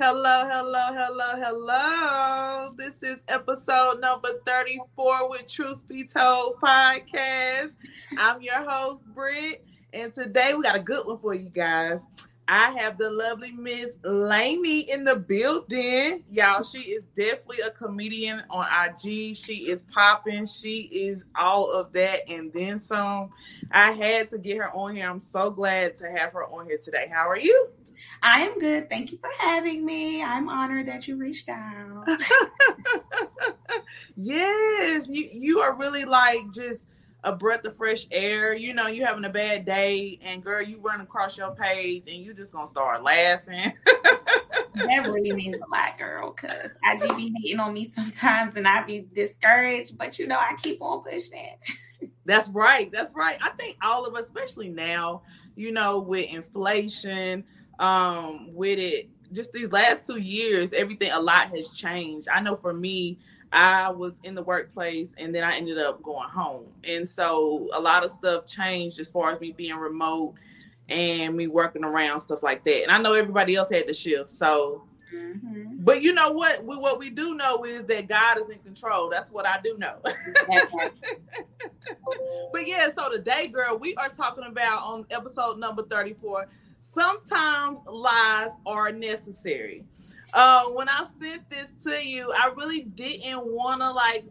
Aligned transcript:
Hello, 0.00 0.48
hello, 0.48 0.92
hello, 0.92 1.34
hello. 1.34 2.72
This 2.76 3.02
is 3.02 3.16
episode 3.26 4.00
number 4.00 4.28
34 4.46 5.28
with 5.28 5.50
Truth 5.50 5.78
Be 5.88 6.04
Told 6.04 6.60
podcast. 6.60 7.74
I'm 8.16 8.40
your 8.40 8.62
host, 8.62 9.02
Britt, 9.06 9.66
and 9.92 10.14
today 10.14 10.54
we 10.54 10.62
got 10.62 10.76
a 10.76 10.78
good 10.78 11.04
one 11.04 11.18
for 11.18 11.34
you 11.34 11.50
guys. 11.50 12.06
I 12.46 12.70
have 12.78 12.96
the 12.96 13.10
lovely 13.10 13.50
Miss 13.50 13.98
Lainey 14.04 14.88
in 14.88 15.02
the 15.02 15.16
building. 15.16 16.22
Y'all, 16.30 16.62
she 16.62 16.78
is 16.78 17.02
definitely 17.16 17.62
a 17.66 17.70
comedian 17.72 18.44
on 18.50 18.66
IG. 18.66 19.34
She 19.34 19.68
is 19.68 19.82
popping. 19.82 20.46
She 20.46 20.82
is 20.92 21.24
all 21.34 21.72
of 21.72 21.92
that 21.94 22.20
and 22.28 22.52
then 22.52 22.78
some. 22.78 23.30
I 23.72 23.90
had 23.90 24.28
to 24.28 24.38
get 24.38 24.58
her 24.58 24.72
on 24.72 24.94
here. 24.94 25.10
I'm 25.10 25.18
so 25.18 25.50
glad 25.50 25.96
to 25.96 26.08
have 26.08 26.34
her 26.34 26.46
on 26.46 26.66
here 26.66 26.78
today. 26.78 27.10
How 27.12 27.28
are 27.28 27.36
you? 27.36 27.68
I 28.22 28.40
am 28.40 28.58
good. 28.58 28.88
Thank 28.88 29.12
you 29.12 29.18
for 29.18 29.30
having 29.38 29.84
me. 29.84 30.22
I'm 30.22 30.48
honored 30.48 30.86
that 30.86 31.08
you 31.08 31.16
reached 31.16 31.48
out. 31.48 32.04
yes, 34.16 35.06
you 35.08 35.28
you 35.32 35.60
are 35.60 35.74
really 35.74 36.04
like 36.04 36.50
just 36.52 36.80
a 37.24 37.32
breath 37.34 37.64
of 37.64 37.76
fresh 37.76 38.06
air. 38.10 38.54
You 38.54 38.74
know, 38.74 38.86
you 38.86 39.04
having 39.04 39.24
a 39.24 39.30
bad 39.30 39.64
day, 39.64 40.18
and 40.22 40.42
girl, 40.42 40.62
you 40.62 40.78
run 40.80 41.00
across 41.00 41.36
your 41.36 41.54
page, 41.54 42.04
and 42.06 42.16
you 42.22 42.34
just 42.34 42.52
gonna 42.52 42.66
start 42.66 43.02
laughing. 43.02 43.72
that 44.74 45.08
really 45.10 45.32
means 45.32 45.56
a 45.56 45.68
lot, 45.70 45.98
girl. 45.98 46.30
Cause 46.32 46.70
I 46.84 46.96
do 46.96 47.08
be 47.16 47.32
hating 47.42 47.60
on 47.60 47.74
me 47.74 47.84
sometimes, 47.84 48.56
and 48.56 48.66
I 48.66 48.82
be 48.84 49.06
discouraged. 49.12 49.98
But 49.98 50.18
you 50.18 50.26
know, 50.26 50.38
I 50.38 50.54
keep 50.62 50.80
on 50.80 51.02
pushing. 51.02 51.44
It. 52.00 52.10
That's 52.24 52.48
right. 52.50 52.90
That's 52.92 53.14
right. 53.14 53.38
I 53.42 53.50
think 53.50 53.76
all 53.82 54.04
of 54.04 54.14
us, 54.14 54.26
especially 54.26 54.68
now, 54.68 55.22
you 55.56 55.72
know, 55.72 55.98
with 55.98 56.30
inflation, 56.30 57.44
um, 57.78 58.54
with 58.54 58.78
it, 58.78 59.08
just 59.32 59.52
these 59.52 59.70
last 59.70 60.06
two 60.06 60.18
years, 60.18 60.72
everything 60.72 61.10
a 61.12 61.20
lot 61.20 61.48
has 61.54 61.68
changed. 61.68 62.28
I 62.28 62.40
know 62.40 62.56
for 62.56 62.72
me, 62.72 63.18
I 63.52 63.90
was 63.90 64.14
in 64.24 64.34
the 64.34 64.42
workplace 64.42 65.14
and 65.16 65.34
then 65.34 65.44
I 65.44 65.56
ended 65.56 65.78
up 65.78 66.02
going 66.02 66.28
home. 66.28 66.66
And 66.84 67.08
so 67.08 67.68
a 67.72 67.80
lot 67.80 68.04
of 68.04 68.10
stuff 68.10 68.46
changed 68.46 68.98
as 69.00 69.08
far 69.08 69.32
as 69.32 69.40
me 69.40 69.52
being 69.52 69.76
remote 69.76 70.34
and 70.88 71.36
me 71.36 71.46
working 71.46 71.84
around 71.84 72.20
stuff 72.20 72.42
like 72.42 72.64
that. 72.64 72.82
And 72.82 72.90
I 72.90 72.98
know 72.98 73.14
everybody 73.14 73.54
else 73.54 73.70
had 73.70 73.86
to 73.86 73.94
shift. 73.94 74.28
So 74.28 74.84
mm-hmm. 75.14 75.76
but 75.78 76.02
you 76.02 76.12
know 76.12 76.32
what? 76.32 76.64
We 76.64 76.76
what 76.76 76.98
we 76.98 77.10
do 77.10 77.34
know 77.34 77.64
is 77.64 77.84
that 77.86 78.08
God 78.08 78.38
is 78.38 78.50
in 78.50 78.58
control. 78.58 79.08
That's 79.10 79.30
what 79.30 79.46
I 79.46 79.60
do 79.62 79.76
know. 79.78 79.96
but 82.52 82.66
yeah, 82.66 82.88
so 82.96 83.10
today, 83.10 83.48
girl, 83.48 83.78
we 83.78 83.94
are 83.96 84.08
talking 84.08 84.44
about 84.44 84.82
on 84.82 85.06
episode 85.10 85.58
number 85.58 85.82
34. 85.82 86.48
Sometimes 86.98 87.78
lies 87.86 88.50
are 88.66 88.90
necessary 88.90 89.84
uh, 90.34 90.64
when 90.66 90.88
I 90.88 91.06
sent 91.20 91.48
this 91.48 91.72
to 91.84 92.04
you, 92.06 92.32
I 92.32 92.52
really 92.56 92.82
didn't 92.82 93.46
want 93.46 93.80
to 93.80 93.90
like 93.90 94.24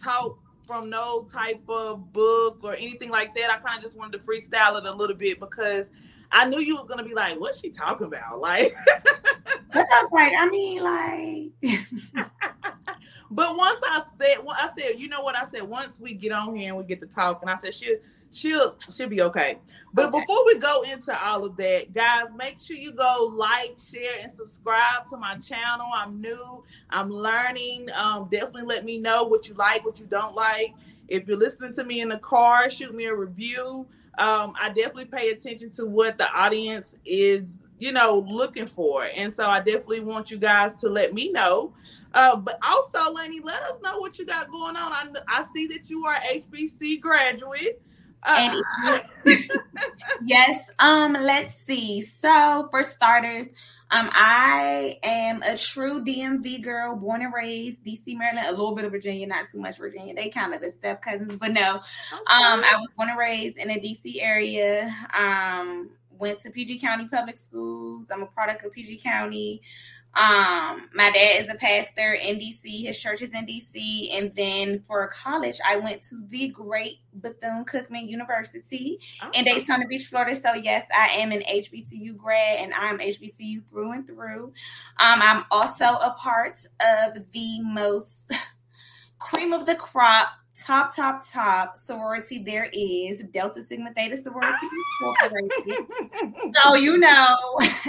talk 0.00 0.38
from 0.66 0.90
no 0.90 1.24
type 1.24 1.62
of 1.68 2.12
book 2.12 2.58
or 2.62 2.74
anything 2.74 3.10
like 3.10 3.34
that. 3.34 3.50
I 3.50 3.56
kind 3.56 3.78
of 3.78 3.84
just 3.84 3.96
wanted 3.96 4.18
to 4.18 4.26
freestyle 4.26 4.78
it 4.78 4.84
a 4.84 4.92
little 4.92 5.16
bit 5.16 5.40
because 5.40 5.86
I 6.32 6.46
knew 6.46 6.60
you 6.60 6.76
was 6.76 6.86
gonna 6.86 7.04
be 7.04 7.14
like, 7.14 7.38
"What's 7.40 7.60
she 7.60 7.70
talking 7.70 8.06
about?" 8.06 8.40
Like, 8.40 8.74
but 9.72 9.86
I 9.92 10.02
was 10.02 10.10
like, 10.12 10.32
I 10.36 10.48
mean, 10.48 10.82
like. 10.82 12.30
but 13.30 13.56
once 13.56 13.80
I 13.86 14.02
said, 14.18 14.44
well, 14.44 14.56
I 14.60 14.70
said, 14.76 14.98
you 14.98 15.08
know 15.08 15.22
what 15.22 15.36
I 15.36 15.44
said. 15.44 15.62
Once 15.62 16.00
we 16.00 16.14
get 16.14 16.32
on 16.32 16.54
here 16.56 16.68
and 16.68 16.78
we 16.78 16.84
get 16.84 17.00
to 17.00 17.06
talk, 17.06 17.42
and 17.42 17.50
I 17.50 17.56
said, 17.56 17.74
she'll, 17.74 17.96
she'll 18.32 18.76
she'll 18.90 19.08
be 19.08 19.22
okay. 19.22 19.58
But 19.92 20.08
okay. 20.08 20.20
before 20.20 20.44
we 20.46 20.58
go 20.58 20.82
into 20.82 21.16
all 21.24 21.44
of 21.44 21.56
that, 21.56 21.92
guys, 21.92 22.26
make 22.36 22.58
sure 22.58 22.76
you 22.76 22.92
go 22.92 23.32
like, 23.34 23.76
share, 23.78 24.20
and 24.22 24.30
subscribe 24.30 25.06
to 25.10 25.16
my 25.16 25.36
channel. 25.36 25.88
I'm 25.94 26.20
new. 26.20 26.64
I'm 26.90 27.10
learning. 27.10 27.88
Um, 27.94 28.28
definitely 28.30 28.64
let 28.64 28.84
me 28.84 28.98
know 28.98 29.24
what 29.24 29.48
you 29.48 29.54
like, 29.54 29.84
what 29.84 30.00
you 30.00 30.06
don't 30.06 30.34
like. 30.34 30.74
If 31.08 31.26
you're 31.26 31.36
listening 31.36 31.74
to 31.74 31.84
me 31.84 32.00
in 32.00 32.08
the 32.08 32.18
car, 32.18 32.70
shoot 32.70 32.94
me 32.94 33.06
a 33.06 33.14
review. 33.14 33.86
Um, 34.18 34.54
I 34.60 34.68
definitely 34.68 35.06
pay 35.06 35.30
attention 35.30 35.70
to 35.72 35.86
what 35.86 36.18
the 36.18 36.30
audience 36.32 36.98
is, 37.04 37.58
you 37.78 37.92
know, 37.92 38.24
looking 38.28 38.66
for. 38.66 39.04
And 39.14 39.32
so 39.32 39.46
I 39.46 39.58
definitely 39.60 40.00
want 40.00 40.30
you 40.30 40.38
guys 40.38 40.74
to 40.76 40.88
let 40.88 41.14
me 41.14 41.30
know. 41.30 41.72
Uh, 42.12 42.36
but 42.36 42.58
also, 42.62 43.12
Lainey, 43.12 43.40
let 43.40 43.62
us 43.62 43.78
know 43.82 43.98
what 43.98 44.18
you 44.18 44.26
got 44.26 44.50
going 44.50 44.76
on. 44.76 44.92
I, 44.92 45.06
I 45.28 45.44
see 45.54 45.66
that 45.68 45.88
you 45.88 46.04
are 46.06 46.16
HBC 46.16 47.00
graduate. 47.00 47.80
Uh, 48.22 48.60
yes. 50.24 50.70
Um. 50.78 51.14
Let's 51.14 51.54
see. 51.54 52.00
So 52.02 52.68
for 52.70 52.82
starters, 52.82 53.46
um, 53.90 54.10
I 54.12 54.98
am 55.02 55.42
a 55.42 55.56
true 55.56 56.04
DMV 56.04 56.62
girl, 56.62 56.96
born 56.96 57.22
and 57.22 57.32
raised 57.32 57.84
DC, 57.84 58.16
Maryland, 58.16 58.46
a 58.46 58.50
little 58.50 58.74
bit 58.74 58.84
of 58.84 58.92
Virginia, 58.92 59.26
not 59.26 59.46
too 59.50 59.58
much 59.58 59.78
Virginia. 59.78 60.14
They 60.14 60.28
kind 60.28 60.54
of 60.54 60.60
the 60.60 60.70
step 60.70 61.02
cousins, 61.02 61.36
but 61.36 61.52
no. 61.52 61.76
Okay. 61.76 62.22
Um, 62.26 62.62
I 62.64 62.76
was 62.78 62.88
born 62.96 63.08
and 63.08 63.18
raised 63.18 63.56
in 63.56 63.68
the 63.68 63.80
DC 63.80 64.22
area. 64.22 64.94
Um, 65.18 65.90
went 66.10 66.40
to 66.42 66.50
PG 66.50 66.78
County 66.78 67.08
Public 67.08 67.38
Schools. 67.38 68.08
I'm 68.12 68.22
a 68.22 68.26
product 68.26 68.64
of 68.64 68.72
PG 68.72 68.98
County. 68.98 69.62
Um, 70.14 70.88
my 70.92 71.10
dad 71.10 71.40
is 71.40 71.48
a 71.48 71.54
pastor 71.54 72.14
in 72.14 72.38
DC. 72.38 72.84
His 72.84 73.00
church 73.00 73.22
is 73.22 73.32
in 73.32 73.46
DC. 73.46 74.18
And 74.18 74.34
then 74.34 74.80
for 74.80 75.06
college, 75.08 75.60
I 75.64 75.76
went 75.76 76.02
to 76.06 76.16
the 76.28 76.48
great 76.48 76.98
Bethune 77.14 77.64
Cookman 77.64 78.08
University 78.08 78.98
oh. 79.22 79.30
in 79.32 79.44
Daytona 79.44 79.86
Beach, 79.86 80.06
Florida. 80.06 80.34
So 80.34 80.54
yes, 80.54 80.84
I 80.92 81.08
am 81.08 81.30
an 81.30 81.42
HBCU 81.42 82.16
grad, 82.16 82.58
and 82.58 82.74
I'm 82.74 82.98
HBCU 82.98 83.68
through 83.68 83.92
and 83.92 84.06
through. 84.06 84.52
Um, 84.98 85.20
I'm 85.22 85.44
also 85.50 85.84
a 85.84 86.14
part 86.18 86.58
of 86.80 87.30
the 87.32 87.60
most 87.60 88.20
cream 89.18 89.52
of 89.52 89.64
the 89.64 89.76
crop 89.76 90.28
top, 90.64 90.94
top, 90.94 91.22
top 91.26 91.76
sorority 91.76 92.38
there 92.38 92.70
is 92.72 93.22
Delta 93.32 93.62
Sigma 93.62 93.92
Theta 93.94 94.16
Sorority 94.16 94.66
Incorporated. 95.02 96.54
so 96.62 96.74
you 96.74 96.96
know, 96.96 97.36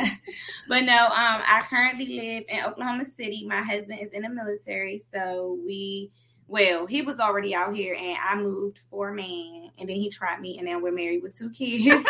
but 0.67 0.83
no, 0.83 1.05
um, 1.05 1.41
I 1.45 1.61
currently 1.69 2.07
live 2.07 2.43
in 2.49 2.65
Oklahoma 2.65 3.05
City. 3.05 3.45
My 3.45 3.61
husband 3.61 3.99
is 4.01 4.11
in 4.11 4.23
the 4.23 4.29
military, 4.29 5.01
so 5.13 5.59
we. 5.65 6.11
Well, 6.47 6.85
he 6.85 7.01
was 7.01 7.21
already 7.21 7.55
out 7.55 7.73
here, 7.73 7.95
and 7.95 8.17
I 8.21 8.35
moved 8.35 8.79
for 8.89 9.07
a 9.07 9.13
man, 9.13 9.69
and 9.79 9.87
then 9.87 9.95
he 9.95 10.09
tried 10.09 10.41
me, 10.41 10.59
and 10.59 10.67
then 10.67 10.81
we're 10.81 10.91
married 10.91 11.23
with 11.23 11.37
two 11.37 11.49
kids. 11.49 12.03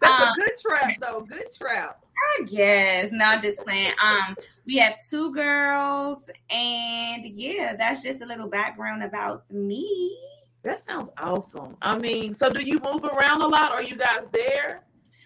That's 0.00 0.22
um, 0.22 0.28
a 0.28 0.34
good 0.34 0.52
trap, 0.62 0.90
though. 0.98 1.20
Good 1.20 1.52
trap. 1.54 2.03
I 2.16 2.44
guess. 2.44 3.12
Not 3.12 3.42
just 3.42 3.62
playing. 3.64 3.92
Um, 4.02 4.36
we 4.66 4.76
have 4.76 4.96
two 5.08 5.32
girls, 5.32 6.28
and 6.50 7.26
yeah, 7.26 7.74
that's 7.76 8.02
just 8.02 8.20
a 8.20 8.26
little 8.26 8.48
background 8.48 9.02
about 9.02 9.50
me. 9.50 10.18
That 10.62 10.82
sounds 10.84 11.10
awesome. 11.18 11.76
I 11.82 11.98
mean, 11.98 12.34
so 12.34 12.50
do 12.50 12.62
you 12.62 12.78
move 12.78 13.04
around 13.04 13.42
a 13.42 13.46
lot? 13.46 13.72
Are 13.72 13.82
you 13.82 13.96
guys 13.96 14.26
there? 14.32 14.82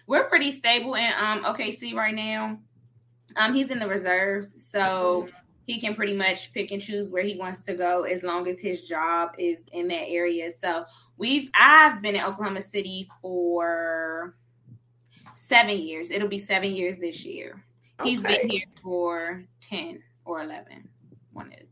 We're 0.07 0.27
pretty 0.27 0.51
stable 0.51 0.95
in 0.95 1.11
um 1.17 1.43
OKC 1.43 1.93
right 1.93 2.15
now. 2.15 2.59
Um, 3.37 3.53
he's 3.53 3.69
in 3.69 3.79
the 3.79 3.87
reserves, 3.87 4.47
so 4.71 5.29
he 5.69 5.79
can 5.79 5.93
pretty 5.93 6.13
much 6.15 6.51
pick 6.51 6.71
and 6.71 6.81
choose 6.81 7.11
where 7.11 7.21
he 7.21 7.37
wants 7.37 7.61
to 7.61 7.75
go 7.75 8.03
as 8.03 8.23
long 8.23 8.47
as 8.47 8.59
his 8.59 8.87
job 8.87 9.29
is 9.37 9.59
in 9.71 9.87
that 9.89 10.09
area. 10.09 10.49
So 10.63 10.83
we've 11.17 11.49
I've 11.53 12.01
been 12.01 12.15
in 12.15 12.21
Oklahoma 12.21 12.61
City 12.61 13.07
for 13.21 14.35
seven 15.49 15.77
years. 15.77 16.09
It'll 16.11 16.27
be 16.27 16.37
seven 16.37 16.73
years 16.73 16.97
this 16.97 17.25
year. 17.25 17.63
Okay. 17.99 18.11
He's 18.11 18.21
been 18.21 18.47
here 18.47 18.61
for 18.81 19.43
10 19.67 20.01
or 20.23 20.41
11. 20.41 20.87
One 21.33 21.51
is. 21.51 21.65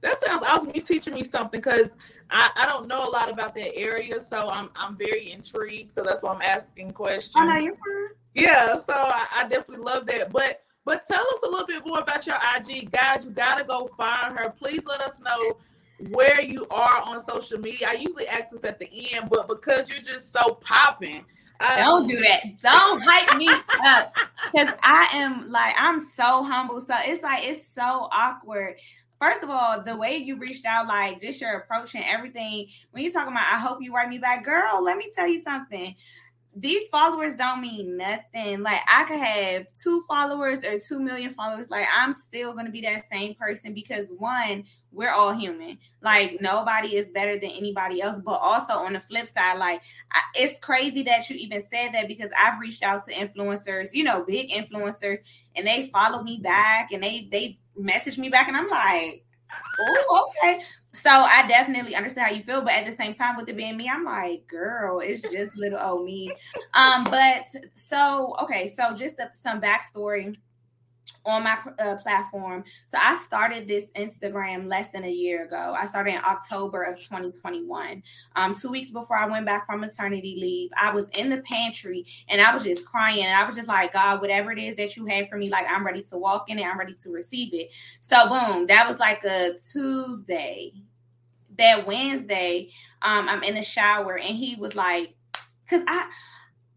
That 0.00 0.18
sounds 0.20 0.44
awesome. 0.46 0.70
You 0.74 0.80
teaching 0.80 1.14
me 1.14 1.24
something 1.24 1.60
because 1.60 1.96
I, 2.30 2.50
I 2.56 2.66
don't 2.66 2.86
know 2.86 3.08
a 3.08 3.10
lot 3.10 3.30
about 3.30 3.54
that 3.56 3.76
area, 3.76 4.20
so 4.20 4.48
I'm 4.48 4.70
I'm 4.76 4.96
very 4.96 5.32
intrigued. 5.32 5.94
So 5.94 6.04
that's 6.04 6.22
why 6.22 6.34
I'm 6.34 6.42
asking 6.42 6.92
questions. 6.92 7.34
Oh, 7.36 7.44
no, 7.44 7.56
you're 7.56 7.74
fine. 7.74 8.16
Yeah, 8.32 8.76
so 8.76 8.94
I, 8.94 9.26
I 9.38 9.42
definitely 9.48 9.84
love 9.84 10.06
that. 10.06 10.30
But 10.30 10.62
but 10.84 11.04
tell 11.04 11.20
us 11.20 11.42
a 11.44 11.50
little 11.50 11.66
bit 11.66 11.84
more 11.84 11.98
about 11.98 12.28
your 12.28 12.36
IG, 12.56 12.92
guys. 12.92 13.24
You 13.24 13.32
gotta 13.32 13.64
go 13.64 13.90
find 13.96 14.38
her. 14.38 14.50
Please 14.50 14.84
let 14.86 15.00
us 15.00 15.18
know 15.18 15.58
where 16.10 16.40
you 16.42 16.64
are 16.70 17.02
on 17.04 17.24
social 17.26 17.58
media. 17.58 17.88
I 17.90 17.94
usually 17.94 18.28
ask 18.28 18.50
this 18.50 18.62
at 18.62 18.78
the 18.78 18.88
end, 19.12 19.28
but 19.30 19.48
because 19.48 19.90
you're 19.90 20.00
just 20.00 20.32
so 20.32 20.54
popping, 20.54 21.24
Uh, 21.60 21.76
don't 21.76 22.06
do 22.06 22.20
that. 22.20 22.42
Don't 22.62 23.02
hype 23.04 23.36
me 23.36 23.48
up 23.48 24.14
because 24.52 24.70
I 24.82 25.08
am 25.12 25.50
like 25.50 25.74
I'm 25.76 26.00
so 26.00 26.44
humble. 26.44 26.80
So 26.80 26.94
it's 26.98 27.22
like 27.22 27.44
it's 27.44 27.66
so 27.66 28.08
awkward. 28.12 28.76
First 29.20 29.42
of 29.42 29.50
all, 29.50 29.82
the 29.82 29.96
way 29.96 30.16
you 30.16 30.36
reached 30.36 30.64
out, 30.64 30.86
like 30.86 31.20
just 31.20 31.40
your 31.40 31.58
approach 31.58 31.96
and 31.96 32.04
everything. 32.06 32.68
When 32.92 33.02
you 33.02 33.12
talking 33.12 33.32
about, 33.32 33.52
I 33.52 33.58
hope 33.58 33.78
you 33.80 33.92
write 33.92 34.08
me 34.08 34.18
back, 34.18 34.44
girl. 34.44 34.82
Let 34.82 34.96
me 34.96 35.10
tell 35.12 35.26
you 35.26 35.40
something. 35.40 35.96
These 36.56 36.88
followers 36.88 37.34
don't 37.34 37.60
mean 37.60 37.96
nothing. 37.96 38.62
Like 38.62 38.80
I 38.88 39.04
could 39.04 39.20
have 39.20 39.66
two 39.74 40.02
followers 40.08 40.64
or 40.64 40.78
two 40.78 40.98
million 40.98 41.32
followers. 41.32 41.70
Like 41.70 41.86
I'm 41.94 42.12
still 42.12 42.52
gonna 42.52 42.70
be 42.70 42.80
that 42.82 43.08
same 43.10 43.34
person 43.34 43.74
because 43.74 44.08
one, 44.16 44.64
we're 44.90 45.10
all 45.10 45.32
human. 45.32 45.78
Like 46.02 46.40
nobody 46.40 46.96
is 46.96 47.10
better 47.10 47.38
than 47.38 47.50
anybody 47.50 48.00
else. 48.00 48.20
But 48.24 48.40
also 48.40 48.72
on 48.74 48.94
the 48.94 49.00
flip 49.00 49.28
side, 49.28 49.58
like 49.58 49.82
I, 50.10 50.20
it's 50.34 50.58
crazy 50.58 51.02
that 51.04 51.28
you 51.30 51.36
even 51.36 51.62
said 51.70 51.90
that 51.92 52.08
because 52.08 52.30
I've 52.36 52.58
reached 52.58 52.82
out 52.82 53.04
to 53.06 53.14
influencers, 53.14 53.90
you 53.92 54.04
know, 54.04 54.24
big 54.24 54.50
influencers, 54.50 55.18
and 55.54 55.66
they 55.66 55.88
follow 55.92 56.22
me 56.22 56.40
back 56.42 56.92
and 56.92 57.02
they 57.02 57.28
they 57.30 57.58
message 57.76 58.18
me 58.18 58.28
back, 58.28 58.48
and 58.48 58.56
I'm 58.56 58.68
like, 58.68 59.24
oh, 59.80 60.30
okay. 60.42 60.60
So 60.92 61.10
I 61.10 61.46
definitely 61.46 61.94
understand 61.94 62.26
how 62.26 62.32
you 62.34 62.42
feel, 62.42 62.62
but 62.62 62.72
at 62.72 62.86
the 62.86 62.92
same 62.92 63.14
time, 63.14 63.36
with 63.36 63.48
it 63.48 63.56
being 63.56 63.76
me, 63.76 63.88
I'm 63.88 64.04
like, 64.04 64.46
girl, 64.46 65.00
it's 65.00 65.20
just 65.20 65.56
little 65.56 65.78
old 65.78 66.04
me. 66.04 66.32
Um, 66.74 67.04
but 67.04 67.44
so 67.74 68.34
okay, 68.42 68.66
so 68.66 68.94
just 68.94 69.18
a, 69.18 69.30
some 69.32 69.60
backstory 69.60 70.36
on 71.24 71.44
my 71.44 71.58
uh, 71.78 71.96
platform. 71.96 72.64
So 72.86 72.98
I 73.00 73.16
started 73.16 73.66
this 73.66 73.86
Instagram 73.96 74.68
less 74.68 74.88
than 74.88 75.04
a 75.04 75.10
year 75.10 75.44
ago. 75.44 75.74
I 75.76 75.84
started 75.84 76.14
in 76.14 76.20
October 76.24 76.82
of 76.82 76.96
2021. 76.98 78.02
Um, 78.36 78.54
two 78.54 78.70
weeks 78.70 78.90
before 78.90 79.16
I 79.16 79.26
went 79.26 79.46
back 79.46 79.66
from 79.66 79.80
maternity 79.80 80.36
leave, 80.40 80.70
I 80.76 80.92
was 80.92 81.08
in 81.10 81.30
the 81.30 81.38
pantry 81.38 82.06
and 82.28 82.40
I 82.40 82.54
was 82.54 82.64
just 82.64 82.86
crying. 82.86 83.24
And 83.24 83.36
I 83.36 83.44
was 83.44 83.56
just 83.56 83.68
like, 83.68 83.92
God, 83.92 84.20
whatever 84.20 84.52
it 84.52 84.58
is 84.58 84.76
that 84.76 84.96
you 84.96 85.06
have 85.06 85.28
for 85.28 85.36
me, 85.36 85.50
like 85.50 85.66
I'm 85.68 85.84
ready 85.84 86.02
to 86.02 86.16
walk 86.16 86.50
in 86.50 86.58
it. 86.58 86.64
I'm 86.64 86.78
ready 86.78 86.94
to 86.94 87.10
receive 87.10 87.52
it. 87.52 87.72
So 88.00 88.28
boom, 88.28 88.66
that 88.68 88.86
was 88.86 88.98
like 88.98 89.24
a 89.24 89.52
Tuesday. 89.72 90.72
That 91.56 91.86
Wednesday, 91.86 92.68
um, 93.02 93.28
I'm 93.28 93.42
in 93.42 93.56
the 93.56 93.62
shower 93.62 94.16
and 94.16 94.36
he 94.36 94.54
was 94.54 94.76
like, 94.76 95.14
because 95.64 95.82
I 95.88 96.08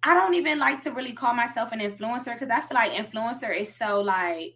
I 0.04 0.16
don't 0.16 0.34
even 0.34 0.58
like 0.58 0.82
to 0.84 0.92
really 0.92 1.14
call 1.14 1.34
myself 1.34 1.72
an 1.72 1.80
influencer 1.80 2.34
because 2.34 2.50
I 2.50 2.60
feel 2.62 2.76
like 2.76 2.92
influencer 2.92 3.56
is 3.56 3.74
so 3.74 4.02
like 4.02 4.56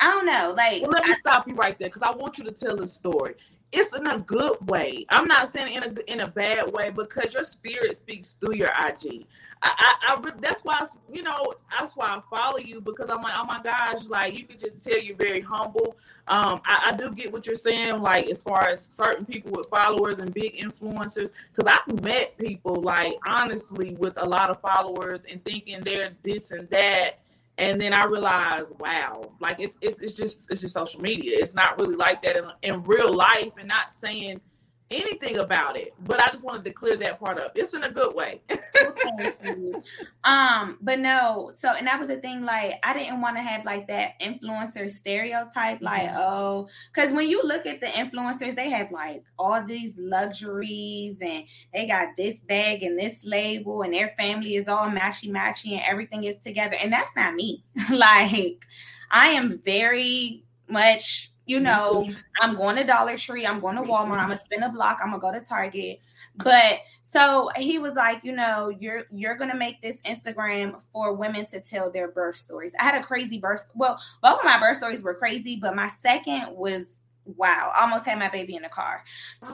I 0.00 0.10
don't 0.10 0.26
know. 0.26 0.52
Like, 0.56 0.82
well, 0.82 0.90
let 0.90 1.04
me 1.04 1.12
I, 1.12 1.14
stop 1.14 1.48
you 1.48 1.54
right 1.54 1.78
there 1.78 1.88
because 1.88 2.02
I 2.02 2.10
want 2.14 2.38
you 2.38 2.44
to 2.44 2.52
tell 2.52 2.76
the 2.76 2.86
story. 2.86 3.34
It's 3.76 3.96
in 3.96 4.06
a 4.06 4.18
good 4.18 4.56
way. 4.68 5.04
I'm 5.10 5.26
not 5.26 5.48
saying 5.48 5.74
in 5.74 5.82
a 5.82 6.12
in 6.12 6.20
a 6.20 6.28
bad 6.28 6.72
way 6.72 6.90
because 6.90 7.34
your 7.34 7.42
spirit 7.42 7.98
speaks 8.00 8.34
through 8.34 8.54
your 8.54 8.68
IG. 8.68 9.26
I, 9.62 9.96
I, 10.08 10.14
I, 10.14 10.32
that's 10.40 10.60
why 10.60 10.86
you 11.10 11.22
know 11.24 11.54
that's 11.76 11.96
why 11.96 12.06
I 12.06 12.20
follow 12.34 12.58
you 12.58 12.80
because 12.80 13.10
I'm 13.10 13.22
like 13.22 13.32
oh 13.36 13.46
my 13.46 13.60
gosh 13.62 14.04
like 14.08 14.38
you 14.38 14.44
can 14.44 14.58
just 14.58 14.80
tell 14.80 14.98
you're 14.98 15.16
very 15.16 15.40
humble. 15.40 15.96
Um, 16.28 16.62
I, 16.64 16.92
I 16.92 16.96
do 16.96 17.10
get 17.10 17.32
what 17.32 17.46
you're 17.46 17.56
saying 17.56 18.00
like 18.00 18.28
as 18.28 18.42
far 18.44 18.68
as 18.68 18.88
certain 18.92 19.24
people 19.24 19.50
with 19.52 19.68
followers 19.68 20.18
and 20.18 20.32
big 20.32 20.56
influencers 20.56 21.30
because 21.52 21.72
I've 21.72 22.02
met 22.02 22.38
people 22.38 22.76
like 22.76 23.14
honestly 23.26 23.94
with 23.94 24.14
a 24.22 24.24
lot 24.24 24.50
of 24.50 24.60
followers 24.60 25.20
and 25.28 25.44
thinking 25.44 25.80
they're 25.80 26.12
this 26.22 26.52
and 26.52 26.70
that 26.70 27.18
and 27.58 27.80
then 27.80 27.92
I 27.92 28.04
realized, 28.04 28.72
wow, 28.78 29.32
like 29.40 29.60
it's 29.60 29.78
it's 29.80 30.00
it's 30.00 30.14
just 30.14 30.50
it's 30.50 30.60
just 30.60 30.74
social 30.74 31.00
media. 31.00 31.38
It's 31.40 31.54
not 31.54 31.78
really 31.78 31.94
like 31.96 32.22
that 32.22 32.36
in, 32.36 32.44
in 32.62 32.82
real 32.82 33.12
life, 33.12 33.52
and 33.58 33.68
not 33.68 33.92
saying 33.94 34.40
anything 34.90 35.38
about 35.38 35.76
it. 35.76 35.94
But 36.00 36.20
I 36.20 36.30
just 36.30 36.44
wanted 36.44 36.64
to 36.64 36.70
clear 36.70 36.96
that 36.96 37.20
part 37.20 37.38
up. 37.38 37.52
It's 37.54 37.74
in 37.74 37.82
a 37.84 37.90
good 37.90 38.14
way. 38.14 38.40
um, 40.24 40.78
but 40.80 40.98
no, 40.98 41.50
so 41.54 41.70
and 41.70 41.86
that 41.86 41.98
was 41.98 42.08
the 42.08 42.16
thing, 42.16 42.44
like 42.44 42.74
I 42.82 42.92
didn't 42.92 43.20
want 43.20 43.36
to 43.36 43.42
have 43.42 43.64
like 43.64 43.88
that 43.88 44.20
influencer 44.20 44.88
stereotype, 44.88 45.80
like, 45.80 46.08
mm-hmm. 46.08 46.20
oh, 46.20 46.68
because 46.92 47.12
when 47.12 47.28
you 47.28 47.42
look 47.42 47.66
at 47.66 47.80
the 47.80 47.86
influencers, 47.86 48.54
they 48.54 48.70
have 48.70 48.90
like 48.92 49.22
all 49.38 49.64
these 49.64 49.98
luxuries 49.98 51.18
and 51.20 51.44
they 51.72 51.86
got 51.86 52.08
this 52.16 52.40
bag 52.40 52.82
and 52.82 52.98
this 52.98 53.24
label, 53.24 53.82
and 53.82 53.94
their 53.94 54.14
family 54.16 54.56
is 54.56 54.68
all 54.68 54.88
matchy 54.88 55.30
matchy 55.30 55.72
and 55.72 55.82
everything 55.86 56.24
is 56.24 56.36
together. 56.38 56.76
And 56.76 56.92
that's 56.92 57.14
not 57.16 57.34
me. 57.34 57.64
like 57.90 58.64
I 59.10 59.28
am 59.28 59.60
very 59.64 60.44
much 60.68 61.30
you 61.46 61.60
know, 61.60 62.08
I'm 62.40 62.56
going 62.56 62.76
to 62.76 62.84
Dollar 62.84 63.16
Tree, 63.16 63.46
I'm 63.46 63.60
going 63.60 63.76
to 63.76 63.82
Walmart, 63.82 64.18
I'm 64.18 64.28
gonna 64.28 64.40
spin 64.40 64.62
a 64.62 64.70
block, 64.70 65.00
I'm 65.02 65.10
gonna 65.10 65.20
go 65.20 65.32
to 65.32 65.44
Target. 65.44 66.00
But 66.36 66.78
so 67.02 67.50
he 67.56 67.78
was 67.78 67.94
like, 67.94 68.24
you 68.24 68.34
know, 68.34 68.70
you're 68.70 69.04
you're 69.10 69.36
gonna 69.36 69.54
make 69.54 69.80
this 69.80 69.98
Instagram 70.04 70.82
for 70.92 71.12
women 71.14 71.46
to 71.46 71.60
tell 71.60 71.90
their 71.90 72.08
birth 72.08 72.36
stories. 72.36 72.74
I 72.80 72.84
had 72.84 73.00
a 73.00 73.04
crazy 73.04 73.38
birth. 73.38 73.70
Well, 73.74 74.00
both 74.22 74.38
of 74.38 74.44
my 74.44 74.58
birth 74.58 74.78
stories 74.78 75.02
were 75.02 75.14
crazy, 75.14 75.56
but 75.56 75.76
my 75.76 75.88
second 75.88 76.48
was 76.56 76.96
wow 77.26 77.72
almost 77.80 78.04
had 78.04 78.18
my 78.18 78.28
baby 78.28 78.54
in 78.54 78.62
the 78.62 78.68
car 78.68 79.02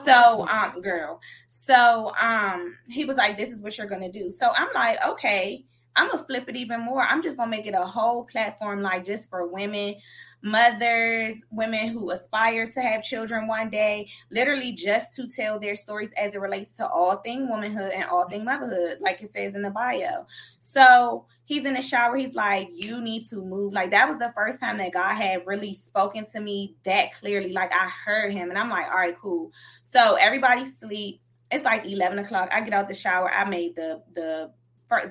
so 0.03 0.45
um 0.49 0.81
girl 0.81 1.21
so 1.47 2.11
um 2.19 2.75
he 2.89 3.05
was 3.05 3.15
like 3.15 3.37
this 3.37 3.49
is 3.49 3.61
what 3.61 3.77
you're 3.77 3.87
gonna 3.87 4.11
do 4.11 4.29
so 4.29 4.51
i'm 4.57 4.67
like 4.73 4.97
okay 5.07 5.63
i'm 5.95 6.09
gonna 6.09 6.21
flip 6.21 6.49
it 6.49 6.57
even 6.57 6.81
more 6.81 7.03
i'm 7.03 7.23
just 7.23 7.37
gonna 7.37 7.49
make 7.49 7.65
it 7.65 7.73
a 7.73 7.85
whole 7.85 8.25
platform 8.25 8.81
like 8.81 9.05
just 9.05 9.29
for 9.29 9.47
women 9.47 9.95
mothers, 10.43 11.43
women 11.51 11.89
who 11.89 12.11
aspire 12.11 12.65
to 12.65 12.81
have 12.81 13.03
children 13.03 13.47
one 13.47 13.69
day, 13.69 14.07
literally 14.31 14.71
just 14.71 15.13
to 15.15 15.27
tell 15.27 15.59
their 15.59 15.75
stories 15.75 16.11
as 16.17 16.35
it 16.35 16.41
relates 16.41 16.75
to 16.77 16.87
all 16.87 17.17
thing 17.17 17.49
womanhood 17.49 17.91
and 17.93 18.05
all 18.05 18.27
thing 18.27 18.45
motherhood, 18.45 18.97
like 19.01 19.21
it 19.21 19.31
says 19.31 19.55
in 19.55 19.61
the 19.61 19.69
bio. 19.69 20.25
So 20.59 21.25
he's 21.45 21.65
in 21.65 21.73
the 21.73 21.81
shower. 21.81 22.15
He's 22.15 22.33
like, 22.33 22.69
You 22.73 23.01
need 23.01 23.23
to 23.27 23.37
move. 23.37 23.73
Like, 23.73 23.91
that 23.91 24.07
was 24.07 24.17
the 24.17 24.31
first 24.33 24.59
time 24.59 24.77
that 24.77 24.93
God 24.93 25.15
had 25.15 25.45
really 25.45 25.73
spoken 25.73 26.25
to 26.31 26.39
me 26.39 26.75
that 26.85 27.13
clearly. 27.13 27.53
Like, 27.53 27.73
I 27.73 27.89
heard 27.89 28.33
him, 28.33 28.49
and 28.49 28.57
I'm 28.57 28.69
like, 28.69 28.87
All 28.87 28.97
right, 28.97 29.17
cool. 29.19 29.51
So 29.89 30.15
everybody 30.15 30.65
sleep. 30.65 31.21
It's 31.51 31.65
like 31.65 31.85
11 31.85 32.19
o'clock. 32.19 32.49
I 32.53 32.61
get 32.61 32.73
out 32.73 32.87
the 32.87 32.95
shower. 32.95 33.29
I 33.29 33.43
made 33.43 33.75
the 33.75 34.01
the 34.13 34.51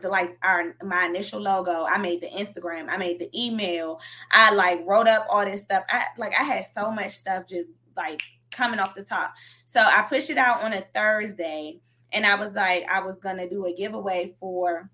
like 0.02 0.38
our 0.42 0.76
my 0.82 1.06
initial 1.06 1.40
logo. 1.40 1.84
I 1.84 1.98
made 1.98 2.20
the 2.20 2.28
Instagram. 2.28 2.88
I 2.88 2.96
made 2.96 3.18
the 3.18 3.30
email. 3.34 4.00
I 4.30 4.52
like 4.52 4.80
wrote 4.86 5.08
up 5.08 5.26
all 5.30 5.44
this 5.44 5.62
stuff. 5.62 5.84
I 5.88 6.06
like 6.18 6.32
I 6.38 6.42
had 6.42 6.64
so 6.66 6.90
much 6.90 7.12
stuff 7.12 7.46
just 7.46 7.70
like 7.96 8.22
coming 8.50 8.80
off 8.80 8.94
the 8.94 9.04
top. 9.04 9.34
So 9.66 9.80
I 9.80 10.02
pushed 10.02 10.30
it 10.30 10.38
out 10.38 10.62
on 10.62 10.72
a 10.72 10.84
Thursday 10.94 11.78
and 12.12 12.26
I 12.26 12.34
was 12.34 12.54
like 12.54 12.84
I 12.90 13.00
was 13.00 13.18
to 13.38 13.48
do 13.48 13.66
a 13.66 13.72
giveaway 13.72 14.34
for 14.38 14.90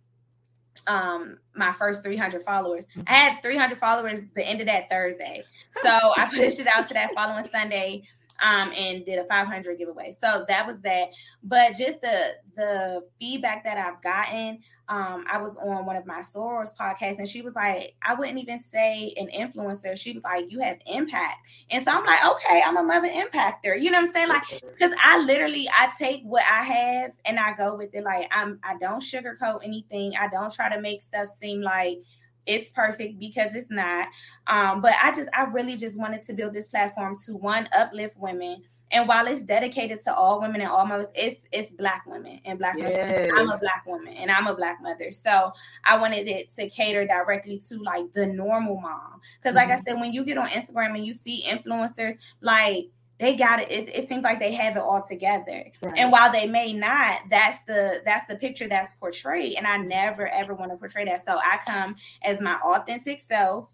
um 0.86 1.38
my 1.54 1.72
first 1.72 2.02
300 2.02 2.42
followers. 2.42 2.86
I 3.06 3.14
had 3.14 3.42
300 3.42 3.78
followers 3.78 4.20
the 4.34 4.46
end 4.46 4.60
of 4.60 4.66
that 4.66 4.88
Thursday. 4.90 5.42
So 5.70 5.90
I 5.90 6.26
pushed 6.26 6.60
it 6.60 6.66
out 6.68 6.86
to 6.88 6.94
that 6.94 7.10
following 7.16 7.44
Sunday 7.44 8.04
um, 8.42 8.72
and 8.76 9.04
did 9.04 9.18
a 9.18 9.24
500 9.24 9.78
giveaway. 9.78 10.12
So 10.20 10.44
that 10.48 10.66
was 10.66 10.80
that. 10.80 11.08
But 11.42 11.74
just 11.74 12.00
the 12.00 12.34
the 12.54 13.02
feedback 13.18 13.64
that 13.64 13.76
I've 13.76 14.02
gotten, 14.02 14.60
um, 14.88 15.24
I 15.30 15.38
was 15.38 15.56
on 15.56 15.84
one 15.84 15.96
of 15.96 16.06
my 16.06 16.20
sorors 16.20 16.74
podcasts, 16.74 17.18
and 17.18 17.28
she 17.28 17.42
was 17.42 17.54
like, 17.54 17.94
I 18.02 18.14
wouldn't 18.14 18.38
even 18.38 18.58
say 18.58 19.12
an 19.16 19.28
influencer. 19.28 19.98
She 19.98 20.12
was 20.12 20.22
like, 20.22 20.50
you 20.50 20.60
have 20.60 20.78
impact, 20.86 21.48
and 21.70 21.84
so 21.84 21.92
I'm 21.92 22.04
like, 22.04 22.24
okay, 22.24 22.62
I'm 22.64 22.76
a 22.76 22.82
mother 22.82 23.08
impactor. 23.08 23.80
You 23.80 23.90
know 23.90 24.00
what 24.00 24.08
I'm 24.08 24.12
saying? 24.12 24.28
Like, 24.28 24.44
because 24.78 24.94
I 25.02 25.18
literally 25.18 25.68
I 25.68 25.90
take 25.98 26.22
what 26.22 26.44
I 26.44 26.62
have 26.62 27.12
and 27.24 27.38
I 27.38 27.54
go 27.54 27.74
with 27.76 27.94
it. 27.94 28.04
Like, 28.04 28.28
I'm 28.32 28.58
I 28.62 28.76
don't 28.78 29.02
sugarcoat 29.02 29.64
anything. 29.64 30.14
I 30.18 30.28
don't 30.28 30.52
try 30.52 30.74
to 30.74 30.80
make 30.80 31.02
stuff 31.02 31.28
seem 31.38 31.62
like 31.62 31.98
it's 32.46 32.70
perfect 32.70 33.18
because 33.18 33.54
it's 33.54 33.70
not. 33.70 34.08
Um, 34.46 34.80
but 34.80 34.94
I 35.02 35.12
just, 35.12 35.28
I 35.34 35.44
really 35.44 35.76
just 35.76 35.98
wanted 35.98 36.22
to 36.24 36.32
build 36.32 36.54
this 36.54 36.66
platform 36.68 37.16
to 37.26 37.32
one 37.32 37.68
uplift 37.76 38.16
women. 38.16 38.62
And 38.92 39.08
while 39.08 39.26
it's 39.26 39.42
dedicated 39.42 40.04
to 40.04 40.14
all 40.14 40.40
women 40.40 40.60
and 40.60 40.70
all 40.70 40.86
mothers, 40.86 41.10
it's 41.16 41.40
it's 41.50 41.72
black 41.72 42.04
women 42.06 42.40
and 42.44 42.56
black 42.56 42.76
yes. 42.78 43.32
I'm 43.36 43.50
a 43.50 43.58
black 43.58 43.84
woman 43.84 44.14
and 44.14 44.30
I'm 44.30 44.46
a 44.46 44.54
black 44.54 44.80
mother. 44.80 45.10
So 45.10 45.52
I 45.84 45.98
wanted 45.98 46.28
it 46.28 46.54
to 46.54 46.70
cater 46.70 47.04
directly 47.04 47.58
to 47.68 47.78
like 47.78 48.12
the 48.12 48.26
normal 48.26 48.80
mom. 48.80 49.20
Because 49.42 49.56
like 49.56 49.70
mm-hmm. 49.70 49.80
I 49.88 49.90
said, 49.90 50.00
when 50.00 50.12
you 50.12 50.24
get 50.24 50.38
on 50.38 50.46
Instagram 50.46 50.94
and 50.94 51.04
you 51.04 51.12
see 51.12 51.44
influencers, 51.48 52.14
like 52.40 52.90
they 53.18 53.34
got 53.34 53.60
it. 53.60 53.70
it. 53.70 53.88
It 53.94 54.08
seems 54.08 54.24
like 54.24 54.40
they 54.40 54.52
have 54.52 54.76
it 54.76 54.82
all 54.82 55.02
together. 55.06 55.64
Right. 55.82 55.98
And 55.98 56.12
while 56.12 56.30
they 56.30 56.46
may 56.46 56.72
not, 56.72 57.20
that's 57.30 57.62
the 57.62 58.02
that's 58.04 58.26
the 58.26 58.36
picture 58.36 58.68
that's 58.68 58.92
portrayed. 58.92 59.54
And 59.56 59.66
I 59.66 59.78
never 59.78 60.28
ever 60.28 60.54
want 60.54 60.70
to 60.72 60.76
portray 60.76 61.04
that. 61.06 61.24
So 61.26 61.38
I 61.38 61.58
come 61.66 61.96
as 62.22 62.40
my 62.40 62.56
authentic 62.56 63.20
self 63.20 63.70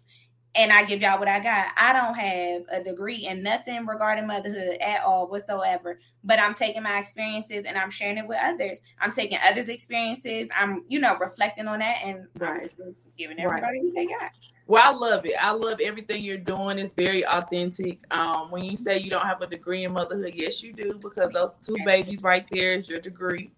and 0.55 0.71
I 0.71 0.83
give 0.83 1.01
y'all 1.01 1.19
what 1.19 1.27
I 1.27 1.39
got. 1.39 1.67
I 1.77 1.93
don't 1.93 2.13
have 2.15 2.63
a 2.71 2.83
degree 2.83 3.27
in 3.27 3.41
nothing 3.41 3.85
regarding 3.85 4.27
motherhood 4.27 4.77
at 4.81 5.03
all 5.03 5.27
whatsoever, 5.27 5.99
but 6.23 6.39
I'm 6.39 6.53
taking 6.53 6.83
my 6.83 6.99
experiences 6.99 7.63
and 7.65 7.77
I'm 7.77 7.89
sharing 7.89 8.19
it 8.19 8.27
with 8.27 8.37
others. 8.41 8.79
I'm 8.99 9.11
taking 9.11 9.39
others' 9.43 9.69
experiences. 9.69 10.47
I'm, 10.55 10.83
you 10.87 10.99
know, 10.99 11.17
reflecting 11.17 11.67
on 11.67 11.79
that 11.79 12.01
and 12.03 12.27
right. 12.37 12.71
giving 13.17 13.39
everybody 13.39 13.79
right. 13.79 13.83
what 13.83 13.95
they 13.95 14.05
got. 14.05 14.31
Well, 14.65 14.81
I 14.83 14.97
love 14.97 15.25
it. 15.25 15.33
I 15.41 15.51
love 15.51 15.81
everything 15.81 16.23
you're 16.23 16.37
doing. 16.37 16.79
It's 16.79 16.93
very 16.93 17.25
authentic. 17.27 17.99
Um, 18.11 18.49
when 18.49 18.63
you 18.63 18.75
say 18.77 18.99
you 18.99 19.09
don't 19.09 19.25
have 19.25 19.41
a 19.41 19.47
degree 19.47 19.83
in 19.83 19.93
motherhood, 19.93 20.33
yes, 20.35 20.63
you 20.63 20.73
do, 20.73 20.97
because 21.01 21.33
those 21.33 21.51
two 21.61 21.75
babies 21.85 22.23
right 22.23 22.47
there 22.51 22.73
is 22.73 22.87
your 22.87 22.99
degree. 22.99 23.51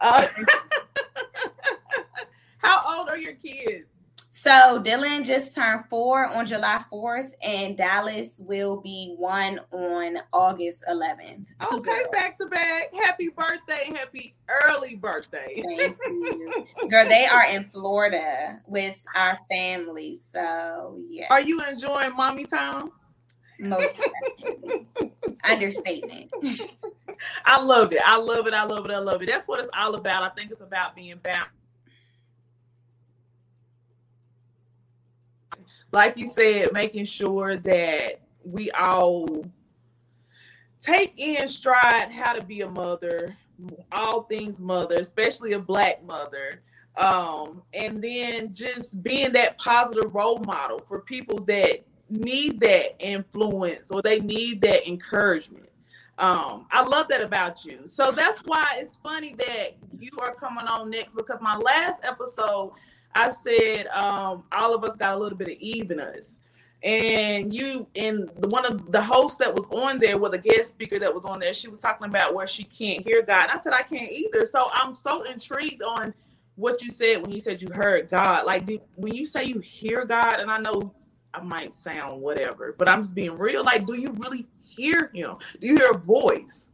Uh, 0.00 0.26
how 2.58 2.98
old 2.98 3.08
are 3.08 3.18
your 3.18 3.34
kids? 3.34 3.87
So 4.48 4.80
Dylan 4.80 5.26
just 5.26 5.54
turned 5.54 5.84
four 5.90 6.24
on 6.24 6.46
July 6.46 6.82
4th, 6.90 7.32
and 7.42 7.76
Dallas 7.76 8.40
will 8.42 8.80
be 8.80 9.14
one 9.18 9.60
on 9.72 10.20
August 10.32 10.82
11th. 10.88 11.44
Okay, 11.70 12.04
back 12.12 12.38
to 12.38 12.46
back. 12.46 12.94
Happy 12.94 13.28
birthday, 13.28 13.92
happy 13.94 14.34
early 14.48 14.94
birthday. 14.94 15.62
Thank 15.62 15.98
you. 16.06 16.66
Girl, 16.88 17.06
they 17.06 17.26
are 17.26 17.44
in 17.50 17.64
Florida 17.64 18.62
with 18.66 19.04
our 19.14 19.38
family. 19.50 20.18
So 20.32 20.98
yeah. 21.10 21.26
Are 21.28 21.42
you 21.42 21.62
enjoying 21.66 22.16
mommy 22.16 22.46
time? 22.46 22.90
Most 23.60 23.90
understatement. 25.44 26.30
I 27.44 27.62
love 27.62 27.92
it. 27.92 28.00
I 28.02 28.16
love 28.16 28.46
it. 28.46 28.54
I 28.54 28.64
love 28.64 28.86
it. 28.86 28.92
I 28.92 28.98
love 28.98 29.20
it. 29.20 29.28
That's 29.28 29.46
what 29.46 29.60
it's 29.60 29.70
all 29.76 29.94
about. 29.94 30.22
I 30.22 30.30
think 30.30 30.50
it's 30.52 30.62
about 30.62 30.96
being 30.96 31.20
bound 31.22 31.50
like 35.92 36.18
you 36.18 36.28
said, 36.28 36.72
making 36.72 37.04
sure 37.04 37.56
that 37.56 38.20
we 38.44 38.70
all 38.72 39.44
take 40.80 41.18
in 41.18 41.48
stride 41.48 42.10
how 42.10 42.32
to 42.32 42.44
be 42.44 42.60
a 42.60 42.68
mother, 42.68 43.36
all 43.92 44.22
things 44.22 44.60
mother, 44.60 44.96
especially 44.96 45.52
a 45.52 45.58
black 45.58 46.04
mother. 46.04 46.62
Um, 46.96 47.62
and 47.72 48.02
then 48.02 48.52
just 48.52 49.02
being 49.02 49.32
that 49.32 49.56
positive 49.58 50.14
role 50.14 50.40
model 50.40 50.80
for 50.88 51.00
people 51.00 51.38
that 51.44 51.84
need 52.10 52.60
that 52.60 53.00
influence 53.00 53.86
or 53.90 54.02
they 54.02 54.18
need 54.18 54.60
that 54.62 54.86
encouragement. 54.88 55.68
Um, 56.18 56.66
I 56.72 56.82
love 56.82 57.06
that 57.08 57.22
about 57.22 57.64
you. 57.64 57.82
So 57.86 58.10
that's 58.10 58.40
why 58.40 58.66
it's 58.78 58.96
funny 58.96 59.34
that 59.38 59.76
you 59.96 60.10
are 60.20 60.34
coming 60.34 60.66
on 60.66 60.90
next 60.90 61.14
because 61.14 61.38
my 61.40 61.56
last 61.56 62.04
episode 62.04 62.72
I 63.14 63.30
said 63.30 63.86
um, 63.88 64.44
all 64.52 64.74
of 64.74 64.84
us 64.84 64.96
got 64.96 65.14
a 65.14 65.18
little 65.18 65.38
bit 65.38 65.48
of 65.48 65.54
Eve 65.54 65.90
in 65.90 66.00
us. 66.00 66.40
And 66.84 67.52
you 67.52 67.88
and 67.96 68.30
the 68.38 68.46
one 68.48 68.64
of 68.64 68.92
the 68.92 69.02
hosts 69.02 69.36
that 69.38 69.52
was 69.52 69.66
on 69.70 69.98
there 69.98 70.16
with 70.16 70.34
a 70.34 70.38
guest 70.38 70.70
speaker 70.70 71.00
that 71.00 71.12
was 71.12 71.24
on 71.24 71.40
there, 71.40 71.52
she 71.52 71.66
was 71.66 71.80
talking 71.80 72.06
about 72.06 72.34
where 72.34 72.46
she 72.46 72.62
can't 72.62 73.04
hear 73.04 73.20
God. 73.22 73.50
And 73.50 73.58
I 73.58 73.62
said 73.62 73.72
I 73.72 73.82
can't 73.82 74.10
either. 74.12 74.46
So 74.46 74.70
I'm 74.72 74.94
so 74.94 75.22
intrigued 75.24 75.82
on 75.82 76.14
what 76.54 76.80
you 76.80 76.90
said 76.90 77.20
when 77.20 77.32
you 77.32 77.40
said 77.40 77.60
you 77.60 77.68
heard 77.72 78.08
God. 78.08 78.46
Like 78.46 78.66
did, 78.66 78.82
when 78.94 79.12
you 79.12 79.26
say 79.26 79.44
you 79.44 79.58
hear 79.58 80.04
God, 80.04 80.38
and 80.38 80.50
I 80.50 80.58
know 80.58 80.94
I 81.34 81.40
might 81.40 81.74
sound 81.74 82.20
whatever, 82.20 82.74
but 82.78 82.88
I'm 82.88 83.02
just 83.02 83.14
being 83.14 83.36
real. 83.36 83.64
Like, 83.64 83.86
do 83.86 83.94
you 83.94 84.12
really 84.16 84.46
hear 84.62 85.10
Him? 85.12 85.36
Do 85.60 85.66
you 85.66 85.76
hear 85.76 85.90
a 85.90 85.98
voice? 85.98 86.68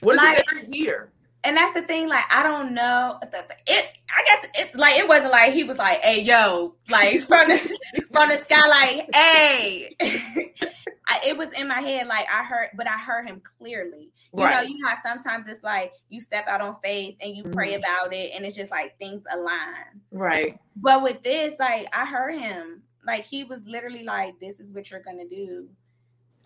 What 0.00 0.16
like, 0.16 0.44
it 0.52 0.74
hear? 0.74 1.10
And 1.42 1.56
that's 1.56 1.72
the 1.72 1.82
thing. 1.82 2.08
Like, 2.08 2.24
I 2.30 2.42
don't 2.42 2.74
know. 2.74 3.18
It, 3.22 3.86
I 4.10 4.24
guess, 4.24 4.46
it 4.54 4.74
like 4.74 4.96
it 4.96 5.08
wasn't 5.08 5.32
like 5.32 5.52
he 5.52 5.64
was 5.64 5.78
like, 5.78 6.00
"Hey, 6.00 6.22
yo," 6.22 6.74
like 6.90 7.22
from 7.26 7.48
the 7.48 7.78
from 8.10 8.28
the 8.28 8.38
sky, 8.38 8.68
like, 8.68 9.14
"Hey." 9.14 9.96
I, 11.10 11.20
it 11.26 11.36
was 11.36 11.48
in 11.58 11.66
my 11.66 11.80
head, 11.80 12.06
like 12.06 12.26
I 12.32 12.44
heard, 12.44 12.68
but 12.76 12.86
I 12.86 12.96
heard 12.96 13.26
him 13.26 13.42
clearly. 13.58 14.10
You 14.32 14.44
right. 14.44 14.54
know, 14.54 14.60
you 14.62 14.78
know 14.78 14.92
sometimes 15.04 15.48
it's 15.48 15.64
like 15.64 15.92
you 16.08 16.20
step 16.20 16.46
out 16.46 16.60
on 16.60 16.76
faith 16.84 17.16
and 17.20 17.34
you 17.34 17.42
pray 17.42 17.72
mm-hmm. 17.72 17.80
about 17.80 18.14
it, 18.14 18.30
and 18.34 18.44
it's 18.44 18.54
just 18.54 18.70
like 18.70 18.96
things 18.98 19.22
align. 19.32 20.00
Right. 20.12 20.58
But 20.76 21.02
with 21.02 21.24
this, 21.24 21.54
like 21.58 21.88
I 21.92 22.06
heard 22.06 22.36
him, 22.36 22.82
like 23.04 23.24
he 23.24 23.42
was 23.42 23.66
literally 23.66 24.04
like, 24.04 24.38
"This 24.38 24.60
is 24.60 24.70
what 24.70 24.90
you're 24.90 25.00
gonna 25.00 25.28
do." 25.28 25.68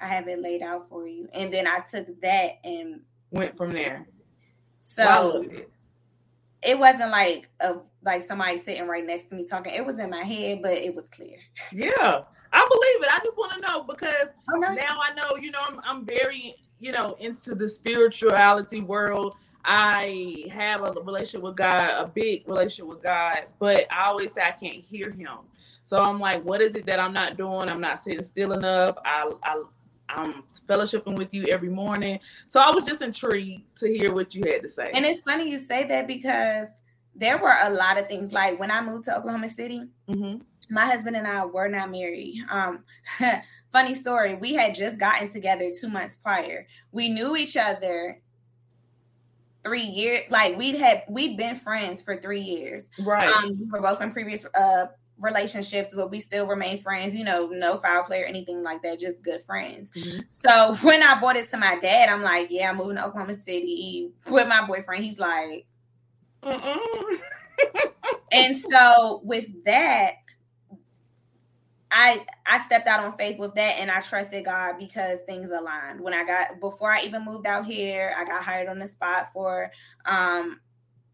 I 0.00 0.06
have 0.06 0.28
it 0.28 0.40
laid 0.40 0.62
out 0.62 0.88
for 0.88 1.06
you, 1.06 1.28
and 1.34 1.52
then 1.52 1.66
I 1.66 1.80
took 1.80 2.20
that 2.22 2.58
and 2.64 3.02
went 3.30 3.56
from 3.58 3.70
there. 3.72 4.06
So 4.84 5.44
it 6.62 6.78
wasn't 6.78 7.10
like 7.10 7.48
a 7.60 7.76
like 8.04 8.22
somebody 8.22 8.58
sitting 8.58 8.86
right 8.86 9.04
next 9.04 9.24
to 9.30 9.34
me 9.34 9.44
talking. 9.44 9.74
It 9.74 9.84
was 9.84 9.98
in 9.98 10.10
my 10.10 10.22
head, 10.22 10.60
but 10.62 10.72
it 10.72 10.94
was 10.94 11.08
clear. 11.08 11.38
Yeah, 11.72 12.22
I 12.52 12.68
believe 12.70 13.02
it. 13.02 13.08
I 13.12 13.18
just 13.24 13.36
want 13.36 13.52
to 13.54 13.60
know 13.60 13.82
because 13.82 14.28
oh, 14.52 14.58
now 14.58 14.98
I 15.00 15.12
know. 15.14 15.36
You 15.36 15.50
know, 15.50 15.60
I'm 15.66 15.80
I'm 15.84 16.06
very 16.06 16.54
you 16.78 16.92
know 16.92 17.16
into 17.18 17.54
the 17.54 17.68
spirituality 17.68 18.80
world. 18.80 19.36
I 19.64 20.44
have 20.52 20.82
a 20.82 20.92
relationship 20.92 21.42
with 21.42 21.56
God, 21.56 21.90
a 21.96 22.06
big 22.06 22.46
relationship 22.46 22.86
with 22.86 23.02
God, 23.02 23.44
but 23.58 23.86
I 23.90 24.04
always 24.04 24.32
say 24.32 24.42
I 24.42 24.50
can't 24.50 24.84
hear 24.84 25.10
Him. 25.10 25.38
So 25.84 26.02
I'm 26.02 26.20
like, 26.20 26.44
what 26.44 26.60
is 26.60 26.74
it 26.74 26.84
that 26.86 27.00
I'm 27.00 27.14
not 27.14 27.38
doing? 27.38 27.70
I'm 27.70 27.80
not 27.80 28.00
sitting 28.00 28.22
still 28.22 28.52
enough. 28.52 28.96
I 29.04 29.30
I 29.42 29.62
I'm 30.08 30.44
fellowshipping 30.66 31.16
with 31.16 31.32
you 31.32 31.46
every 31.46 31.68
morning. 31.68 32.20
So 32.48 32.60
I 32.60 32.70
was 32.70 32.84
just 32.84 33.02
intrigued 33.02 33.76
to 33.78 33.88
hear 33.88 34.12
what 34.12 34.34
you 34.34 34.44
had 34.44 34.62
to 34.62 34.68
say. 34.68 34.90
And 34.92 35.04
it's 35.04 35.22
funny 35.22 35.50
you 35.50 35.58
say 35.58 35.84
that 35.84 36.06
because 36.06 36.68
there 37.16 37.38
were 37.38 37.56
a 37.62 37.70
lot 37.70 37.98
of 37.98 38.08
things. 38.08 38.32
Like 38.32 38.58
when 38.58 38.70
I 38.70 38.80
moved 38.80 39.04
to 39.06 39.16
Oklahoma 39.16 39.48
City, 39.48 39.82
mm-hmm. 40.08 40.38
my 40.70 40.86
husband 40.86 41.16
and 41.16 41.26
I 41.26 41.44
were 41.44 41.68
not 41.68 41.90
married. 41.90 42.44
Um, 42.50 42.84
funny 43.72 43.94
story. 43.94 44.34
We 44.34 44.54
had 44.54 44.74
just 44.74 44.98
gotten 44.98 45.28
together 45.28 45.68
two 45.70 45.88
months 45.88 46.16
prior. 46.16 46.66
We 46.92 47.08
knew 47.08 47.36
each 47.36 47.56
other 47.56 48.20
three 49.62 49.82
years. 49.82 50.20
Like 50.28 50.56
we'd 50.58 50.76
had 50.76 51.04
we'd 51.08 51.36
been 51.36 51.56
friends 51.56 52.02
for 52.02 52.16
three 52.16 52.42
years. 52.42 52.86
Right. 53.00 53.24
Um, 53.24 53.58
we 53.60 53.66
were 53.70 53.80
both 53.80 54.00
in 54.00 54.12
previous 54.12 54.44
uh 54.54 54.86
relationships, 55.18 55.90
but 55.94 56.10
we 56.10 56.20
still 56.20 56.46
remain 56.46 56.80
friends, 56.80 57.14
you 57.14 57.24
know, 57.24 57.46
no 57.46 57.76
foul 57.76 58.02
play 58.02 58.22
or 58.22 58.26
anything 58.26 58.62
like 58.62 58.82
that, 58.82 59.00
just 59.00 59.22
good 59.22 59.42
friends. 59.42 59.90
Mm-hmm. 59.90 60.20
So 60.28 60.74
when 60.82 61.02
I 61.02 61.18
brought 61.18 61.36
it 61.36 61.48
to 61.50 61.56
my 61.56 61.78
dad, 61.78 62.08
I'm 62.08 62.22
like, 62.22 62.48
yeah, 62.50 62.70
I'm 62.70 62.76
moving 62.76 62.96
to 62.96 63.04
Oklahoma 63.06 63.34
City 63.34 64.10
with 64.28 64.48
my 64.48 64.66
boyfriend. 64.66 65.04
He's 65.04 65.18
like, 65.18 65.66
and 68.32 68.56
so 68.56 69.20
with 69.24 69.46
that, 69.64 70.14
I 71.96 72.26
I 72.44 72.58
stepped 72.58 72.88
out 72.88 73.04
on 73.04 73.16
faith 73.16 73.38
with 73.38 73.54
that 73.54 73.78
and 73.78 73.88
I 73.88 74.00
trusted 74.00 74.44
God 74.44 74.74
because 74.78 75.20
things 75.20 75.50
aligned. 75.50 76.00
When 76.00 76.12
I 76.12 76.24
got 76.24 76.58
before 76.60 76.90
I 76.90 77.02
even 77.02 77.24
moved 77.24 77.46
out 77.46 77.64
here, 77.64 78.12
I 78.18 78.24
got 78.24 78.42
hired 78.42 78.68
on 78.68 78.80
the 78.80 78.88
spot 78.88 79.32
for 79.32 79.70
um 80.04 80.60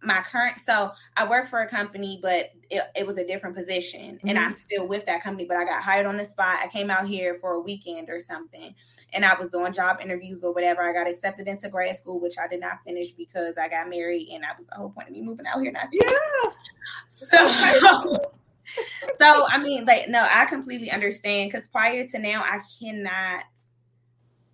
my 0.03 0.21
current 0.23 0.59
so 0.59 0.91
i 1.17 1.27
work 1.27 1.47
for 1.47 1.61
a 1.61 1.69
company 1.69 2.19
but 2.23 2.51
it, 2.71 2.83
it 2.97 3.07
was 3.07 3.19
a 3.19 3.27
different 3.27 3.55
position 3.55 4.17
mm-hmm. 4.17 4.29
and 4.29 4.39
i'm 4.39 4.57
still 4.57 4.87
with 4.87 5.05
that 5.07 5.23
company 5.23 5.45
but 5.47 5.57
i 5.57 5.65
got 5.65 5.83
hired 5.83 6.07
on 6.07 6.17
the 6.17 6.25
spot 6.25 6.59
i 6.63 6.69
came 6.69 6.91
out 6.91 7.07
here 7.07 7.35
for 7.35 7.55
a 7.55 7.61
weekend 7.61 8.09
or 8.09 8.19
something 8.19 8.75
and 9.13 9.25
i 9.25 9.35
was 9.39 9.51
doing 9.51 9.73
job 9.73 9.99
interviews 10.01 10.43
or 10.43 10.53
whatever 10.53 10.83
i 10.83 10.93
got 10.93 11.09
accepted 11.09 11.47
into 11.47 11.69
grad 11.69 11.95
school 11.97 12.19
which 12.21 12.39
i 12.39 12.49
did 12.49 12.61
not 12.61 12.83
finish 12.85 13.13
because 13.13 13.59
i 13.59 13.69
got 13.69 13.89
married 13.89 14.29
and 14.33 14.43
that 14.43 14.57
was 14.57 14.67
the 14.67 14.75
whole 14.75 14.91
point 14.91 15.09
of 15.09 15.13
me 15.13 15.21
moving 15.21 15.47
out 15.47 15.61
here 15.61 15.73
now 15.73 15.83
yeah 15.93 16.51
so 17.09 17.37
so 18.65 19.47
i 19.49 19.59
mean 19.63 19.85
like 19.85 20.09
no 20.09 20.27
i 20.31 20.45
completely 20.47 20.91
understand 20.91 21.51
because 21.51 21.67
prior 21.69 22.07
to 22.07 22.19
now 22.19 22.43
i 22.43 22.61
cannot 22.79 23.45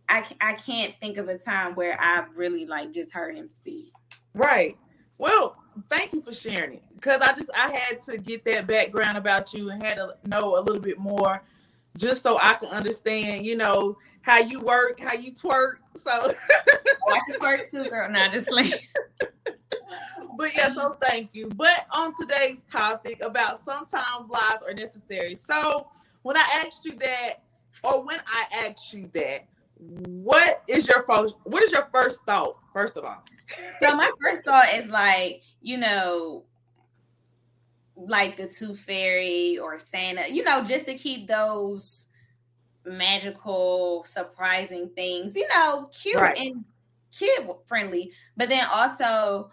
I, 0.09 0.25
I 0.41 0.53
can't 0.55 0.95
think 1.01 1.19
of 1.19 1.29
a 1.29 1.37
time 1.37 1.75
where 1.75 2.01
I've 2.01 2.37
really 2.37 2.67
like 2.67 2.93
just 2.93 3.13
heard 3.13 3.37
him 3.37 3.49
speak. 3.53 3.87
Right. 4.35 4.77
Well, 5.19 5.57
thank 5.89 6.13
you 6.13 6.21
for 6.21 6.35
sharing 6.35 6.75
it 6.75 6.83
because 6.95 7.21
I 7.21 7.33
just 7.33 7.51
I 7.57 7.71
had 7.71 8.01
to 8.01 8.19
get 8.19 8.45
that 8.45 8.67
background 8.67 9.19
about 9.19 9.55
you 9.55 9.71
and 9.71 9.83
had 9.83 9.97
to 9.97 10.17
know 10.25 10.59
a 10.59 10.61
little 10.61 10.81
bit 10.81 10.99
more 10.99 11.43
just 11.97 12.23
so 12.23 12.39
I 12.41 12.55
can 12.55 12.69
understand, 12.69 13.45
you 13.45 13.57
know, 13.57 13.97
how 14.21 14.39
you 14.39 14.61
work, 14.61 15.01
how 15.01 15.15
you 15.15 15.33
twerk. 15.33 15.77
So 15.97 16.11
oh, 16.13 16.33
I 17.09 17.21
can 17.27 17.41
twerk 17.41 17.71
too, 17.71 17.89
girl. 17.89 18.11
Not 18.11 18.33
just 18.33 18.51
like. 18.51 18.73
but 20.37 20.55
yeah, 20.55 20.75
so 20.75 20.97
thank 21.01 21.31
you. 21.33 21.49
But 21.57 21.87
on 21.93 22.15
today's 22.21 22.59
topic 22.71 23.23
about 23.23 23.61
sometimes 23.61 24.29
lies 24.29 24.59
are 24.67 24.75
necessary. 24.75 25.35
So 25.37 25.89
when 26.23 26.37
I 26.37 26.65
asked 26.65 26.85
you 26.85 26.97
that, 26.99 27.43
or 27.83 28.03
when 28.03 28.19
I 28.27 28.67
asked 28.67 28.93
you 28.93 29.09
that, 29.15 29.47
what 29.79 30.63
is 30.69 30.89
your 30.89 31.05
first 31.05 31.35
what 31.45 31.63
is 31.63 31.73
your 31.73 31.89
first 31.93 32.25
thought 32.25 32.57
first 32.73 32.97
of 32.97 33.05
all 33.05 33.23
so 33.81 33.95
my 33.95 34.11
first 34.23 34.45
thought 34.45 34.73
is 34.73 34.89
like 34.89 35.43
you 35.61 35.77
know 35.77 36.45
like 37.95 38.37
the 38.37 38.47
tooth 38.47 38.81
fairy 38.81 39.59
or 39.59 39.79
santa 39.79 40.25
you 40.31 40.43
know 40.43 40.65
just 40.65 40.87
to 40.87 40.95
keep 40.95 41.27
those 41.27 42.07
magical 42.87 44.03
surprising 44.07 44.91
things 44.97 45.37
you 45.37 45.47
know 45.49 45.89
cute 45.93 46.17
right. 46.17 46.39
and 46.39 46.65
kid 47.13 47.47
friendly 47.67 48.11
but 48.37 48.49
then 48.49 48.67
also 48.73 49.51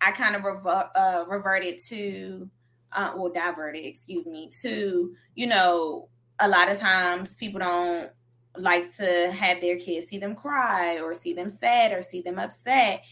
i 0.00 0.10
kind 0.10 0.36
of 0.36 0.42
rever- 0.42 0.90
uh, 0.94 1.24
reverted 1.26 1.78
to 1.78 2.48
uh, 2.92 3.12
well 3.14 3.30
diverted 3.30 3.84
excuse 3.84 4.26
me 4.26 4.48
to 4.62 5.14
you 5.34 5.46
know 5.46 6.08
a 6.40 6.48
lot 6.48 6.70
of 6.70 6.78
times 6.78 7.34
people 7.34 7.60
don't 7.60 8.10
like 8.58 8.94
to 8.96 9.30
have 9.32 9.60
their 9.60 9.78
kids 9.78 10.06
see 10.06 10.18
them 10.18 10.34
cry 10.34 10.98
or 11.00 11.14
see 11.14 11.32
them 11.32 11.50
sad 11.50 11.92
or 11.92 12.02
see 12.02 12.22
them 12.22 12.38
upset. 12.38 13.04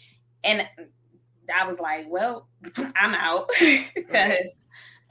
And 0.43 0.69
I 1.55 1.67
was 1.67 1.79
like, 1.79 2.07
well, 2.09 2.49
I'm 2.97 3.15
out 3.15 3.49
because 3.95 4.47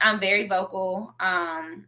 I'm 0.00 0.20
very 0.20 0.46
vocal. 0.46 1.14
Um, 1.20 1.86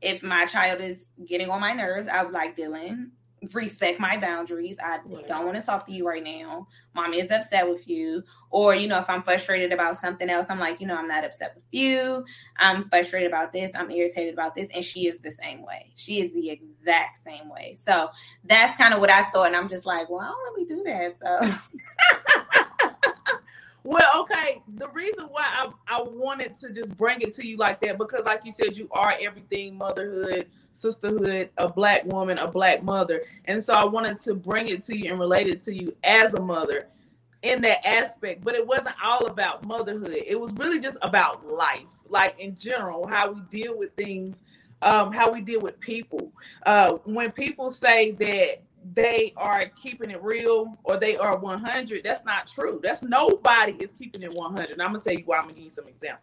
if 0.00 0.22
my 0.22 0.46
child 0.46 0.80
is 0.80 1.06
getting 1.26 1.50
on 1.50 1.60
my 1.60 1.72
nerves, 1.72 2.08
I 2.08 2.22
would 2.22 2.32
like 2.32 2.56
Dylan, 2.56 3.10
respect 3.54 4.00
my 4.00 4.16
boundaries. 4.16 4.76
I 4.82 4.98
don't 5.26 5.44
want 5.44 5.56
to 5.56 5.62
talk 5.62 5.86
to 5.86 5.92
you 5.92 6.06
right 6.06 6.22
now. 6.22 6.66
Mommy 6.94 7.20
is 7.20 7.30
upset 7.30 7.68
with 7.68 7.86
you. 7.88 8.22
Or, 8.50 8.74
you 8.74 8.88
know, 8.88 8.98
if 8.98 9.08
I'm 9.08 9.22
frustrated 9.22 9.72
about 9.72 9.96
something 9.96 10.28
else, 10.30 10.46
I'm 10.48 10.58
like, 10.58 10.80
you 10.80 10.86
know, 10.86 10.96
I'm 10.96 11.08
not 11.08 11.24
upset 11.24 11.52
with 11.54 11.64
you. 11.70 12.24
I'm 12.58 12.88
frustrated 12.88 13.28
about 13.28 13.52
this. 13.52 13.72
I'm 13.74 13.90
irritated 13.90 14.34
about 14.34 14.54
this. 14.54 14.68
And 14.74 14.84
she 14.84 15.06
is 15.06 15.18
the 15.18 15.30
same 15.30 15.62
way. 15.62 15.92
She 15.96 16.20
is 16.20 16.32
the 16.32 16.50
exact 16.50 17.22
same 17.22 17.48
way. 17.48 17.74
So 17.78 18.10
that's 18.44 18.76
kind 18.76 18.94
of 18.94 19.00
what 19.00 19.10
I 19.10 19.30
thought. 19.30 19.48
And 19.48 19.56
I'm 19.56 19.68
just 19.68 19.86
like, 19.86 20.08
well, 20.08 20.20
I 20.20 20.26
don't 20.26 20.54
really 20.54 20.64
do 20.64 20.82
that. 20.84 21.18
So. 21.18 22.62
well, 23.86 24.20
okay. 24.22 24.62
The 24.76 24.88
reason 24.90 25.26
why 25.30 25.44
I, 25.44 25.70
I 25.88 26.02
wanted 26.02 26.58
to 26.60 26.72
just 26.72 26.96
bring 26.96 27.20
it 27.20 27.32
to 27.34 27.46
you 27.46 27.56
like 27.56 27.80
that, 27.80 27.98
because 27.98 28.24
like 28.24 28.42
you 28.44 28.52
said, 28.52 28.76
you 28.76 28.88
are 28.92 29.14
everything 29.20 29.76
motherhood 29.76 30.46
sisterhood, 30.76 31.50
a 31.56 31.68
black 31.68 32.04
woman, 32.04 32.38
a 32.38 32.46
black 32.46 32.82
mother. 32.82 33.22
And 33.46 33.62
so 33.62 33.74
I 33.74 33.84
wanted 33.84 34.18
to 34.20 34.34
bring 34.34 34.68
it 34.68 34.82
to 34.84 34.96
you 34.96 35.10
and 35.10 35.18
relate 35.18 35.48
it 35.48 35.62
to 35.62 35.74
you 35.74 35.96
as 36.04 36.34
a 36.34 36.40
mother 36.40 36.88
in 37.42 37.62
that 37.62 37.86
aspect. 37.86 38.44
But 38.44 38.54
it 38.54 38.66
wasn't 38.66 38.94
all 39.02 39.26
about 39.26 39.66
motherhood. 39.66 40.22
It 40.26 40.38
was 40.38 40.52
really 40.52 40.78
just 40.78 40.98
about 41.02 41.46
life, 41.46 41.90
like 42.08 42.38
in 42.38 42.54
general, 42.54 43.06
how 43.06 43.32
we 43.32 43.40
deal 43.50 43.76
with 43.76 43.94
things, 43.94 44.42
um, 44.82 45.12
how 45.12 45.32
we 45.32 45.40
deal 45.40 45.60
with 45.60 45.80
people. 45.80 46.32
Uh, 46.64 46.94
when 47.04 47.32
people 47.32 47.70
say 47.70 48.12
that 48.12 48.62
they 48.94 49.32
are 49.36 49.66
keeping 49.80 50.10
it 50.10 50.22
real 50.22 50.76
or 50.84 50.96
they 50.96 51.16
are 51.16 51.38
100, 51.38 52.04
that's 52.04 52.24
not 52.24 52.46
true. 52.46 52.80
That's 52.82 53.02
nobody 53.02 53.72
is 53.72 53.92
keeping 53.98 54.22
it 54.22 54.32
100. 54.32 54.70
And 54.70 54.82
I'm 54.82 54.92
gonna 54.92 55.00
tell 55.00 55.14
you 55.14 55.24
why. 55.24 55.38
I'm 55.38 55.44
gonna 55.44 55.54
give 55.54 55.64
you 55.64 55.70
some 55.70 55.88
examples. 55.88 56.22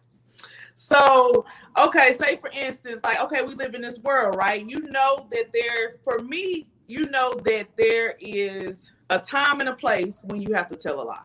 So, 0.76 1.44
okay, 1.78 2.16
say 2.18 2.36
for 2.36 2.50
instance, 2.50 3.00
like, 3.04 3.20
okay, 3.20 3.42
we 3.42 3.54
live 3.54 3.74
in 3.74 3.82
this 3.82 3.98
world, 4.00 4.36
right? 4.36 4.68
You 4.68 4.80
know 4.80 5.28
that 5.30 5.52
there, 5.52 5.92
for 6.02 6.18
me, 6.18 6.68
you 6.86 7.08
know 7.10 7.34
that 7.44 7.68
there 7.76 8.16
is 8.20 8.92
a 9.10 9.18
time 9.18 9.60
and 9.60 9.68
a 9.68 9.74
place 9.74 10.16
when 10.24 10.42
you 10.42 10.52
have 10.54 10.68
to 10.68 10.76
tell 10.76 11.00
a 11.00 11.04
lie. 11.04 11.20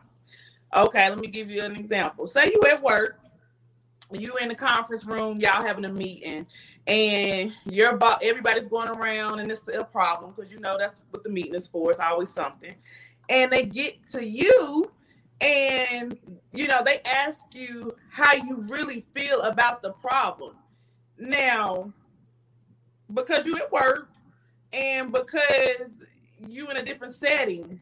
Okay, 0.76 1.10
let 1.10 1.18
me 1.18 1.28
give 1.28 1.50
you 1.50 1.64
an 1.64 1.76
example. 1.76 2.28
Say 2.28 2.52
you 2.54 2.62
at 2.72 2.82
work, 2.82 3.20
you 4.12 4.38
in 4.38 4.50
the 4.50 4.56
conference 4.56 5.06
room, 5.06 5.40
y'all 5.40 5.64
having 5.64 5.86
a 5.86 5.90
meeting, 5.90 6.46
and 6.88 7.54
your 7.66 7.96
boss, 7.98 8.20
everybody's 8.24 8.68
going 8.68 8.90
around, 8.90 9.40
and 9.40 9.52
it's 9.52 9.62
a 9.68 9.84
problem 9.84 10.34
because 10.36 10.52
you 10.52 10.60
know 10.60 10.78
that's 10.78 11.02
what 11.12 11.24
the 11.24 11.30
meeting 11.30 11.56
is 11.56 11.68
for. 11.68 11.92
It's 11.92 12.00
always 12.00 12.32
something. 12.32 12.76
And 13.30 13.52
they 13.52 13.64
get 13.64 14.04
to 14.12 14.26
you, 14.26 14.92
and 15.42 16.18
you 16.54 16.68
know 16.68 16.82
they 16.84 17.00
ask 17.06 17.54
you 17.54 17.96
how 18.10 18.34
you 18.34 18.58
really 18.70 19.02
feel 19.14 19.42
about 19.42 19.82
the 19.82 19.92
problem 19.94 20.56
now 21.18 21.94
because 23.14 23.46
you 23.46 23.58
at 23.58 23.72
work 23.72 24.10
and 24.74 25.12
because 25.12 25.98
you 26.48 26.70
in 26.70 26.78
a 26.78 26.84
different 26.84 27.14
setting 27.14 27.80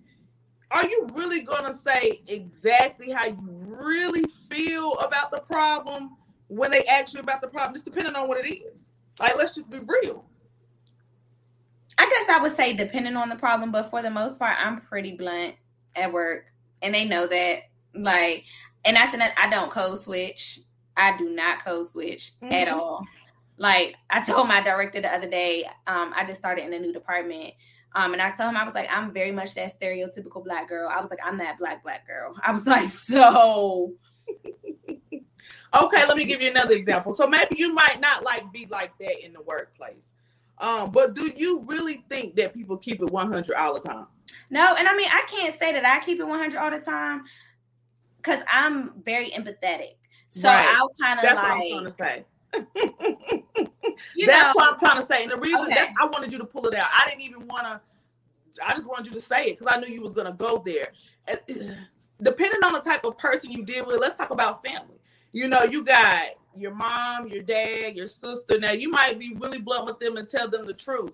are 0.70 0.86
you 0.86 1.08
really 1.14 1.44
to 1.46 1.74
say 1.74 2.22
exactly 2.28 3.12
how 3.12 3.26
you 3.26 3.38
really 3.42 4.24
feel 4.50 4.94
about 5.00 5.32
the 5.32 5.40
problem 5.40 6.17
when 6.48 6.72
they 6.72 6.84
ask 6.86 7.13
you 7.13 7.20
about 7.20 7.42
the 7.42 7.48
problem 7.48 7.74
just 7.74 7.86
depending 7.86 8.16
on 8.16 8.27
what 8.27 8.44
it 8.44 8.50
is 8.50 8.92
like 9.20 9.36
let's 9.38 9.56
just 9.56 9.70
be 9.70 9.80
real 9.80 10.25
i 11.98 12.08
guess 12.08 12.36
i 12.36 12.42
would 12.42 12.56
say 12.56 12.74
depending 12.74 13.16
on 13.16 13.30
the 13.30 13.36
problem 13.36 13.72
but 13.72 13.84
for 13.84 14.01
the 14.01 14.10
most 14.10 14.39
part 14.39 14.58
i'm 14.60 14.80
pretty 14.80 15.13
blunt 15.13 15.56
at 15.96 16.12
work 16.12 16.51
and 16.82 16.94
they 16.94 17.06
know 17.06 17.27
that. 17.27 17.63
Like, 17.94 18.46
and 18.86 18.98
I 18.98 19.08
said 19.08 19.22
I 19.38 19.50
don't 19.50 19.72
code 19.72 19.98
switch. 19.98 20.60
I 20.96 21.18
do 21.18 21.30
not 21.30 21.63
code 21.63 21.88
switch 21.88 22.32
mm-hmm. 22.42 22.54
at 22.54 22.70
all. 22.70 23.06
Like 23.58 23.96
I 24.10 24.22
told 24.25 24.48
my 24.48 24.62
director 24.62 25.01
the 25.01 25.13
other 25.13 25.30
day, 25.30 25.66
um, 25.88 26.13
I 26.16 26.25
just 26.25 26.39
started 26.39 26.66
in 26.66 26.74
a 26.74 26.80
new 26.80 26.94
department. 26.94 27.54
Um, 27.96 28.13
and 28.13 28.22
I 28.22 28.30
told 28.32 28.50
him 28.50 28.58
I 28.58 28.63
was 28.63 28.75
like, 28.75 28.89
I'm 28.92 29.12
very 29.12 29.32
much 29.32 29.56
that 29.56 29.80
stereotypical 29.80 30.44
black 30.44 30.70
girl. 30.70 30.89
I 30.89 31.01
was 31.01 31.10
like, 31.10 31.20
I'm 31.24 31.38
that 31.39 31.58
black 31.58 31.82
black 31.82 32.06
girl. 32.06 32.36
I 32.44 32.51
was 32.51 32.68
like, 32.68 32.89
so 32.89 33.94
okay, 35.82 36.06
let 36.08 36.18
me 36.18 36.26
give 36.26 36.42
you 36.42 36.50
another 36.50 36.74
example. 36.74 37.14
So 37.14 37.28
maybe 37.28 37.56
you 37.58 37.74
might 37.74 38.00
not 38.00 38.24
like 38.24 38.52
be 38.52 38.68
like 38.70 38.98
that 39.00 39.26
in 39.26 39.34
the 39.34 39.42
workplace. 39.42 40.14
Um, 40.60 40.92
but 40.92 41.14
do 41.14 41.32
you 41.36 41.64
really 41.68 42.04
think 42.10 42.36
that 42.36 42.54
people 42.54 42.78
keep 42.78 43.02
it 43.02 43.10
100 43.10 43.56
all 43.56 43.80
the 43.80 43.88
time? 43.88 44.08
No, 44.50 44.76
and 44.76 44.88
I 44.88 44.96
mean, 44.96 45.10
I 45.12 45.24
can't 45.28 45.54
say 45.54 45.72
that 45.74 45.86
I 45.86 46.00
keep 46.00 46.20
it 46.20 46.28
100 46.28 46.58
all 46.58 46.72
the 46.72 46.80
time 46.80 47.26
because 48.18 48.44
I'm 48.52 49.02
very 49.04 49.30
empathetic. 49.32 49.96
So 50.30 50.50
right. 50.50 50.68
I'll 50.68 50.92
kind 51.02 51.20
of 51.20 51.26
like. 51.26 51.36
What 51.36 51.52
I'm 51.52 51.70
trying 51.70 51.86
to 51.86 51.92
say. 51.92 52.26
That's 54.26 54.44
know, 54.46 54.52
what 54.54 54.74
I'm 54.74 54.80
trying 54.80 55.02
to 55.02 55.06
say. 55.06 55.24
And 55.24 55.32
the 55.32 55.38
reason 55.38 55.62
okay. 55.62 55.76
that 55.76 55.94
I 56.00 56.06
wanted 56.06 56.32
you 56.32 56.38
to 56.40 56.46
pull 56.46 56.68
it 56.68 56.76
out, 56.76 56.90
I 56.92 57.10
didn't 57.10 57.22
even 57.22 57.48
want 57.48 57.64
to. 57.66 57.82
I 58.66 58.74
just 58.74 58.88
wanted 58.88 59.08
you 59.08 59.14
to 59.14 59.20
say 59.22 59.46
it 59.46 59.60
because 59.60 59.74
I 59.76 59.80
knew 59.80 59.94
you 59.94 60.02
was 60.02 60.14
gonna 60.14 60.34
go 60.34 60.62
there. 60.66 60.92
Depending 62.22 62.64
on 62.64 62.74
the 62.74 62.80
type 62.80 63.06
of 63.06 63.18
person 63.18 63.52
you 63.52 63.64
deal 63.64 63.86
with, 63.86 64.00
let's 64.00 64.18
talk 64.18 64.32
about 64.32 64.64
family. 64.64 64.97
You 65.34 65.48
know, 65.48 65.64
you 65.64 65.84
got 65.84 66.30
your 66.56 66.74
mom, 66.74 67.28
your 67.28 67.44
dad, 67.44 67.96
your 67.96 68.08
sister. 68.08 68.60
Now 68.60 68.72
you 68.72 68.90
might 68.90 69.20
be 69.20 69.36
really 69.36 69.60
blunt 69.62 69.86
with 69.86 70.00
them 70.00 70.18
and 70.18 70.28
tell 70.28 70.48
them 70.48 70.66
the 70.66 70.74
truth. 70.74 71.12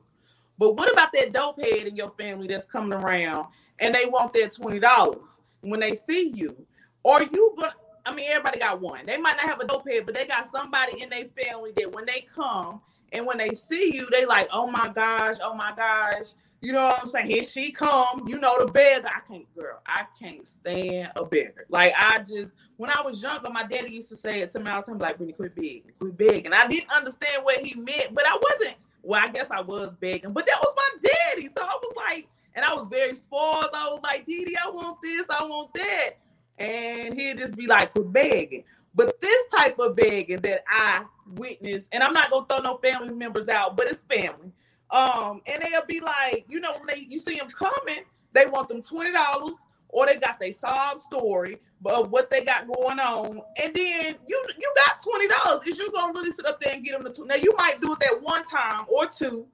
But 0.58 0.75
what 0.75 0.91
about 0.91 1.12
that 1.13 1.34
dope 1.34 1.60
head 1.62 1.88
in 1.88 1.96
your 1.96 2.12
family 2.12 2.47
that's 2.47 2.65
coming 2.65 2.93
around 2.93 3.47
and 3.80 3.93
they 3.93 4.06
want 4.06 4.34
their 4.34 4.49
twenty 4.49 4.80
dollars 4.80 5.41
when 5.62 5.80
they 5.80 5.93
see 5.95 6.32
you? 6.34 6.56
Or 7.04 7.21
you 7.23 7.54
gonna 7.58 7.73
I 8.06 8.13
mean 8.13 8.28
everybody 8.30 8.60
got 8.60 8.80
one. 8.80 9.06
They 9.06 9.17
might 9.17 9.38
not 9.38 9.49
have 9.49 9.60
a 9.60 9.67
dope 9.67 9.88
head, 9.88 10.06
but 10.06 10.15
they 10.15 10.26
got 10.26 10.49
somebody 10.52 11.02
in 11.02 11.10
their 11.10 11.26
family 11.26 11.71
that 11.78 11.91
when 11.91 12.06
they 12.06 12.28
come 12.34 12.82
and 13.12 13.26
when 13.26 13.38
they 13.38 13.49
see 13.49 13.93
you, 13.93 14.08
they 14.12 14.26
like, 14.26 14.47
oh 14.52 14.67
my 14.67 14.89
gosh, 14.89 15.38
oh 15.41 15.54
my 15.54 15.73
gosh. 15.76 16.34
You 16.63 16.73
know 16.73 16.86
what 16.86 17.02
I'm 17.02 17.08
saying? 17.08 17.28
Here 17.28 17.43
she 17.43 17.73
come. 17.73 18.28
You 18.28 18.39
know 18.39 18.65
the 18.65 18.71
beggar. 18.71 19.10
I 19.10 19.21
can't, 19.28 19.54
girl. 19.56 19.82
I 19.88 20.06
can't 20.19 20.47
stand 20.47 21.12
a 21.17 21.26
beggar. 21.26 21.67
Like 21.69 21.93
I 21.99 22.19
just, 22.19 22.54
when 22.78 22.91
I 22.91 23.02
was 23.04 23.21
younger, 23.23 23.52
my 23.52 23.63
daddy 23.65 23.91
used 23.91 24.10
to 24.10 24.17
say 24.17 24.41
it 24.41 24.52
to 24.54 24.62
me 24.62 24.71
all 24.71 24.82
the 24.82 24.88
time, 24.93 24.99
like, 24.99 25.19
"Really, 25.19 25.34
quit 25.34 25.56
begging, 25.56 25.91
quit 25.99 26.17
begging." 26.17 26.47
And 26.47 26.56
I 26.56 26.67
didn't 26.67 26.91
understand 26.91 27.45
what 27.45 27.60
he 27.60 27.76
meant, 27.76 28.15
but 28.15 28.26
I 28.28 28.39
wasn't 28.41 28.78
well, 29.04 29.23
I 29.23 29.30
guess 29.30 29.52
I 29.52 29.62
was 29.62 29.91
begging, 30.02 30.34
but 30.34 30.47
that 30.47 30.60
was 30.62 30.76
my 30.78 31.10
daddy. 31.10 31.49
So 31.56 31.63
I 31.63 31.78
was 31.82 31.93
like, 31.97 32.30
and 32.56 32.65
I 32.65 32.73
was 32.76 32.89
very 32.89 33.15
spoiled. 33.15 33.69
I 33.76 33.89
was 33.89 34.02
like, 34.04 34.26
Didi, 34.28 34.56
I 34.58 34.69
want 34.69 34.99
this, 35.04 35.26
I 35.32 35.43
want 35.45 35.73
that. 35.76 36.12
And 36.60 37.19
he'd 37.19 37.39
just 37.39 37.56
be 37.58 37.67
like, 37.67 37.93
quit 37.93 38.13
begging. 38.13 38.65
But 38.95 39.21
this 39.21 39.47
type 39.56 39.80
of 39.80 39.97
begging 39.97 40.41
that 40.43 40.63
I 40.69 41.06
witnessed, 41.36 41.89
and 41.93 42.04
I'm 42.04 42.13
not 42.13 42.32
gonna 42.32 42.47
throw 42.47 42.60
no 42.60 42.78
family 42.80 43.15
members 43.15 43.49
out, 43.49 43.78
but 43.78 43.88
it's 43.88 44.04
family. 44.10 44.52
Um, 44.93 45.41
and 45.47 45.63
they'll 45.63 45.86
be 45.88 45.99
like, 45.99 46.45
you 46.47 46.60
know, 46.60 46.73
when 46.73 46.86
they 46.86 47.08
you 47.10 47.19
see 47.19 47.38
them 47.38 47.49
coming, 47.49 48.03
they 48.32 48.45
want 48.45 48.69
them 48.69 48.82
twenty 48.82 49.12
dollars, 49.12 49.56
or 49.89 50.06
they 50.06 50.17
got 50.17 50.39
their 50.39 50.53
sob 50.53 51.01
story, 51.01 51.58
of 51.86 52.12
what 52.12 52.29
they 52.29 52.43
got 52.43 52.67
going 52.67 52.99
on, 52.99 53.41
and 53.62 53.73
then 53.73 54.15
you 54.27 54.45
you 54.58 54.73
got 54.86 55.01
twenty 55.03 55.27
dollars. 55.27 55.65
Is 55.65 55.79
you 55.79 55.91
gonna 55.91 56.13
really 56.13 56.32
sit 56.32 56.45
up 56.45 56.60
there 56.62 56.75
and 56.75 56.86
get 56.86 56.93
them 56.93 57.03
the 57.03 57.10
two? 57.10 57.25
Now 57.25 57.36
you 57.36 57.53
might 57.58 57.82
do 57.82 57.93
it 57.93 57.99
that 58.01 58.21
one 58.21 58.45
time 58.45 58.86
or 58.88 59.08
two, 59.08 59.47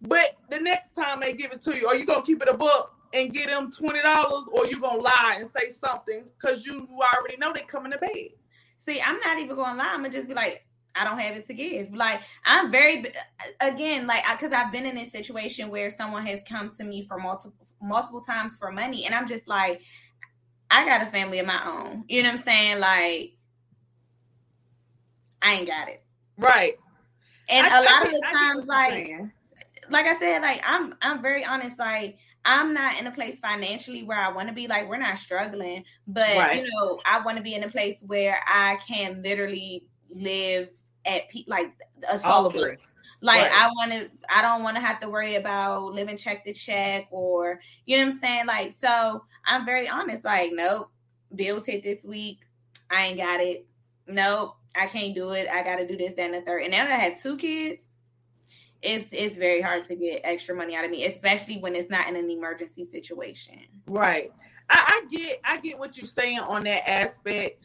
but 0.00 0.36
the 0.50 0.58
next 0.58 0.90
time 0.96 1.20
they 1.20 1.32
give 1.32 1.52
it 1.52 1.62
to 1.62 1.76
you, 1.76 1.86
are 1.86 1.94
you 1.94 2.04
gonna 2.04 2.22
keep 2.22 2.42
it 2.42 2.48
a 2.48 2.56
book 2.56 2.92
and 3.14 3.32
get 3.32 3.50
them 3.50 3.70
twenty 3.70 4.02
dollars, 4.02 4.46
or 4.52 4.66
you 4.66 4.80
gonna 4.80 5.00
lie 5.00 5.36
and 5.38 5.48
say 5.48 5.70
something 5.70 6.24
because 6.40 6.66
you 6.66 6.88
already 7.00 7.36
know 7.36 7.52
they 7.52 7.60
coming 7.60 7.92
to 7.92 7.98
bed? 7.98 8.30
See, 8.84 9.00
I'm 9.00 9.20
not 9.20 9.38
even 9.38 9.54
gonna 9.54 9.78
lie. 9.78 9.92
I'm 9.92 10.02
gonna 10.02 10.10
just 10.10 10.26
be 10.26 10.34
like, 10.34 10.66
I 10.94 11.04
don't 11.04 11.18
have 11.18 11.36
it 11.36 11.46
to 11.46 11.54
give. 11.54 11.92
Like 11.94 12.22
I'm 12.44 12.70
very 12.70 13.04
again, 13.60 14.06
like 14.06 14.24
because 14.30 14.52
I've 14.52 14.72
been 14.72 14.86
in 14.86 14.94
this 14.94 15.12
situation 15.12 15.70
where 15.70 15.90
someone 15.90 16.26
has 16.26 16.42
come 16.48 16.70
to 16.70 16.84
me 16.84 17.02
for 17.02 17.18
multiple 17.18 17.66
multiple 17.82 18.20
times 18.20 18.56
for 18.56 18.70
money, 18.70 19.06
and 19.06 19.14
I'm 19.14 19.26
just 19.26 19.48
like, 19.48 19.82
I 20.70 20.84
got 20.84 21.02
a 21.02 21.06
family 21.06 21.38
of 21.38 21.46
my 21.46 21.60
own. 21.66 22.04
You 22.08 22.22
know 22.22 22.30
what 22.30 22.38
I'm 22.38 22.42
saying? 22.42 22.80
Like, 22.80 23.34
I 25.42 25.52
ain't 25.54 25.66
got 25.66 25.88
it. 25.88 26.02
Right. 26.38 26.78
And 27.48 27.66
I, 27.66 27.78
a 27.78 27.82
lot 27.82 28.02
I, 28.02 28.06
of 28.06 28.10
the 28.12 28.26
times, 28.30 28.66
like, 28.66 29.12
like 29.90 30.06
I 30.06 30.16
said, 30.18 30.42
like 30.42 30.62
I'm, 30.64 30.94
I'm 31.02 31.20
very 31.20 31.44
honest. 31.44 31.78
Like, 31.78 32.18
I'm 32.44 32.72
not 32.72 32.98
in 32.98 33.06
a 33.06 33.12
place 33.12 33.38
financially 33.40 34.02
where 34.02 34.18
I 34.18 34.32
want 34.32 34.48
to 34.48 34.54
be. 34.54 34.66
Like, 34.66 34.88
we're 34.88 34.96
not 34.96 35.18
struggling, 35.18 35.84
but 36.06 36.36
right. 36.36 36.56
you 36.56 36.70
know, 36.70 37.00
I 37.04 37.20
want 37.20 37.36
to 37.36 37.42
be 37.42 37.54
in 37.54 37.64
a 37.64 37.68
place 37.68 38.02
where 38.06 38.40
I 38.46 38.78
can 38.86 39.22
literally 39.22 39.84
live 40.10 40.68
at 41.04 41.28
pe- 41.28 41.44
like 41.46 41.72
a 42.10 42.18
soft 42.18 42.54
Like 42.54 43.42
right. 43.42 43.52
I 43.52 43.68
want 43.68 43.92
to, 43.92 44.10
I 44.34 44.42
don't 44.42 44.62
want 44.62 44.76
to 44.76 44.82
have 44.82 45.00
to 45.00 45.08
worry 45.08 45.36
about 45.36 45.92
living 45.92 46.16
check 46.16 46.44
to 46.44 46.52
check 46.52 47.08
or 47.10 47.60
you 47.86 47.96
know 47.96 48.06
what 48.06 48.12
I'm 48.14 48.18
saying. 48.18 48.46
Like 48.46 48.72
so, 48.72 49.24
I'm 49.44 49.64
very 49.64 49.88
honest. 49.88 50.24
Like 50.24 50.50
nope, 50.52 50.90
bills 51.34 51.66
hit 51.66 51.82
this 51.82 52.04
week. 52.04 52.44
I 52.90 53.06
ain't 53.06 53.16
got 53.16 53.40
it. 53.40 53.66
Nope, 54.06 54.56
I 54.76 54.86
can't 54.86 55.14
do 55.14 55.30
it. 55.30 55.48
I 55.48 55.62
got 55.62 55.76
to 55.76 55.86
do 55.86 55.96
this, 55.96 56.14
then 56.14 56.32
the 56.32 56.42
third. 56.42 56.62
And 56.62 56.72
now 56.72 56.84
that 56.84 56.92
I 56.92 56.96
have 56.96 57.20
two 57.20 57.36
kids, 57.36 57.90
it's 58.82 59.08
it's 59.12 59.36
very 59.36 59.60
hard 59.60 59.84
to 59.84 59.94
get 59.94 60.22
extra 60.24 60.54
money 60.54 60.74
out 60.74 60.84
of 60.84 60.90
me, 60.90 61.06
especially 61.06 61.58
when 61.58 61.74
it's 61.74 61.88
not 61.88 62.08
in 62.08 62.16
an 62.16 62.28
emergency 62.30 62.84
situation. 62.84 63.60
Right. 63.86 64.32
I, 64.68 65.02
I 65.02 65.14
get 65.14 65.40
I 65.44 65.58
get 65.58 65.78
what 65.78 65.96
you're 65.96 66.06
saying 66.06 66.40
on 66.40 66.64
that 66.64 66.88
aspect 66.88 67.62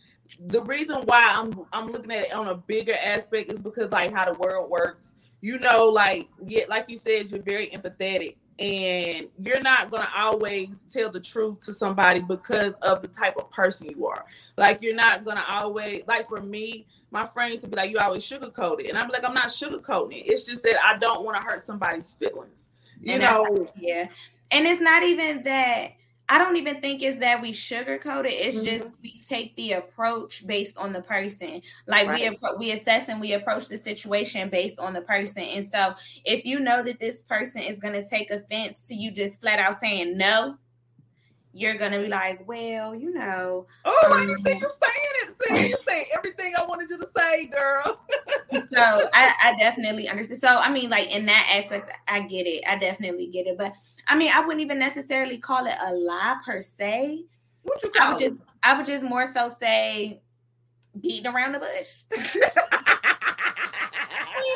the 0.48 0.62
reason 0.64 1.02
why 1.06 1.32
I'm 1.36 1.54
I'm 1.74 1.88
looking 1.90 2.12
at 2.12 2.26
it 2.26 2.34
on 2.34 2.48
a 2.48 2.56
bigger 2.56 2.96
aspect 3.04 3.52
is 3.52 3.62
because 3.62 3.92
like 3.92 4.14
how 4.14 4.26
the 4.26 4.38
world 4.40 4.70
works. 4.70 5.16
You 5.42 5.60
know, 5.60 5.86
like 5.88 6.28
yeah, 6.46 6.66
like 6.70 6.90
you 6.90 6.98
said, 6.98 7.32
you're 7.32 7.42
very 7.42 7.68
empathetic. 7.70 8.36
and 8.60 9.28
you're 9.40 9.62
not 9.62 9.92
going 9.92 10.02
to 10.04 10.10
always 10.18 10.84
tell 10.92 11.12
the 11.12 11.20
truth 11.20 11.60
to 11.62 11.74
somebody 11.74 12.22
because 12.22 12.74
of 12.82 13.02
the 13.04 13.08
type 13.08 13.38
of 13.38 13.50
person 13.52 13.88
you 13.88 14.08
are. 14.08 14.26
Like 14.58 14.82
you're 14.82 14.96
not 14.96 15.24
going 15.24 15.38
to 15.38 15.56
always 15.56 16.04
like 16.08 16.28
for 16.28 16.42
me, 16.42 16.88
my 17.12 17.28
friends 17.28 17.62
would 17.62 17.72
be 17.72 17.78
like, 17.78 17.92
"You 17.92 18.00
always 18.00 18.24
sugarcoat 18.24 18.80
it," 18.80 18.90
and 18.90 18.98
I'm 18.98 19.10
like, 19.10 19.24
"I'm 19.24 19.34
not 19.34 19.50
sugarcoating 19.50 20.22
it. 20.22 20.28
It's 20.28 20.44
just 20.44 20.64
that 20.64 20.84
I 20.84 20.98
don't 20.98 21.24
want 21.24 21.38
to 21.38 21.44
hurt 21.44 21.66
somebody's 21.66 22.14
feelings." 22.14 22.68
You 23.00 23.14
and 23.14 23.22
know? 23.24 23.68
Yeah, 23.80 24.10
and 24.52 24.66
it's 24.66 24.82
not 24.82 25.04
even 25.04 25.44
that 25.44 25.92
I 26.30 26.38
don't 26.38 26.58
even 26.58 26.82
think 26.82 27.02
it's 27.02 27.18
that 27.20 27.42
we 27.42 27.52
sugarcoat 27.52 28.26
it. 28.26 28.34
It's 28.34 28.58
mm-hmm. 28.58 28.66
just 28.66 28.98
we 29.02 29.22
take 29.28 29.56
the 29.56 29.74
approach 29.74 30.46
based 30.46 30.78
on 30.78 30.92
the 30.92 31.02
person. 31.02 31.62
Like 31.88 32.08
right. 32.08 32.38
we 32.42 32.50
we 32.58 32.72
assess 32.72 33.08
and 33.08 33.22
we 33.22 33.34
approach 33.34 33.70
the 33.70 33.78
situation 33.78 34.50
based 34.50 34.78
on 34.78 34.94
the 34.94 35.02
person. 35.02 35.44
And 35.44 35.66
so 35.66 35.94
if 36.26 36.46
you 36.46 36.60
know 36.60 36.84
that 36.84 37.00
this 37.00 37.24
person 37.24 37.62
is 37.62 37.80
going 37.80 37.94
to 37.94 38.08
take 38.08 38.30
offense 38.30 38.82
to 38.84 38.96
you 38.96 39.12
just 39.12 39.40
flat 39.40 39.60
out 39.60 39.80
saying 39.80 40.18
no, 40.18 40.58
you're 41.54 41.76
gonna 41.76 42.00
be 42.00 42.08
like, 42.08 42.48
well, 42.48 42.94
you 42.96 43.14
know. 43.14 43.66
Oh, 43.86 44.10
um, 44.12 44.20
I 44.20 44.26
didn't 44.26 44.46
see 44.46 44.54
you 44.54 44.60
saying 44.60 45.16
it. 45.24 45.36
See, 45.42 45.70
you 45.70 45.78
say 45.88 46.06
everything 46.16 46.54
I 46.58 46.66
wanted 46.66 46.90
you 46.90 46.98
to 46.98 47.08
say, 47.16 47.46
girl. 47.48 48.00
so 48.52 49.10
I, 49.14 49.34
I 49.44 49.56
definitely 49.58 50.08
understand. 50.08 50.40
So 50.42 50.48
I 50.48 50.72
mean, 50.72 50.90
like 50.90 51.10
in 51.10 51.26
that 51.26 51.52
aspect, 51.56 51.92
I 52.08 52.22
get 52.22 52.48
it. 52.48 52.64
I 52.68 52.78
definitely 52.78 53.28
get 53.28 53.48
it. 53.48 53.58
But 53.58 53.74
I 54.08 54.16
mean, 54.16 54.32
I 54.34 54.42
wouldn't 54.42 54.62
even 54.62 54.80
necessarily 54.80 55.38
call 55.38 55.66
it 55.66 55.76
a 55.82 55.94
lie 55.94 56.38
per 56.46 56.62
se. 56.62 57.26
What 57.64 57.84
you 57.84 57.92
call 57.92 58.08
I 58.08 58.14
would 58.14 58.22
it? 58.22 58.30
just 58.30 58.42
I 58.64 58.78
would 58.78 58.86
just 58.86 59.04
more 59.04 59.32
so 59.32 59.50
say 59.50 60.22
beating 61.02 61.28
around 61.28 61.54
the 61.54 61.60
bush. 61.60 62.04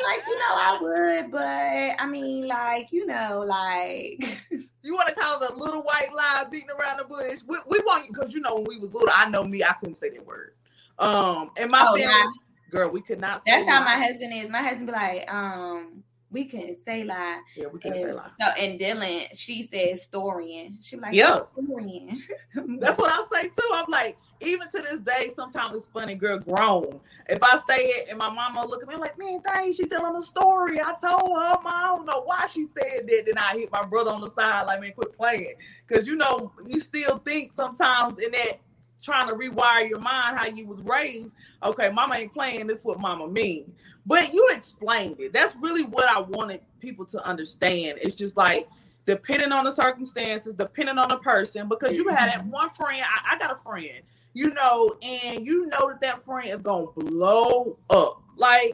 Like 0.02 0.26
you 0.26 0.38
know, 0.38 0.54
I 0.54 0.78
would, 0.80 1.30
but 1.30 2.02
I 2.02 2.06
mean, 2.06 2.48
like 2.48 2.92
you 2.92 3.06
know, 3.06 3.44
like 3.46 4.22
you 4.82 4.94
want 4.94 5.08
to 5.08 5.14
call 5.14 5.42
it 5.42 5.50
a 5.50 5.54
little 5.54 5.82
white 5.82 6.12
lie 6.14 6.44
beating 6.50 6.70
around 6.70 6.98
the 6.98 7.04
bush. 7.04 7.40
We, 7.46 7.58
we 7.68 7.78
want 7.80 8.06
you 8.06 8.12
because 8.12 8.32
you 8.32 8.40
know 8.40 8.56
when 8.56 8.64
we 8.64 8.78
was 8.78 8.92
little, 8.92 9.10
I 9.14 9.28
know 9.28 9.44
me, 9.44 9.62
I 9.62 9.72
couldn't 9.74 9.98
say 9.98 10.10
that 10.10 10.26
word. 10.26 10.54
Um, 10.98 11.50
and 11.56 11.70
my 11.70 11.84
oh, 11.88 11.96
family, 11.96 12.32
girl, 12.70 12.90
we 12.90 13.00
could 13.00 13.20
not. 13.20 13.42
That's 13.46 13.68
how 13.68 13.84
my 13.84 13.96
husband 13.96 14.32
is. 14.34 14.48
My 14.48 14.62
husband 14.62 14.86
be 14.86 14.92
like, 14.92 15.32
um, 15.32 16.02
we 16.32 16.46
couldn't 16.46 16.78
say 16.84 17.04
lie. 17.04 17.40
Yeah, 17.56 17.66
we 17.66 17.78
couldn't 17.78 17.98
and, 17.98 18.08
say 18.08 18.12
lie. 18.12 18.30
So, 18.40 18.46
and 18.58 18.80
Dylan, 18.80 19.38
she 19.38 19.62
says 19.62 20.06
storian. 20.10 20.84
She 20.84 20.96
like, 20.96 21.12
yeah, 21.12 21.40
storian. 21.56 22.18
That's 22.80 22.98
what 22.98 23.12
I 23.12 23.40
say 23.40 23.48
too. 23.48 23.70
I'm 23.74 23.90
like, 23.90 24.16
even 24.44 24.68
to 24.68 24.82
this 24.82 25.00
day, 25.00 25.32
sometimes 25.34 25.76
it's 25.76 25.88
funny, 25.88 26.14
girl, 26.14 26.38
grown. 26.38 27.00
If 27.28 27.42
I 27.42 27.58
say 27.58 27.84
it 27.84 28.08
and 28.08 28.18
my 28.18 28.28
mama 28.28 28.66
look 28.66 28.82
at 28.82 28.88
me 28.88 28.96
like, 28.96 29.18
man, 29.18 29.40
dang, 29.42 29.72
she 29.72 29.86
telling 29.86 30.16
a 30.16 30.22
story. 30.22 30.80
I 30.80 30.94
told 31.00 31.36
her, 31.36 31.54
mom, 31.62 31.66
I 31.66 31.94
don't 31.96 32.06
know 32.06 32.22
why 32.24 32.46
she 32.46 32.66
said 32.66 33.06
that. 33.06 33.22
Then 33.26 33.38
I 33.38 33.58
hit 33.58 33.72
my 33.72 33.84
brother 33.84 34.10
on 34.10 34.20
the 34.20 34.30
side, 34.30 34.66
like, 34.66 34.80
man, 34.80 34.92
quit 34.92 35.16
playing. 35.16 35.54
Cause 35.88 36.06
you 36.06 36.16
know, 36.16 36.52
you 36.66 36.80
still 36.80 37.18
think 37.18 37.52
sometimes 37.52 38.18
in 38.18 38.32
that 38.32 38.58
trying 39.02 39.28
to 39.28 39.34
rewire 39.34 39.88
your 39.88 40.00
mind 40.00 40.38
how 40.38 40.46
you 40.46 40.66
was 40.66 40.80
raised. 40.80 41.30
Okay, 41.62 41.90
mama 41.90 42.14
ain't 42.14 42.32
playing. 42.32 42.66
This 42.66 42.80
is 42.80 42.84
what 42.84 43.00
mama 43.00 43.28
mean. 43.28 43.72
But 44.06 44.32
you 44.32 44.48
explained 44.52 45.20
it. 45.20 45.32
That's 45.32 45.56
really 45.56 45.84
what 45.84 46.08
I 46.08 46.20
wanted 46.20 46.60
people 46.80 47.04
to 47.06 47.24
understand. 47.24 47.98
It's 48.00 48.14
just 48.14 48.36
like 48.36 48.68
depending 49.06 49.52
on 49.52 49.64
the 49.64 49.72
circumstances, 49.72 50.54
depending 50.54 50.98
on 50.98 51.08
the 51.08 51.18
person, 51.18 51.68
because 51.68 51.96
you 51.96 52.08
had 52.08 52.28
that 52.28 52.40
mm-hmm. 52.40 52.50
one 52.50 52.70
friend. 52.70 53.02
I, 53.04 53.34
I 53.34 53.38
got 53.38 53.52
a 53.52 53.56
friend, 53.56 54.02
you 54.34 54.52
know, 54.54 54.96
and 55.02 55.46
you 55.46 55.66
know 55.66 55.88
that 55.88 56.00
that 56.00 56.24
friend 56.24 56.50
is 56.50 56.60
gonna 56.60 56.86
blow 56.96 57.78
up. 57.90 58.22
Like, 58.36 58.72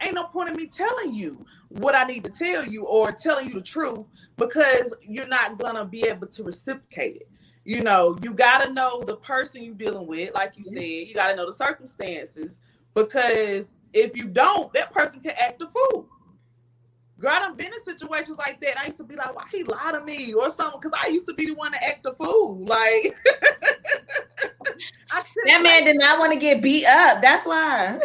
ain't 0.00 0.14
no 0.14 0.24
point 0.24 0.50
in 0.50 0.56
me 0.56 0.66
telling 0.66 1.12
you 1.12 1.44
what 1.68 1.94
I 1.94 2.04
need 2.04 2.24
to 2.24 2.30
tell 2.30 2.64
you 2.64 2.84
or 2.84 3.12
telling 3.12 3.48
you 3.48 3.54
the 3.54 3.62
truth 3.62 4.06
because 4.36 4.94
you're 5.02 5.26
not 5.26 5.58
gonna 5.58 5.84
be 5.84 6.06
able 6.06 6.26
to 6.28 6.44
reciprocate 6.44 7.16
it. 7.16 7.28
You 7.64 7.82
know, 7.82 8.18
you 8.22 8.32
gotta 8.32 8.72
know 8.72 9.02
the 9.02 9.16
person 9.16 9.62
you're 9.62 9.74
dealing 9.74 10.06
with, 10.06 10.32
like 10.34 10.56
you 10.56 10.64
said, 10.64 10.80
you 10.80 11.14
gotta 11.14 11.36
know 11.36 11.46
the 11.46 11.52
circumstances 11.52 12.56
because 12.94 13.72
if 13.92 14.16
you 14.16 14.24
don't, 14.24 14.72
that 14.72 14.92
person 14.92 15.20
can 15.20 15.32
act 15.38 15.60
a 15.62 15.66
fool. 15.66 16.08
Girl, 17.20 17.32
I've 17.32 17.56
been 17.56 17.72
in 17.72 17.84
situations 17.84 18.38
like 18.38 18.60
that. 18.60 18.78
I 18.78 18.86
used 18.86 18.98
to 18.98 19.04
be 19.04 19.16
like, 19.16 19.34
why 19.34 19.44
he 19.50 19.64
lie 19.64 19.90
to 19.92 20.00
me 20.04 20.32
or 20.34 20.50
something? 20.50 20.80
Because 20.80 20.98
I 21.04 21.08
used 21.08 21.26
to 21.26 21.34
be 21.34 21.46
the 21.46 21.54
one 21.54 21.72
to 21.72 21.84
act 21.84 22.04
the 22.04 22.12
fool. 22.12 22.64
Like 22.64 23.16
that 25.46 25.62
man 25.62 25.84
did 25.84 25.98
not 25.98 26.20
want 26.20 26.32
to 26.32 26.38
get 26.38 26.62
beat 26.62 26.86
up. 26.86 27.20
That's 27.20 27.44
why. 27.44 27.98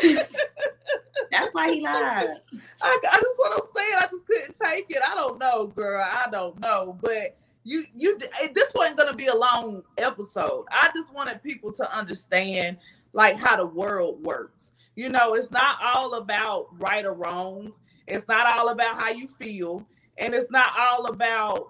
That's 1.31 1.53
why 1.53 1.73
he 1.73 1.81
lied. 1.81 2.27
I, 2.81 2.99
I 3.11 3.21
just 3.21 3.37
what 3.37 3.53
I'm 3.53 3.67
saying. 3.75 3.97
I 3.99 4.07
just 4.11 4.25
couldn't 4.25 4.55
take 4.59 4.85
it. 4.89 5.01
I 5.07 5.15
don't 5.15 5.39
know, 5.39 5.67
girl. 5.67 6.03
I 6.03 6.29
don't 6.31 6.59
know. 6.59 6.97
But 7.01 7.37
you 7.63 7.85
you 7.93 8.17
this 8.53 8.71
wasn't 8.73 8.97
gonna 8.97 9.15
be 9.15 9.27
a 9.27 9.35
long 9.35 9.83
episode. 9.97 10.65
I 10.71 10.89
just 10.95 11.13
wanted 11.13 11.41
people 11.43 11.71
to 11.73 11.95
understand 11.97 12.77
like 13.13 13.37
how 13.37 13.55
the 13.57 13.65
world 13.65 14.23
works. 14.23 14.71
You 14.95 15.09
know, 15.09 15.33
it's 15.33 15.51
not 15.51 15.77
all 15.83 16.15
about 16.15 16.67
right 16.79 17.05
or 17.05 17.13
wrong. 17.13 17.73
It's 18.07 18.27
not 18.27 18.47
all 18.47 18.69
about 18.69 18.95
how 18.95 19.09
you 19.09 19.27
feel, 19.27 19.85
and 20.17 20.33
it's 20.33 20.51
not 20.51 20.71
all 20.77 21.05
about 21.07 21.67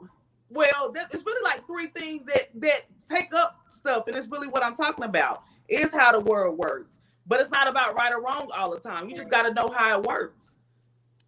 well. 0.49 0.93
It's 0.95 1.25
really 1.25 1.43
like 1.43 1.65
three 1.67 1.87
things 1.87 2.25
that 2.25 2.49
that 2.55 2.81
take 3.09 3.33
up 3.33 3.59
stuff, 3.69 4.07
and 4.07 4.15
it's 4.15 4.27
really 4.27 4.47
what 4.47 4.63
I'm 4.63 4.75
talking 4.75 5.05
about. 5.05 5.43
Is 5.69 5.93
how 5.93 6.11
the 6.11 6.19
world 6.19 6.57
works, 6.57 6.99
but 7.25 7.39
it's 7.39 7.51
not 7.51 7.67
about 7.67 7.95
right 7.95 8.11
or 8.11 8.21
wrong 8.21 8.49
all 8.55 8.71
the 8.71 8.79
time. 8.79 9.09
You 9.09 9.15
just 9.15 9.31
got 9.31 9.43
to 9.43 9.53
know 9.53 9.69
how 9.69 9.99
it 9.99 10.05
works. 10.05 10.55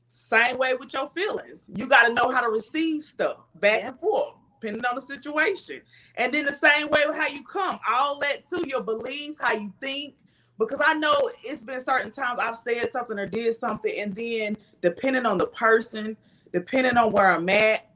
Same 0.08 0.58
way 0.58 0.74
with 0.74 0.94
your 0.94 1.08
feelings. 1.10 1.70
You 1.74 1.88
got 1.88 2.08
to 2.08 2.14
know 2.14 2.30
how 2.30 2.42
to 2.42 2.50
receive 2.50 3.04
stuff 3.04 3.38
back 3.56 3.82
yeah. 3.82 3.90
and 3.90 4.00
forth, 4.00 4.34
depending 4.60 4.84
on 4.86 4.96
the 4.96 5.02
situation. 5.02 5.82
And 6.16 6.34
then 6.34 6.46
the 6.46 6.54
same 6.54 6.90
way 6.90 7.04
with 7.06 7.16
how 7.16 7.28
you 7.28 7.44
come, 7.44 7.80
all 7.88 8.20
that 8.20 8.44
too, 8.44 8.66
your 8.68 8.82
beliefs, 8.82 9.38
how 9.40 9.54
you 9.54 9.72
think, 9.80 10.16
because 10.58 10.80
I 10.86 10.94
know 10.94 11.16
it's 11.44 11.62
been 11.62 11.84
certain 11.84 12.12
times 12.12 12.40
I've 12.42 12.56
said 12.56 12.92
something 12.92 13.20
or 13.20 13.26
did 13.26 13.60
something, 13.60 13.94
and 13.98 14.16
then 14.16 14.58
depending 14.82 15.26
on 15.26 15.38
the 15.38 15.48
person, 15.48 16.16
depending 16.54 16.98
on 16.98 17.12
where 17.12 17.32
I'm 17.32 17.50
at, 17.50 17.88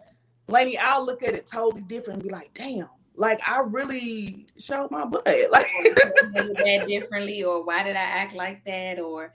Lady, 0.47 0.77
I'll 0.77 1.05
look 1.05 1.23
at 1.23 1.35
it 1.35 1.47
totally 1.47 1.83
different 1.83 2.21
and 2.21 2.23
be 2.23 2.29
like, 2.29 2.53
damn, 2.53 2.89
like 3.15 3.39
I 3.47 3.59
really 3.59 4.47
showed 4.57 4.91
my 4.91 5.05
butt. 5.05 5.25
Like 5.51 5.67
that 5.83 6.85
differently, 6.87 7.43
or 7.43 7.63
why 7.63 7.83
did 7.83 7.95
I 7.95 8.01
act 8.01 8.33
like 8.33 8.63
that? 8.65 8.99
Or 8.99 9.33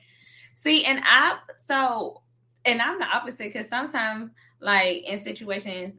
see, 0.55 0.85
and 0.85 1.01
I 1.05 1.39
so 1.69 2.23
and 2.65 2.81
I'm 2.81 2.99
the 2.99 3.07
opposite 3.07 3.53
because 3.53 3.69
sometimes, 3.69 4.31
like 4.61 5.05
in 5.05 5.23
situations, 5.23 5.95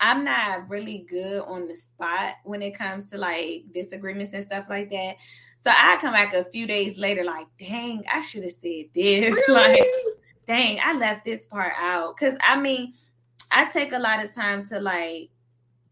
I'm 0.00 0.24
not 0.24 0.68
really 0.68 1.06
good 1.08 1.42
on 1.42 1.68
the 1.68 1.76
spot 1.76 2.36
when 2.44 2.62
it 2.62 2.76
comes 2.76 3.10
to 3.10 3.18
like 3.18 3.64
disagreements 3.72 4.32
and 4.32 4.44
stuff 4.44 4.66
like 4.68 4.90
that. 4.90 5.16
So 5.64 5.70
I 5.76 5.98
come 6.00 6.12
back 6.12 6.32
a 6.32 6.44
few 6.44 6.66
days 6.66 6.96
later, 6.96 7.24
like, 7.24 7.46
dang, 7.58 8.04
I 8.10 8.20
should 8.20 8.42
have 8.44 8.52
said 8.52 8.86
this. 8.94 9.34
Really? 9.48 9.70
Like, 9.70 9.88
dang, 10.46 10.80
I 10.82 10.94
left 10.94 11.24
this 11.24 11.44
part 11.46 11.74
out. 11.78 12.16
Cause 12.16 12.34
I 12.40 12.58
mean, 12.58 12.94
I 13.50 13.66
take 13.66 13.92
a 13.92 13.98
lot 13.98 14.24
of 14.24 14.34
time 14.34 14.64
to 14.66 14.80
like 14.80 15.30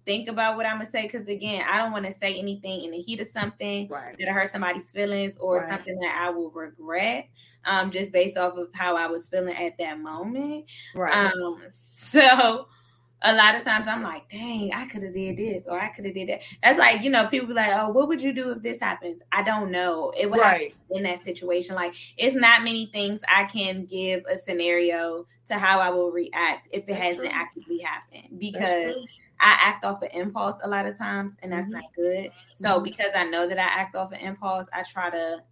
think 0.06 0.28
about 0.28 0.56
what 0.56 0.64
I'm 0.64 0.78
gonna 0.78 0.90
say. 0.90 1.06
Cause 1.06 1.26
again, 1.26 1.64
I 1.68 1.76
don't 1.76 1.92
want 1.92 2.06
to 2.06 2.12
say 2.12 2.34
anything 2.34 2.82
in 2.82 2.90
the 2.90 2.98
heat 2.98 3.20
of 3.20 3.28
something 3.28 3.88
right. 3.88 4.16
that 4.18 4.28
hurt 4.28 4.50
somebody's 4.50 4.90
feelings 4.90 5.34
or 5.38 5.58
right. 5.58 5.68
something 5.68 5.98
that 6.00 6.18
I 6.18 6.32
will 6.32 6.50
regret. 6.50 7.28
Um, 7.66 7.90
just 7.90 8.10
based 8.10 8.38
off 8.38 8.56
of 8.56 8.70
how 8.72 8.96
I 8.96 9.06
was 9.06 9.28
feeling 9.28 9.54
at 9.54 9.76
that 9.78 10.00
moment. 10.00 10.70
Right. 10.94 11.14
Um, 11.14 11.62
so 11.68 12.68
a 13.22 13.34
lot 13.34 13.56
of 13.56 13.64
times 13.64 13.88
I'm 13.88 14.02
like, 14.02 14.28
dang, 14.28 14.72
I 14.72 14.86
could 14.86 15.02
have 15.02 15.12
did 15.12 15.36
this 15.36 15.64
or 15.66 15.78
I 15.78 15.88
could 15.88 16.04
have 16.04 16.14
did 16.14 16.28
that. 16.28 16.42
That's 16.62 16.78
like, 16.78 17.02
you 17.02 17.10
know, 17.10 17.26
people 17.26 17.48
be 17.48 17.54
like, 17.54 17.72
oh, 17.72 17.90
what 17.90 18.08
would 18.08 18.20
you 18.20 18.32
do 18.32 18.50
if 18.50 18.62
this 18.62 18.80
happens? 18.80 19.20
I 19.32 19.42
don't 19.42 19.70
know. 19.70 20.12
It 20.16 20.30
would 20.30 20.40
right. 20.40 20.72
in 20.90 21.02
that 21.02 21.24
situation. 21.24 21.74
Like, 21.74 21.94
it's 22.16 22.36
not 22.36 22.62
many 22.62 22.86
things 22.86 23.20
I 23.28 23.44
can 23.44 23.86
give 23.86 24.22
a 24.30 24.36
scenario 24.36 25.26
to 25.48 25.58
how 25.58 25.80
I 25.80 25.90
will 25.90 26.12
react 26.12 26.68
if 26.70 26.84
it 26.84 26.86
that's 26.88 27.00
hasn't 27.00 27.30
true. 27.30 27.34
actively 27.34 27.78
happened 27.78 28.38
because 28.38 28.94
I 29.40 29.56
act 29.60 29.84
off 29.84 30.02
an 30.02 30.10
impulse 30.12 30.56
a 30.62 30.68
lot 30.68 30.86
of 30.86 30.96
times 30.96 31.34
and 31.42 31.52
that's 31.52 31.64
mm-hmm. 31.64 31.74
not 31.74 31.94
good. 31.94 32.30
So 32.52 32.74
mm-hmm. 32.74 32.84
because 32.84 33.10
I 33.16 33.24
know 33.24 33.48
that 33.48 33.58
I 33.58 33.62
act 33.62 33.96
off 33.96 34.12
an 34.12 34.20
impulse, 34.20 34.66
I 34.72 34.82
try 34.82 35.10
to 35.10 35.42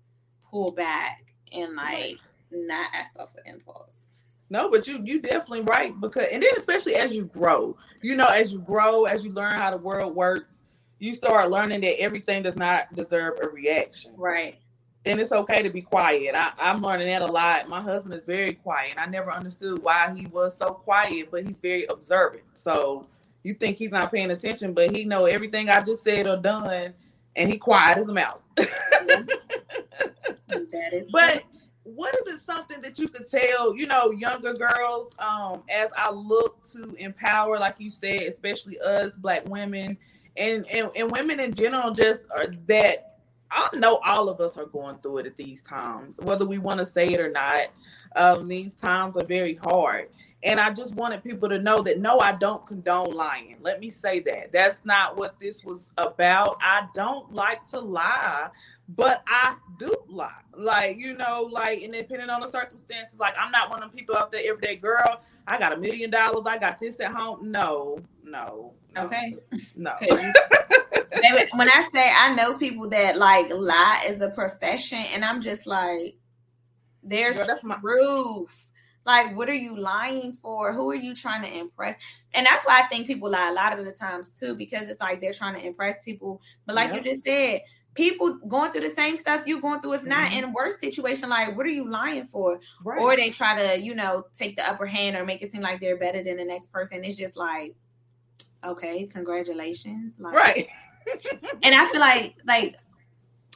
pull 0.50 0.72
back 0.72 1.33
and 1.52 1.74
like 1.74 1.87
right. 1.88 2.16
not 2.52 2.90
act 2.94 3.16
off 3.18 3.35
an 3.37 3.52
impulse. 3.55 4.09
No, 4.48 4.70
but 4.70 4.87
you 4.87 5.00
you 5.04 5.20
definitely 5.20 5.62
right 5.62 5.98
because 6.00 6.28
and 6.32 6.42
then 6.42 6.52
especially 6.56 6.94
as 6.94 7.16
you 7.16 7.24
grow, 7.24 7.76
you 8.02 8.14
know, 8.14 8.28
as 8.28 8.52
you 8.52 8.61
grow, 8.61 9.04
as 9.04 9.24
you 9.24 9.32
learn 9.32 9.59
how 9.59 9.70
the 9.70 9.76
world 9.76 10.14
works, 10.14 10.62
you 10.98 11.14
start 11.14 11.50
learning 11.50 11.80
that 11.82 12.00
everything 12.00 12.42
does 12.42 12.56
not 12.56 12.94
deserve 12.94 13.38
a 13.42 13.48
reaction. 13.48 14.12
Right. 14.16 14.59
And 15.04 15.20
it's 15.20 15.32
okay 15.32 15.62
to 15.62 15.70
be 15.70 15.82
quiet. 15.82 16.35
I, 16.35 16.52
I'm 16.59 16.82
learning 16.82 17.06
that 17.09 17.22
a 17.22 17.26
lot. 17.26 17.68
My 17.68 17.80
husband 17.80 18.14
is 18.14 18.24
very 18.24 18.54
quiet. 18.54 18.94
I 18.96 19.06
never 19.06 19.30
understood 19.30 19.82
why 19.82 20.12
he 20.16 20.26
was 20.26 20.56
so 20.56 20.66
quiet, 20.66 21.28
but 21.30 21.46
he's 21.46 21.59
very 21.59 21.87
observant. 21.87 22.42
So 22.54 23.04
you 23.44 23.54
think 23.54 23.76
he's 23.76 23.92
not 23.92 24.11
paying 24.12 24.32
attention, 24.32 24.72
but 24.72 24.94
he 24.94 25.04
know 25.04 25.26
everything 25.26 25.70
I 25.70 25.80
just 25.80 26.02
said 26.02 26.26
or 26.26 26.37
done, 26.37 26.92
and 27.37 27.50
he 27.50 27.56
quiet 27.59 27.98
as 27.98 28.09
a 28.09 28.12
mouse. 28.12 28.48
but 31.12 31.44
what 31.94 32.14
is 32.16 32.35
it 32.35 32.40
something 32.40 32.81
that 32.81 32.99
you 32.99 33.07
could 33.07 33.29
tell, 33.31 33.77
you 33.77 33.87
know, 33.87 34.11
younger 34.11 34.53
girls, 34.53 35.14
um, 35.20 35.62
as 35.70 35.88
I 35.96 36.11
look 36.11 36.62
to 36.72 36.94
empower, 36.99 37.59
like 37.59 37.77
you 37.79 37.90
said, 37.90 38.22
especially 38.22 38.79
us 38.81 39.14
black 39.16 39.49
women 39.49 39.96
and, 40.37 40.66
and, 40.66 40.90
and 40.96 41.11
women 41.11 41.38
in 41.38 41.55
general, 41.55 41.92
just 41.92 42.29
are 42.37 42.49
that 42.66 43.18
I 43.53 43.68
know 43.75 44.01
all 44.05 44.29
of 44.29 44.40
us 44.40 44.57
are 44.57 44.66
going 44.66 44.99
through 44.99 45.18
it 45.18 45.27
at 45.27 45.37
these 45.37 45.62
times, 45.62 46.18
whether 46.20 46.44
we 46.44 46.59
want 46.59 46.81
to 46.81 46.87
say 46.87 47.12
it 47.12 47.20
or 47.20 47.31
not. 47.31 47.68
Um, 48.16 48.49
these 48.49 48.75
times 48.75 49.16
are 49.16 49.25
very 49.25 49.55
hard. 49.55 50.09
And 50.42 50.61
I 50.61 50.70
just 50.70 50.94
wanted 50.94 51.25
people 51.25 51.49
to 51.49 51.59
know 51.59 51.81
that 51.83 51.99
no, 51.99 52.20
I 52.20 52.33
don't 52.33 52.66
condone 52.66 53.12
lying. 53.12 53.57
Let 53.62 53.81
me 53.81 53.88
say 53.88 54.20
that. 54.20 54.53
That's 54.53 54.85
not 54.85 55.16
what 55.16 55.38
this 55.38 55.64
was 55.64 55.90
about. 55.96 56.59
I 56.61 56.87
don't 56.94 57.33
like 57.33 57.64
to 57.70 57.81
lie, 57.81 58.49
but 58.90 59.22
I 59.27 59.57
do 59.79 59.94
lie. 60.09 60.42
Like, 60.55 60.99
you 60.99 61.14
know, 61.14 61.49
like, 61.51 61.83
and 61.83 61.92
depending 61.92 62.31
on 62.31 62.40
the 62.40 62.49
circumstances, 62.49 63.18
like, 63.18 63.35
I'm 63.38 63.51
not 63.51 63.70
one 63.70 63.83
of 63.83 63.90
them 63.90 63.96
people 63.96 64.16
out 64.16 64.31
there 64.31 64.42
every 64.46 64.61
day, 64.61 64.77
girl, 64.77 65.22
I 65.49 65.59
got 65.59 65.72
a 65.72 65.77
million 65.79 66.11
dollars, 66.11 66.42
I 66.46 66.59
got 66.59 66.79
this 66.79 67.01
at 67.01 67.12
home. 67.12 67.51
No, 67.51 67.99
no. 68.22 68.75
Okay. 68.96 69.37
No. 69.77 69.94
when 70.01 71.68
I 71.68 71.88
say 71.92 72.11
I 72.14 72.35
know 72.35 72.57
people 72.59 72.88
that 72.90 73.16
like 73.16 73.51
lie 73.51 74.05
as 74.09 74.20
a 74.20 74.31
profession, 74.31 74.99
and 75.12 75.25
I'm 75.25 75.40
just 75.40 75.66
like, 75.66 76.16
there's 77.03 77.42
Girl, 77.44 77.59
my- 77.62 77.77
proof. 77.77 78.68
Like, 79.06 79.36
what 79.36 79.48
are 79.48 79.54
you 79.54 79.78
lying 79.78 80.32
for? 80.32 80.72
Who 80.72 80.90
are 80.90 80.96
you 80.96 81.14
trying 81.14 81.42
to 81.42 81.58
impress? 81.58 81.94
And 82.34 82.44
that's 82.44 82.64
why 82.66 82.82
I 82.82 82.88
think 82.88 83.06
people 83.06 83.30
lie 83.30 83.48
a 83.48 83.54
lot 83.54 83.78
of 83.78 83.84
the 83.84 83.92
times 83.92 84.32
too, 84.32 84.56
because 84.56 84.88
it's 84.88 85.00
like 85.00 85.20
they're 85.20 85.32
trying 85.32 85.54
to 85.54 85.64
impress 85.64 85.94
people. 86.04 86.42
But 86.66 86.74
like 86.74 86.92
yep. 86.92 87.04
you 87.04 87.12
just 87.12 87.24
said, 87.24 87.60
people 87.94 88.38
going 88.46 88.72
through 88.72 88.82
the 88.82 88.94
same 88.94 89.16
stuff 89.16 89.46
you 89.46 89.60
going 89.60 89.80
through, 89.80 89.94
if 89.94 90.04
not 90.04 90.30
mm-hmm. 90.30 90.38
in 90.38 90.44
a 90.44 90.50
worse 90.50 90.78
situation, 90.80 91.28
like 91.28 91.56
what 91.56 91.64
are 91.66 91.70
you 91.70 91.88
lying 91.88 92.26
for? 92.26 92.60
Right. 92.84 93.00
Or 93.00 93.16
they 93.16 93.30
try 93.30 93.56
to, 93.56 93.80
you 93.80 93.94
know, 93.94 94.24
take 94.34 94.56
the 94.56 94.68
upper 94.68 94.86
hand 94.86 95.16
or 95.16 95.24
make 95.24 95.40
it 95.40 95.52
seem 95.52 95.62
like 95.62 95.80
they're 95.80 95.96
better 95.96 96.22
than 96.22 96.36
the 96.36 96.44
next 96.44 96.72
person. 96.72 97.04
It's 97.04 97.16
just 97.16 97.36
like, 97.36 97.74
okay, 98.64 99.06
congratulations. 99.06 100.16
Like, 100.18 100.34
right. 100.34 100.68
and 101.62 101.74
I 101.74 101.86
feel 101.90 102.00
like 102.00 102.34
like 102.44 102.74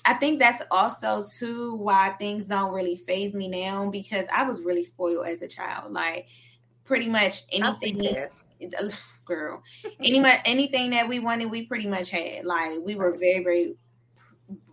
I 0.05 0.15
think 0.15 0.39
that's 0.39 0.63
also 0.71 1.23
too 1.39 1.75
why 1.75 2.15
things 2.19 2.47
don't 2.47 2.73
really 2.73 2.97
phase 2.97 3.35
me 3.35 3.49
now 3.49 3.91
because 3.91 4.27
I 4.33 4.45
was 4.45 4.63
really 4.63 4.85
spoiled 4.85 5.27
as 5.27 5.43
a 5.43 5.49
child. 5.49 5.93
Like 5.93 6.27
pretty 6.85 7.09
much 7.09 7.43
anything 7.53 8.03
girl. 9.25 9.63
Any 10.01 10.23
anything 10.45 10.91
that 10.91 11.09
we 11.09 11.21
wanted, 11.21 11.51
we 11.51 11.67
pretty 11.67 11.87
much 11.87 12.11
had. 12.11 12.45
Like 12.45 12.73
we 12.85 12.97
were 12.97 13.17
very, 13.17 13.43
very, 13.43 13.75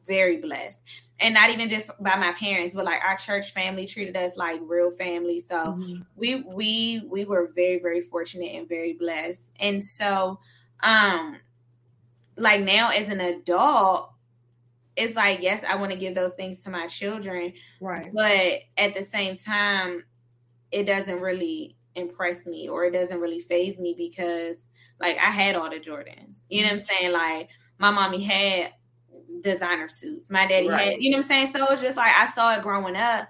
very 0.06 0.38
blessed. 0.38 0.82
And 1.20 1.34
not 1.34 1.50
even 1.50 1.70
just 1.70 1.90
by 2.00 2.16
my 2.16 2.32
parents, 2.34 2.74
but 2.74 2.86
like 2.86 3.02
our 3.04 3.18
church 3.18 3.52
family 3.52 3.86
treated 3.86 4.18
us 4.18 4.36
like 4.36 4.60
real 4.64 4.92
family. 4.92 5.40
So 5.48 5.56
mm-hmm. 5.56 6.02
we 6.16 6.44
we 6.44 7.04
we 7.08 7.26
were 7.26 7.52
very, 7.56 7.80
very 7.80 8.02
fortunate 8.02 8.56
and 8.56 8.68
very 8.68 8.94
blessed. 8.94 9.44
And 9.60 9.84
so 9.84 10.40
um 10.84 11.38
like 12.36 12.62
now 12.62 12.90
as 12.90 13.10
an 13.10 13.20
adult, 13.20 14.12
it's 14.98 15.16
like 15.16 15.42
yes 15.42 15.64
i 15.70 15.76
want 15.76 15.92
to 15.92 15.98
give 15.98 16.16
those 16.16 16.34
things 16.34 16.60
to 16.60 16.70
my 16.70 16.88
children 16.88 17.54
right 17.80 18.12
but 18.14 18.60
at 18.78 18.94
the 18.94 19.04
same 19.04 19.38
time 19.38 20.04
it 20.72 20.84
doesn't 20.84 21.22
really 21.22 21.78
impress 21.96 22.46
me 22.46 22.68
or 22.68 22.86
it 22.86 22.92
doesn't 22.92 23.20
really 23.20 23.40
phase 23.40 23.80
me 23.80 23.94
because 23.98 24.66
like 25.00 25.18
i 25.18 25.30
had 25.30 25.56
all 25.56 25.70
the 25.70 25.80
jordans 25.80 26.38
you 26.50 26.62
know 26.62 26.68
what 26.68 26.74
i'm 26.74 26.80
mm-hmm. 26.80 26.88
saying 26.88 27.14
like 27.14 27.50
my 27.80 27.92
mommy 27.92 28.22
had 28.22 28.74
designer 29.42 29.88
suits 29.88 30.32
my 30.32 30.46
daddy 30.48 30.68
right. 30.68 30.94
had 30.94 31.02
you 31.02 31.10
know 31.10 31.18
what 31.18 31.24
i'm 31.24 31.28
saying 31.28 31.48
so 31.52 31.66
it's 31.68 31.82
just 31.82 31.98
like 31.98 32.14
i 32.16 32.26
saw 32.28 32.54
it 32.54 32.62
growing 32.62 32.96
up 32.96 33.28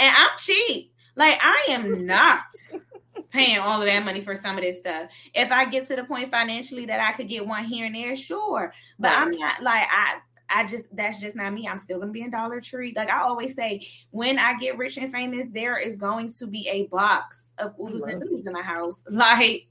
and 0.00 0.16
i'm 0.16 0.30
cheap 0.38 0.92
like 1.16 1.38
i 1.42 1.66
am 1.68 2.06
not 2.06 2.44
paying 3.34 3.58
all 3.58 3.80
of 3.80 3.86
that 3.86 4.04
money 4.04 4.20
for 4.20 4.34
some 4.34 4.56
of 4.56 4.62
this 4.62 4.78
stuff. 4.78 5.10
If 5.34 5.50
I 5.50 5.64
get 5.64 5.86
to 5.88 5.96
the 5.96 6.04
point 6.04 6.30
financially 6.30 6.86
that 6.86 7.00
I 7.00 7.12
could 7.12 7.28
get 7.28 7.46
one 7.46 7.64
here 7.64 7.86
and 7.86 7.94
there, 7.94 8.14
sure. 8.14 8.72
But 8.98 9.08
right. 9.08 9.18
I'm 9.18 9.30
not 9.32 9.62
like 9.62 9.88
I 9.90 10.18
I 10.48 10.64
just 10.64 10.84
that's 10.92 11.20
just 11.20 11.36
not 11.36 11.52
me. 11.52 11.66
I'm 11.66 11.78
still 11.78 11.98
gonna 11.98 12.12
be 12.12 12.22
in 12.22 12.30
Dollar 12.30 12.60
Tree. 12.60 12.92
Like 12.94 13.10
I 13.10 13.22
always 13.22 13.54
say, 13.54 13.86
when 14.10 14.38
I 14.38 14.54
get 14.58 14.78
rich 14.78 14.96
and 14.96 15.10
famous, 15.10 15.48
there 15.52 15.76
is 15.78 15.96
going 15.96 16.28
to 16.38 16.46
be 16.46 16.68
a 16.68 16.86
box 16.86 17.52
of 17.58 17.74
oodles 17.80 18.02
and 18.02 18.20
noodles 18.20 18.46
in 18.46 18.52
my 18.52 18.62
house. 18.62 19.02
Like 19.10 19.68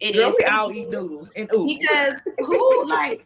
it 0.00 0.14
Girl, 0.14 0.30
is. 0.30 0.36
We 0.38 0.44
all 0.46 0.72
eat 0.72 0.90
noodles 0.90 1.30
and 1.36 1.50
oodles. 1.52 1.78
Because 1.78 2.14
who 2.38 2.88
like 2.88 3.24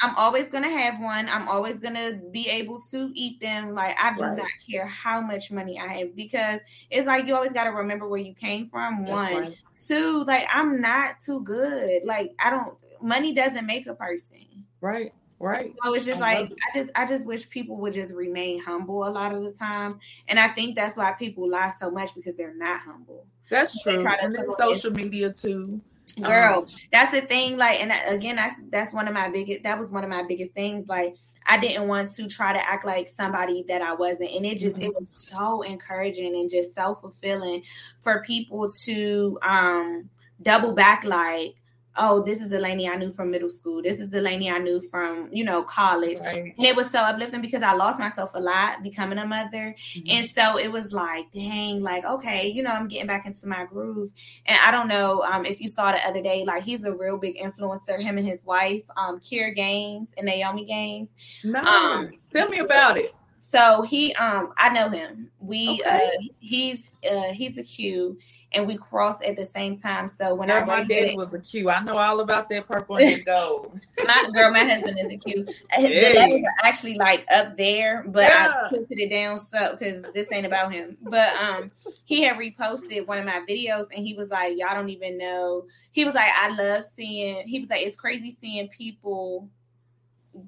I'm 0.00 0.14
always 0.16 0.48
gonna 0.50 0.70
have 0.70 1.00
one. 1.00 1.28
I'm 1.28 1.48
always 1.48 1.80
gonna 1.80 2.20
be 2.30 2.48
able 2.48 2.80
to 2.90 3.10
eat 3.14 3.40
them. 3.40 3.74
Like 3.74 3.96
I 3.98 4.14
do 4.14 4.22
right. 4.22 4.36
not 4.36 4.46
care 4.68 4.86
how 4.86 5.20
much 5.20 5.50
money 5.50 5.78
I 5.78 5.98
have 5.98 6.14
because 6.14 6.60
it's 6.90 7.06
like 7.06 7.26
you 7.26 7.34
always 7.34 7.52
gotta 7.52 7.72
remember 7.72 8.06
where 8.08 8.20
you 8.20 8.34
came 8.34 8.68
from. 8.68 9.04
That's 9.04 9.10
one. 9.10 9.34
Right. 9.42 9.58
Two, 9.86 10.24
like 10.24 10.46
I'm 10.52 10.80
not 10.80 11.20
too 11.20 11.40
good. 11.40 12.02
Like 12.04 12.34
I 12.38 12.50
don't 12.50 12.74
money 13.00 13.32
doesn't 13.32 13.66
make 13.66 13.86
a 13.86 13.94
person. 13.94 14.66
Right. 14.80 15.12
Right. 15.38 15.74
So 15.84 15.94
it's 15.94 16.06
just 16.06 16.20
I 16.20 16.40
like 16.40 16.52
I 16.52 16.78
just 16.78 16.90
I 16.96 17.06
just 17.06 17.26
wish 17.26 17.48
people 17.50 17.76
would 17.76 17.92
just 17.92 18.14
remain 18.14 18.62
humble 18.62 19.06
a 19.06 19.10
lot 19.10 19.34
of 19.34 19.44
the 19.44 19.52
times. 19.52 19.96
And 20.28 20.40
I 20.40 20.48
think 20.48 20.76
that's 20.76 20.96
why 20.96 21.12
people 21.12 21.48
lie 21.48 21.72
so 21.78 21.90
much 21.90 22.14
because 22.14 22.36
they're 22.36 22.54
not 22.54 22.80
humble. 22.80 23.26
That's 23.50 23.80
true. 23.82 24.04
And 24.22 24.34
then 24.34 24.46
social 24.56 24.90
media 24.90 25.32
too. 25.32 25.80
Girl, 26.22 26.60
um, 26.60 26.66
that's 26.92 27.12
the 27.12 27.20
thing. 27.22 27.58
Like, 27.58 27.80
and 27.80 27.92
again, 28.08 28.36
that's 28.36 28.54
that's 28.70 28.94
one 28.94 29.06
of 29.06 29.12
my 29.12 29.28
biggest. 29.28 29.64
That 29.64 29.78
was 29.78 29.90
one 29.90 30.04
of 30.04 30.08
my 30.08 30.22
biggest 30.22 30.54
things. 30.54 30.88
Like, 30.88 31.14
I 31.44 31.58
didn't 31.58 31.88
want 31.88 32.10
to 32.14 32.26
try 32.26 32.52
to 32.52 32.68
act 32.68 32.86
like 32.86 33.08
somebody 33.08 33.64
that 33.68 33.82
I 33.82 33.92
wasn't, 33.92 34.30
and 34.30 34.46
it 34.46 34.56
just 34.56 34.76
mm-hmm. 34.76 34.86
it 34.86 34.94
was 34.94 35.28
so 35.28 35.62
encouraging 35.62 36.34
and 36.36 36.48
just 36.48 36.74
so 36.74 36.94
fulfilling 36.94 37.64
for 38.00 38.22
people 38.22 38.68
to 38.84 39.38
um 39.42 40.08
double 40.40 40.72
back. 40.72 41.04
Like, 41.04 41.56
oh, 41.98 42.22
this 42.22 42.40
is 42.40 42.48
the 42.48 42.58
Lainey 42.58 42.88
I 42.88 42.96
knew 42.96 43.10
from 43.10 43.30
middle 43.30 43.50
school. 43.50 43.82
This 43.82 44.00
is 44.00 44.10
the 44.10 44.20
Lainey 44.20 44.50
I 44.50 44.58
knew 44.58 44.80
from, 44.80 45.28
you 45.32 45.44
know, 45.44 45.62
college. 45.62 46.18
Right. 46.18 46.54
And 46.56 46.66
it 46.66 46.76
was 46.76 46.90
so 46.90 47.00
uplifting 47.00 47.40
because 47.40 47.62
I 47.62 47.72
lost 47.72 47.98
myself 47.98 48.30
a 48.34 48.40
lot 48.40 48.82
becoming 48.82 49.18
a 49.18 49.26
mother. 49.26 49.74
Mm-hmm. 49.94 50.10
And 50.10 50.26
so 50.26 50.58
it 50.58 50.70
was 50.70 50.92
like, 50.92 51.30
dang, 51.32 51.82
like, 51.82 52.04
okay, 52.04 52.48
you 52.48 52.62
know, 52.62 52.70
I'm 52.70 52.88
getting 52.88 53.06
back 53.06 53.26
into 53.26 53.46
my 53.46 53.64
groove. 53.64 54.10
And 54.46 54.58
I 54.58 54.70
don't 54.70 54.88
know 54.88 55.22
um, 55.22 55.44
if 55.44 55.60
you 55.60 55.68
saw 55.68 55.92
the 55.92 56.06
other 56.06 56.22
day, 56.22 56.44
like, 56.44 56.62
he's 56.62 56.84
a 56.84 56.92
real 56.92 57.18
big 57.18 57.36
influencer, 57.36 58.00
him 58.00 58.18
and 58.18 58.26
his 58.26 58.44
wife, 58.44 58.84
um, 58.96 59.20
Kier 59.20 59.54
Gaines 59.54 60.10
and 60.16 60.26
Naomi 60.26 60.64
Gaines. 60.64 61.08
No. 61.44 61.60
Um, 61.60 62.10
Tell 62.30 62.48
me 62.48 62.58
about 62.58 62.96
it. 62.96 63.14
So 63.38 63.82
he, 63.82 64.12
um, 64.14 64.52
I 64.58 64.70
know 64.70 64.88
him. 64.88 65.30
We, 65.38 65.80
okay. 65.80 66.10
uh, 66.16 66.22
he's, 66.40 66.98
uh, 67.10 67.32
he's 67.32 67.58
a 67.58 67.62
Q 67.62 68.18
and 68.56 68.66
we 68.66 68.76
crossed 68.76 69.22
at 69.22 69.36
the 69.36 69.44
same 69.44 69.76
time. 69.76 70.08
So 70.08 70.34
when 70.34 70.48
girl, 70.48 70.64
my 70.64 70.82
daddy 70.82 71.14
was 71.14 71.32
a 71.34 71.38
Q. 71.38 71.70
I 71.70 71.82
know 71.82 71.98
all 71.98 72.20
about 72.20 72.48
that 72.48 72.66
purple 72.66 72.96
and 72.96 73.24
gold. 73.24 73.78
my 74.06 74.28
girl, 74.32 74.50
my 74.50 74.64
husband 74.64 74.98
is 74.98 75.12
a 75.12 75.16
Q. 75.16 75.46
Hey. 75.70 76.12
The 76.12 76.18
levels 76.18 76.42
are 76.42 76.66
actually 76.66 76.96
like 76.96 77.26
up 77.32 77.56
there, 77.56 78.04
but 78.08 78.24
yeah. 78.24 78.52
I 78.64 78.68
put 78.70 78.86
it 78.88 79.10
down 79.10 79.38
so 79.38 79.76
because 79.76 80.04
this 80.14 80.26
ain't 80.32 80.46
about 80.46 80.72
him. 80.72 80.96
But 81.02 81.34
um, 81.36 81.70
he 82.04 82.22
had 82.22 82.36
reposted 82.36 83.06
one 83.06 83.18
of 83.18 83.26
my 83.26 83.44
videos, 83.48 83.86
and 83.94 84.04
he 84.04 84.14
was 84.14 84.30
like, 84.30 84.54
"Y'all 84.56 84.74
don't 84.74 84.88
even 84.88 85.18
know." 85.18 85.66
He 85.92 86.04
was 86.04 86.14
like, 86.14 86.30
"I 86.34 86.48
love 86.48 86.82
seeing." 86.82 87.46
He 87.46 87.60
was 87.60 87.68
like, 87.68 87.82
"It's 87.82 87.96
crazy 87.96 88.30
seeing 88.30 88.68
people." 88.68 89.48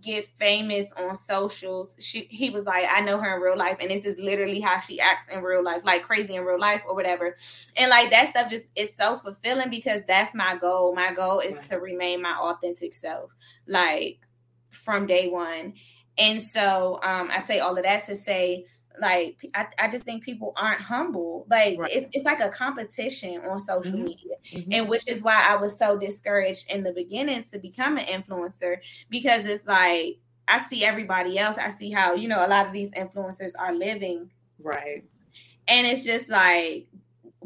Get 0.00 0.26
famous 0.36 0.86
on 0.96 1.14
socials. 1.14 1.96
She 1.98 2.26
he 2.30 2.50
was 2.50 2.64
like, 2.64 2.86
I 2.90 3.00
know 3.00 3.18
her 3.18 3.36
in 3.36 3.42
real 3.42 3.56
life, 3.56 3.78
and 3.80 3.90
this 3.90 4.04
is 4.04 4.18
literally 4.18 4.60
how 4.60 4.78
she 4.78 5.00
acts 5.00 5.28
in 5.28 5.42
real 5.42 5.62
life, 5.62 5.82
like 5.84 6.02
crazy 6.02 6.34
in 6.34 6.44
real 6.44 6.60
life 6.60 6.82
or 6.86 6.94
whatever. 6.94 7.34
And 7.76 7.90
like 7.90 8.10
that 8.10 8.28
stuff 8.28 8.50
just 8.50 8.64
is 8.74 8.94
so 8.96 9.16
fulfilling 9.16 9.70
because 9.70 10.02
that's 10.06 10.34
my 10.34 10.56
goal. 10.56 10.94
My 10.94 11.12
goal 11.12 11.40
is 11.40 11.54
right. 11.54 11.64
to 11.70 11.76
remain 11.76 12.22
my 12.22 12.34
authentic 12.34 12.94
self, 12.94 13.30
like 13.66 14.26
from 14.70 15.06
day 15.06 15.28
one. 15.28 15.74
And 16.16 16.42
so 16.42 17.00
um 17.02 17.30
I 17.32 17.40
say 17.40 17.60
all 17.60 17.76
of 17.76 17.84
that 17.84 18.04
to 18.06 18.16
say 18.16 18.64
like 19.00 19.36
I, 19.54 19.66
I 19.78 19.88
just 19.88 20.04
think 20.04 20.22
people 20.22 20.52
aren't 20.56 20.80
humble 20.80 21.46
like 21.50 21.78
right. 21.78 21.90
it's, 21.92 22.06
it's 22.12 22.24
like 22.24 22.40
a 22.40 22.48
competition 22.48 23.40
on 23.48 23.60
social 23.60 23.92
mm-hmm. 23.92 24.04
media 24.04 24.34
mm-hmm. 24.44 24.72
and 24.72 24.88
which 24.88 25.08
is 25.08 25.22
why 25.22 25.44
i 25.48 25.56
was 25.56 25.78
so 25.78 25.98
discouraged 25.98 26.70
in 26.70 26.82
the 26.82 26.92
beginning 26.92 27.42
to 27.42 27.58
become 27.58 27.96
an 27.96 28.04
influencer 28.04 28.76
because 29.10 29.46
it's 29.46 29.66
like 29.66 30.18
i 30.48 30.60
see 30.60 30.84
everybody 30.84 31.38
else 31.38 31.58
i 31.58 31.70
see 31.70 31.90
how 31.90 32.14
you 32.14 32.28
know 32.28 32.44
a 32.44 32.48
lot 32.48 32.66
of 32.66 32.72
these 32.72 32.90
influencers 32.92 33.52
are 33.58 33.74
living 33.74 34.30
right 34.60 35.04
and 35.66 35.86
it's 35.86 36.04
just 36.04 36.28
like 36.28 36.86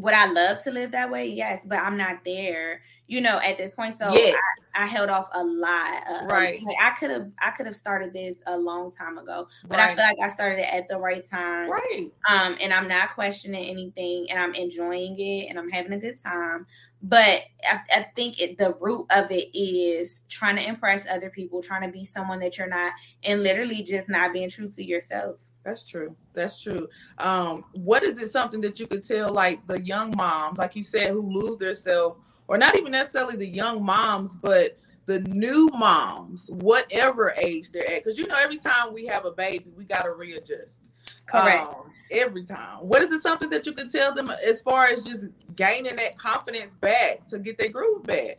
would 0.03 0.15
I 0.15 0.27
love 0.33 0.59
to 0.65 0.73
live 0.73 0.91
that 0.93 1.13
way? 1.13 1.29
Yes, 1.29 1.63
but 1.65 1.79
I'm 1.79 1.97
not 1.97 2.25
there, 2.25 2.83
you 3.07 3.21
know, 3.21 3.39
at 3.39 3.57
this 3.57 3.77
point. 3.77 3.95
So 3.95 4.13
yes. 4.13 4.37
I, 4.75 4.83
I, 4.83 4.87
held 4.87 5.11
off 5.11 5.29
a 5.33 5.45
lot. 5.45 6.03
Uh, 6.11 6.27
right. 6.27 6.61
Like 6.61 6.77
I 6.83 6.91
could 6.91 7.11
have 7.11 7.31
I 7.41 7.53
could 7.53 7.67
have 7.67 7.77
started 7.77 8.13
this 8.13 8.35
a 8.49 8.59
long 8.59 8.91
time 8.91 9.17
ago, 9.17 9.47
but 9.69 9.79
right. 9.79 9.91
I 9.91 9.95
feel 9.95 10.05
like 10.05 10.17
I 10.21 10.29
started 10.29 10.59
it 10.59 10.75
at 10.75 10.89
the 10.89 10.99
right 10.99 11.23
time. 11.31 11.71
Right. 11.71 12.11
Um, 12.29 12.57
and 12.61 12.75
I'm 12.75 12.89
not 12.89 13.15
questioning 13.15 13.65
anything, 13.65 14.27
and 14.29 14.41
I'm 14.41 14.57
enjoying 14.57 15.21
it, 15.21 15.49
and 15.49 15.57
I'm 15.57 15.71
having 15.71 15.93
a 15.93 15.99
good 15.99 16.21
time. 16.21 16.67
But 17.01 17.43
I, 17.65 17.81
I 17.95 18.07
think 18.17 18.41
it, 18.41 18.59
the 18.59 18.75
root 18.81 19.07
of 19.11 19.31
it 19.31 19.57
is 19.57 20.23
trying 20.29 20.57
to 20.57 20.67
impress 20.67 21.07
other 21.07 21.31
people, 21.31 21.63
trying 21.63 21.83
to 21.83 21.93
be 21.93 22.05
someone 22.05 22.41
that 22.41 22.59
you're 22.59 22.67
not, 22.67 22.93
and 23.23 23.45
literally 23.45 23.85
just 23.85 24.09
not 24.09 24.33
being 24.33 24.51
true 24.51 24.69
to 24.69 24.85
yourself. 24.85 25.37
That's 25.65 25.85
true. 25.85 26.17
That's 26.33 26.61
true. 26.61 26.89
Um, 27.19 27.65
what 27.73 28.03
is 28.03 28.21
it 28.21 28.31
something 28.31 28.61
that 28.63 28.81
you 28.81 28.87
could 28.87 29.05
tell 29.05 29.33
like 29.33 29.67
the 29.67 29.81
young 29.81 30.15
moms, 30.17 30.59
like 30.59 30.75
you 30.75 30.85
said, 30.85 31.11
who 31.11 31.21
lose 31.21 31.59
themselves, 31.59 32.19
or 32.49 32.59
not 32.59 32.77
even 32.77 32.93
necessarily 32.93 33.37
the 33.37 33.47
young 33.47 33.85
moms, 33.85 34.35
but 34.37 34.77
the 35.07 35.21
new 35.21 35.69
moms, 35.69 36.51
whatever 36.51 37.33
age 37.37 37.71
they're 37.71 37.89
at? 37.89 38.03
Because 38.03 38.19
you 38.19 38.27
know, 38.27 38.37
every 38.39 38.59
time 38.59 38.93
we 38.93 39.07
have 39.07 39.25
a 39.25 39.31
baby, 39.31 39.73
we 39.77 39.85
gotta 39.85 40.11
readjust. 40.11 40.91
Correct. 41.27 41.73
Um, 41.73 41.93
every 42.11 42.45
time. 42.45 42.79
What 42.81 43.03
is 43.03 43.13
it 43.13 43.23
something 43.23 43.49
that 43.51 43.65
you 43.65 43.73
could 43.73 43.91
tell 43.91 44.13
them 44.13 44.31
as 44.47 44.61
far 44.61 44.89
as 44.89 45.03
just 45.03 45.29
gaining 45.55 45.97
that 45.97 46.19
confidence 46.19 46.75
back 46.75 47.27
to 47.29 47.39
get 47.39 47.57
their 47.57 47.69
groove 47.69 48.03
back? 48.03 48.39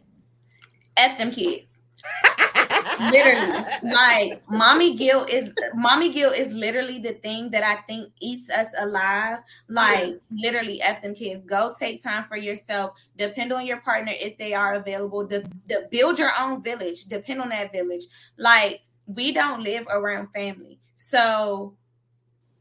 F 0.98 1.18
them 1.18 1.32
kids. 1.32 1.80
literally. 3.12 3.64
Like 3.84 4.42
mommy 4.50 4.96
guilt 4.96 5.30
is 5.30 5.52
mommy 5.74 6.12
guilt 6.12 6.36
is 6.36 6.54
literally 6.54 7.00
the 7.00 7.14
thing 7.14 7.50
that 7.52 7.64
i 7.64 7.76
think 7.88 8.12
eats 8.20 8.50
us 8.50 8.68
alive. 8.80 9.40
Like 9.68 10.10
yes. 10.10 10.20
literally 10.32 10.82
f 10.82 11.02
them 11.02 11.16
kids. 11.16 11.44
Go 11.46 11.74
take 11.78 12.04
time 12.04 12.26
for 12.26 12.38
yourself. 12.38 12.98
Depend 13.18 13.52
on 13.54 13.66
your 13.66 13.82
partner 13.82 14.14
if 14.16 14.38
they 14.38 14.54
are 14.54 14.76
available. 14.76 15.28
To, 15.28 15.42
to 15.70 15.88
build 15.92 16.20
your 16.20 16.32
own 16.40 16.64
village. 16.64 17.06
Depend 17.06 17.42
on 17.42 17.50
that 17.50 17.72
village. 17.72 18.06
Like 18.38 18.82
we 19.06 19.32
don't 19.32 19.62
live 19.62 19.86
around 19.90 20.28
family. 20.34 20.80
So 20.96 21.76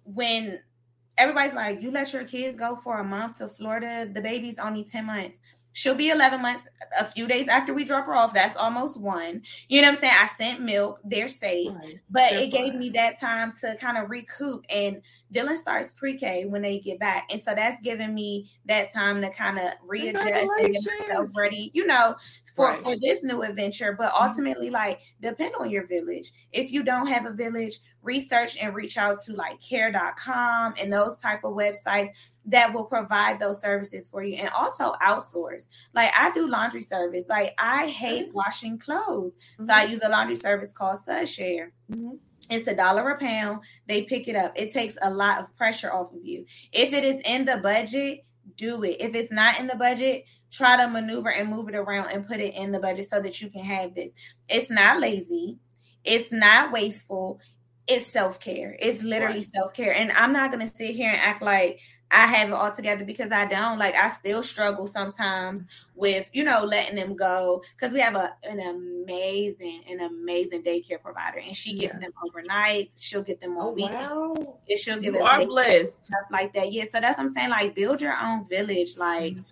when 0.05 0.61
everybody's 1.19 1.55
like 1.55 1.81
you 1.83 1.91
let 1.91 2.13
your 2.13 2.25
kids 2.25 2.57
go 2.57 2.75
for 2.75 2.99
a 3.01 3.05
month 3.05 3.39
to 3.39 3.49
florida? 3.49 4.09
The 4.13 4.21
baby's 4.21 4.59
only 4.59 4.85
10 4.85 5.07
months 5.07 5.39
She'll 5.73 5.95
be 5.95 6.11
11 6.11 6.43
months 6.43 6.67
a 6.99 7.05
few 7.05 7.27
days 7.27 7.49
after 7.49 7.73
we 7.73 7.85
drop 7.85 8.07
her 8.07 8.15
off. 8.15 8.35
That's 8.35 8.57
almost 8.57 9.01
one. 9.01 9.43
You 9.69 9.81
know 9.81 9.89
what 9.89 9.95
I'm 9.95 10.01
saying? 10.01 10.15
I 10.17 10.29
sent 10.29 10.61
milk. 10.61 11.01
They're 11.05 11.29
safe. 11.29 11.73
Right. 11.75 12.01
But 12.11 12.31
they're 12.31 12.41
it 12.41 12.53
gave 12.53 12.75
me 12.75 12.91
that 12.91 13.19
time 13.19 13.53
to 13.61 13.77
kind 13.77 13.97
of 13.97 14.11
recoup. 14.11 14.65
And 14.69 15.03
Dylan 15.33 15.57
starts 15.57 15.93
pre 15.93 16.17
K 16.17 16.45
when 16.45 16.63
they 16.63 16.79
get 16.79 16.99
back. 16.99 17.29
And 17.31 17.43
so 17.43 17.55
that's 17.55 17.81
giving 17.83 18.15
me 18.15 18.51
that 18.67 18.93
time 18.93 19.21
to 19.23 19.31
kind 19.31 19.59
of 19.59 19.73
readjust 19.87 20.27
and 20.27 20.73
get 20.73 20.85
myself 21.01 21.31
ready, 21.37 21.71
you 21.73 21.87
know, 21.87 22.17
for, 22.55 22.69
right. 22.69 22.79
for 22.79 22.97
this 23.01 23.23
new 23.23 23.43
adventure. 23.43 23.95
But 23.99 24.13
mm-hmm. 24.13 24.29
ultimately, 24.29 24.71
like, 24.71 25.01
depend 25.21 25.55
on 25.59 25.71
your 25.71 25.87
village. 25.87 26.33
If 26.53 26.73
you 26.73 26.83
don't 26.83 27.07
have 27.07 27.27
a 27.27 27.33
village, 27.33 27.79
research 28.03 28.57
and 28.61 28.75
reach 28.75 28.97
out 28.97 29.19
to 29.27 29.33
like 29.33 29.61
care.com 29.61 30.75
and 30.79 30.93
those 30.93 31.19
type 31.19 31.45
of 31.45 31.55
websites 31.55 32.11
that 32.47 32.73
will 32.73 32.85
provide 32.85 33.39
those 33.39 33.61
services 33.61 34.09
for 34.09 34.23
you 34.23 34.35
and 34.37 34.51
also 34.51 34.95
outsource. 35.03 35.67
Like 35.95 36.11
I 36.17 36.33
do 36.33 36.49
laundry 36.49 36.83
service. 36.83 37.25
Like 37.29 37.55
I 37.59 37.87
hate 37.87 38.35
washing 38.35 38.79
clothes. 38.79 39.33
Mm-hmm. 39.33 39.67
So 39.67 39.73
I 39.73 39.85
mm-hmm. 39.85 39.93
use 39.93 40.01
a 40.03 40.09
laundry 40.09 40.37
service 40.37 40.73
called 40.73 40.99
SudShare. 41.07 41.71
Mm-hmm. 41.91 42.17
It's 42.51 42.67
a 42.67 42.75
dollar 42.75 43.09
a 43.11 43.19
pound. 43.19 43.61
They 43.87 44.03
pick 44.03 44.29
it 44.29 44.37
up. 44.37 44.53
It 44.57 44.73
takes 44.73 44.99
a 45.01 45.11
lot 45.11 45.41
of 45.41 45.57
pressure 45.57 45.93
off 45.93 46.13
of 46.13 46.25
you. 46.25 46.45
If 46.73 46.93
it 46.93 47.05
is 47.05 47.21
in 47.25 47.45
the 47.45 47.59
budget, 47.59 48.25
do 48.57 48.83
it. 48.83 48.97
If 49.01 49.15
it's 49.15 49.33
not 49.33 49.61
in 49.61 49.69
the 49.69 49.77
budget, 49.77 50.25
try 50.51 50.77
to 50.77 50.89
maneuver 50.89 51.31
and 51.31 51.49
move 51.49 51.69
it 51.69 51.77
around 51.77 52.11
and 52.11 52.27
put 52.27 52.41
it 52.41 52.55
in 52.55 52.73
the 52.73 52.81
budget 52.81 53.09
so 53.09 53.21
that 53.21 53.41
you 53.41 53.49
can 53.49 53.65
have 53.65 53.95
this. 53.95 54.11
It's 54.49 54.71
not 54.71 55.01
lazy. 55.01 55.59
It's 56.05 56.33
not 56.33 56.73
wasteful. 56.73 57.41
It's 57.93 58.07
self 58.07 58.41
care. 58.41 58.77
It's 58.81 59.03
literally 59.03 59.41
right. 59.41 59.53
self 59.53 59.75
care. 59.75 59.95
And 59.95 60.13
I'm 60.13 60.33
not 60.33 60.51
going 60.51 60.69
to 60.69 60.77
sit 60.77 60.95
here 60.95 61.11
and 61.11 61.21
act 61.21 61.43
like 61.43 61.81
I 62.11 62.27
have 62.27 62.49
it 62.49 62.53
all 62.53 62.71
together 62.73 63.05
because 63.05 63.33
I 63.33 63.47
don't. 63.47 63.79
Like 63.79 63.95
I 63.95 64.09
still 64.11 64.43
struggle 64.43 64.85
sometimes 64.87 65.65
with, 65.95 66.29
you 66.33 66.45
know, 66.45 66.63
letting 66.63 66.97
them 66.97 67.17
go. 67.17 67.63
Because 67.75 67.93
we 67.93 68.01
have 68.01 68.15
a 68.15 68.35
an 68.45 68.61
amazing, 68.61 69.83
an 69.89 70.01
amazing 70.01 70.63
daycare 70.63 71.01
provider. 71.01 71.39
And 71.39 71.57
she 71.57 71.75
gets 71.75 71.95
yeah. 71.95 72.01
them 72.01 72.13
overnight. 72.27 72.93
She'll 72.99 73.23
get 73.23 73.41
them 73.41 73.57
on 73.57 73.69
oh, 73.69 73.71
weekends. 73.71 74.07
Wow. 74.07 74.59
And 74.69 74.79
she'll 74.79 74.99
give 74.99 75.15
you 75.15 75.23
are 75.23 75.45
blessed. 75.47 76.05
Stuff 76.05 76.27
like 76.31 76.53
that. 76.55 76.73
Yeah. 76.73 76.85
So 76.85 77.01
that's 77.01 77.19
what 77.19 77.27
I'm 77.27 77.33
saying. 77.33 77.51
Like 77.51 77.75
build 77.75 78.01
your 78.01 78.17
own 78.17 78.47
village. 78.49 78.97
Like 78.97 79.35
mm-hmm. 79.35 79.43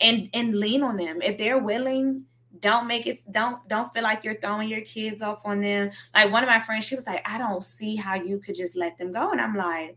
and 0.00 0.28
and 0.34 0.54
lean 0.54 0.82
on 0.82 0.96
them. 0.96 1.22
If 1.22 1.38
they're 1.38 1.58
willing, 1.58 2.26
don't 2.64 2.88
make 2.88 3.06
it 3.06 3.20
don't 3.30 3.56
don't 3.68 3.92
feel 3.92 4.02
like 4.02 4.24
you're 4.24 4.40
throwing 4.40 4.68
your 4.68 4.80
kids 4.80 5.22
off 5.22 5.44
on 5.44 5.60
them 5.60 5.90
like 6.14 6.32
one 6.32 6.42
of 6.42 6.48
my 6.48 6.60
friends 6.60 6.84
she 6.84 6.96
was 6.96 7.06
like 7.06 7.22
i 7.28 7.38
don't 7.38 7.62
see 7.62 7.94
how 7.94 8.14
you 8.14 8.38
could 8.38 8.54
just 8.54 8.74
let 8.74 8.98
them 8.98 9.12
go 9.12 9.30
and 9.30 9.40
i'm 9.40 9.54
like 9.54 9.96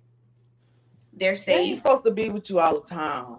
they're 1.17 1.35
safe. 1.35 1.67
They're 1.69 1.77
supposed 1.77 2.05
to 2.05 2.11
be 2.11 2.29
with 2.29 2.49
you 2.49 2.59
all 2.59 2.79
the 2.79 2.87
time. 2.87 3.37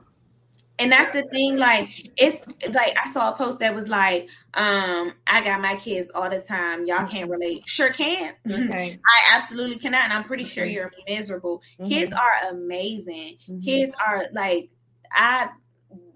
And 0.80 0.92
that's 0.92 1.10
the 1.10 1.22
thing, 1.24 1.56
like 1.56 1.88
it's 2.16 2.46
like 2.72 2.96
I 3.02 3.10
saw 3.10 3.32
a 3.32 3.36
post 3.36 3.58
that 3.58 3.74
was 3.74 3.88
like, 3.88 4.28
um, 4.54 5.12
I 5.26 5.42
got 5.42 5.60
my 5.60 5.74
kids 5.74 6.08
all 6.14 6.30
the 6.30 6.38
time. 6.38 6.86
Y'all 6.86 7.06
can't 7.06 7.28
relate. 7.28 7.64
Sure 7.66 7.90
can. 7.90 8.34
Okay. 8.48 9.00
I 9.06 9.34
absolutely 9.34 9.78
cannot. 9.78 10.04
And 10.04 10.12
I'm 10.12 10.22
pretty 10.22 10.44
sure 10.44 10.64
you're 10.64 10.92
miserable. 11.08 11.62
Mm-hmm. 11.80 11.88
Kids 11.88 12.12
are 12.12 12.50
amazing. 12.50 13.38
Mm-hmm. 13.48 13.60
Kids 13.60 13.92
are 14.06 14.26
like 14.32 14.70
I 15.10 15.48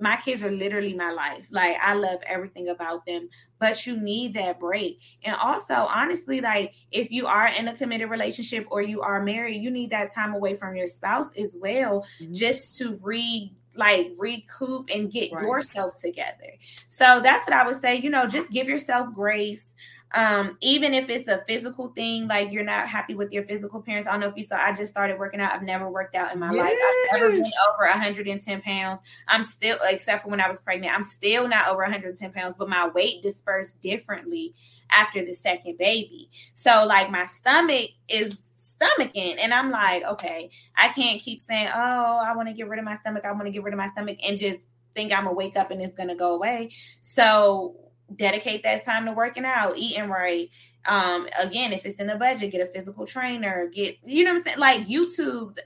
my 0.01 0.17
kids 0.17 0.43
are 0.43 0.51
literally 0.51 0.95
my 0.95 1.13
life. 1.13 1.47
Like 1.51 1.77
I 1.81 1.95
love 1.95 2.21
everything 2.27 2.69
about 2.69 3.07
them, 3.07 3.29
but 3.59 3.87
you 3.87 3.97
need 3.97 4.35
that 4.35 4.59
break. 4.59 4.99
And 5.23 5.37
also, 5.37 5.75
honestly, 5.75 6.41
like 6.41 6.75
if 6.91 7.11
you 7.11 7.27
are 7.27 7.47
in 7.47 7.69
a 7.69 7.77
committed 7.77 8.11
relationship 8.11 8.67
or 8.71 8.83
you 8.83 9.01
are 9.01 9.23
married, 9.23 9.63
you 9.63 9.71
need 9.71 9.91
that 9.91 10.13
time 10.13 10.35
away 10.35 10.55
from 10.55 10.77
your 10.77 10.89
spouse 10.89 11.31
as 11.39 11.57
well, 11.61 12.05
mm-hmm. 12.21 12.33
just 12.33 12.77
to 12.79 12.97
re 13.05 13.53
like 13.75 14.13
recoup 14.19 14.89
and 14.93 15.11
get 15.11 15.33
right. 15.33 15.45
yourself 15.45 15.99
together. 16.01 16.53
So 16.89 17.21
that's 17.21 17.47
what 17.47 17.55
I 17.55 17.67
would 17.67 17.81
say, 17.81 17.97
you 17.97 18.11
know, 18.11 18.27
just 18.27 18.51
give 18.51 18.69
yourself 18.69 19.15
grace. 19.15 19.75
Um, 20.15 20.59
even 20.61 20.95
if 20.95 21.09
it's 21.09 21.29
a 21.29 21.43
physical 21.47 21.89
thing, 21.89 22.29
like 22.29 22.53
you're 22.53 22.65
not 22.65 22.89
happy 22.89 23.15
with 23.15 23.33
your 23.33 23.45
physical 23.45 23.81
appearance. 23.81 24.07
I 24.07 24.13
don't 24.13 24.21
know 24.21 24.29
if 24.29 24.37
you 24.37 24.43
saw, 24.43 24.57
I 24.57 24.73
just 24.73 24.93
started 24.93 25.19
working 25.19 25.41
out. 25.41 25.53
I've 25.53 25.63
never 25.63 25.91
worked 25.91 26.15
out 26.15 26.33
in 26.33 26.39
my 26.39 26.53
yes. 26.53 26.65
life. 26.65 26.75
I've 27.13 27.21
never 27.21 27.33
been 27.33 27.53
over 27.73 27.89
110 27.89 28.63
pounds. 28.63 29.01
I'm 29.29 29.45
still, 29.45 29.79
except 29.85 30.25
for 30.25 30.29
when 30.29 30.41
I 30.41 30.49
was 30.49 30.61
pregnant, 30.61 30.95
I'm 30.95 31.03
still 31.03 31.49
not 31.49 31.69
over 31.69 31.83
110 31.83 32.33
pounds, 32.33 32.55
but 32.59 32.69
my 32.69 32.89
weight 32.89 33.23
dispersed 33.23 33.81
differently 33.81 34.55
after 34.91 35.25
the 35.25 35.33
second 35.33 35.79
baby. 35.79 36.31
So, 36.55 36.85
like, 36.87 37.11
my 37.11 37.27
stomach 37.27 37.91
is 38.09 38.53
stomaching. 38.83 39.39
And 39.39 39.53
I'm 39.55 39.71
like, 39.71 40.05
okay, 40.05 40.51
I 40.77 40.89
can't 40.89 41.21
keep 41.21 41.41
saying, 41.41 41.69
oh, 41.75 42.21
I 42.23 42.35
want 42.35 42.49
to 42.49 42.55
get 42.55 42.69
rid 42.69 42.79
of 42.79 42.85
my 42.85 42.97
stomach. 42.97 43.25
I 43.25 43.33
want 43.33 43.47
to 43.47 43.51
get 43.51 43.63
rid 43.63 43.75
of 43.75 43.79
my 43.79 43.87
stomach 43.87 44.19
and 44.23 44.39
just 44.39 44.61
think 44.95 45.13
I'm 45.13 45.25
gonna 45.25 45.35
wake 45.35 45.57
up 45.57 45.71
and 45.71 45.81
it's 45.81 45.95
gonna 45.95 46.15
go 46.15 46.35
away. 46.35 46.71
So 47.01 47.92
dedicate 48.17 48.63
that 48.63 48.85
time 48.85 49.07
to 49.07 49.13
working 49.13 49.45
out, 49.45 49.77
eating 49.77 50.09
right. 50.09 50.51
Um, 50.87 51.29
again, 51.41 51.73
if 51.73 51.87
it's 51.87 52.01
in 52.01 52.09
the 52.09 52.17
budget, 52.17 52.53
get 52.53 52.61
a 52.61 52.67
physical 52.67 53.07
trainer, 53.07 53.69
get 53.69 53.99
you 54.03 54.25
know 54.25 54.33
what 54.33 54.39
I'm 54.39 54.45
saying, 54.45 54.59
like 54.59 54.87
YouTube. 54.87 55.59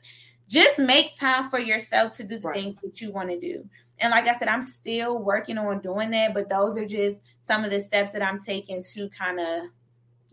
Just 0.48 0.78
make 0.78 1.16
time 1.18 1.50
for 1.50 1.59
yourself 1.59 2.14
to 2.16 2.22
do 2.22 2.38
the 2.38 2.46
right. 2.46 2.54
things 2.54 2.76
that 2.76 3.00
you 3.00 3.11
want 3.11 3.30
to 3.30 3.40
do. 3.40 3.68
And 3.98 4.11
like 4.11 4.26
I 4.26 4.37
said, 4.37 4.48
I'm 4.48 4.62
still 4.62 5.18
working 5.18 5.59
on 5.59 5.80
doing 5.80 6.11
that, 6.11 6.35
but 6.35 6.48
those 6.48 6.76
are 6.76 6.87
just 6.87 7.22
some 7.40 7.64
of 7.64 7.70
the 7.70 7.80
steps 7.80 8.12
that 8.12 8.22
I'm 8.22 8.38
taking 8.38 8.82
to 8.82 9.09
kind 9.09 9.40
of 9.40 9.62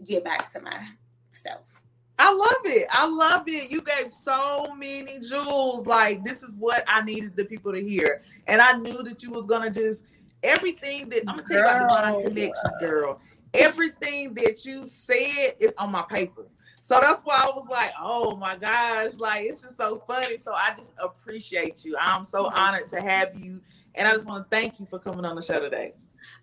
get 0.06 0.24
back 0.24 0.52
to 0.52 0.62
myself. 0.62 1.84
I 2.20 2.32
love 2.32 2.62
it. 2.66 2.88
I 2.92 3.08
love 3.08 3.44
it. 3.48 3.72
You 3.72 3.82
gave 3.82 4.12
so 4.12 4.74
many 4.76 5.20
jewels. 5.20 5.88
Like 5.88 6.24
this 6.24 6.44
is 6.44 6.52
what 6.58 6.84
I 6.88 7.02
needed 7.02 7.36
the 7.36 7.46
people 7.46 7.72
to 7.72 7.82
hear. 7.82 8.24
And 8.48 8.62
I 8.62 8.74
knew 8.74 9.02
that 9.04 9.24
you 9.24 9.32
was 9.32 9.46
gonna 9.46 9.72
just 9.72 10.04
everything 10.44 11.10
that 11.10 11.24
I'm 11.28 11.38
gonna 11.38 11.48
tell 11.48 11.58
you 11.58 11.64
about 11.64 11.90
divine 11.90 12.24
connections, 12.24 12.74
girl. 12.80 13.20
Everything 13.54 14.34
that 14.36 14.66
you 14.66 14.86
said 14.86 15.54
is 15.60 15.74
on 15.78 15.92
my 15.92 16.02
paper. 16.04 16.48
So 16.82 17.00
that's 17.00 17.24
why 17.24 17.42
I 17.44 17.46
was 17.48 17.68
like, 17.70 17.94
oh 18.00 18.36
my 18.36 18.58
gosh, 18.58 19.14
like 19.18 19.46
it's 19.46 19.62
just 19.62 19.78
so 19.78 20.04
funny. 20.06 20.38
So 20.38 20.54
I 20.54 20.74
just 20.76 20.94
appreciate 21.02 21.86
you. 21.86 21.96
I'm 22.00 22.26
so 22.26 22.46
mm-hmm. 22.46 22.58
honored 22.58 22.90
to 22.90 23.02
have 23.02 23.40
you. 23.40 23.62
And 23.96 24.08
I 24.08 24.12
just 24.12 24.28
want 24.28 24.50
to 24.50 24.56
thank 24.56 24.80
you 24.80 24.86
for 24.86 25.00
coming 25.00 25.24
on 25.24 25.36
the 25.36 25.42
show 25.42 25.60
today. 25.60 25.94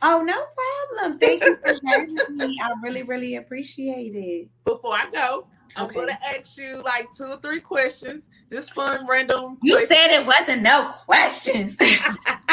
Oh, 0.03 0.23
no 0.23 0.45
problem. 0.97 1.19
Thank 1.19 1.45
you 1.45 1.57
for 1.57 1.75
having 1.87 2.17
me. 2.37 2.59
I 2.63 2.73
really, 2.83 3.03
really 3.03 3.37
appreciate 3.37 4.15
it. 4.15 4.49
Before 4.65 4.95
I 4.95 5.11
go, 5.11 5.47
I'm 5.77 5.87
okay. 5.87 5.95
gonna 5.95 6.19
ask 6.37 6.57
you 6.57 6.83
like 6.83 7.09
two 7.17 7.25
or 7.25 7.37
three 7.39 7.61
questions. 7.61 8.25
Just 8.51 8.75
fun, 8.75 9.07
random. 9.07 9.59
You 9.63 9.75
questions. 9.75 10.01
said 10.01 10.21
it 10.21 10.27
wasn't 10.27 10.63
no 10.63 10.93
questions. 11.07 11.77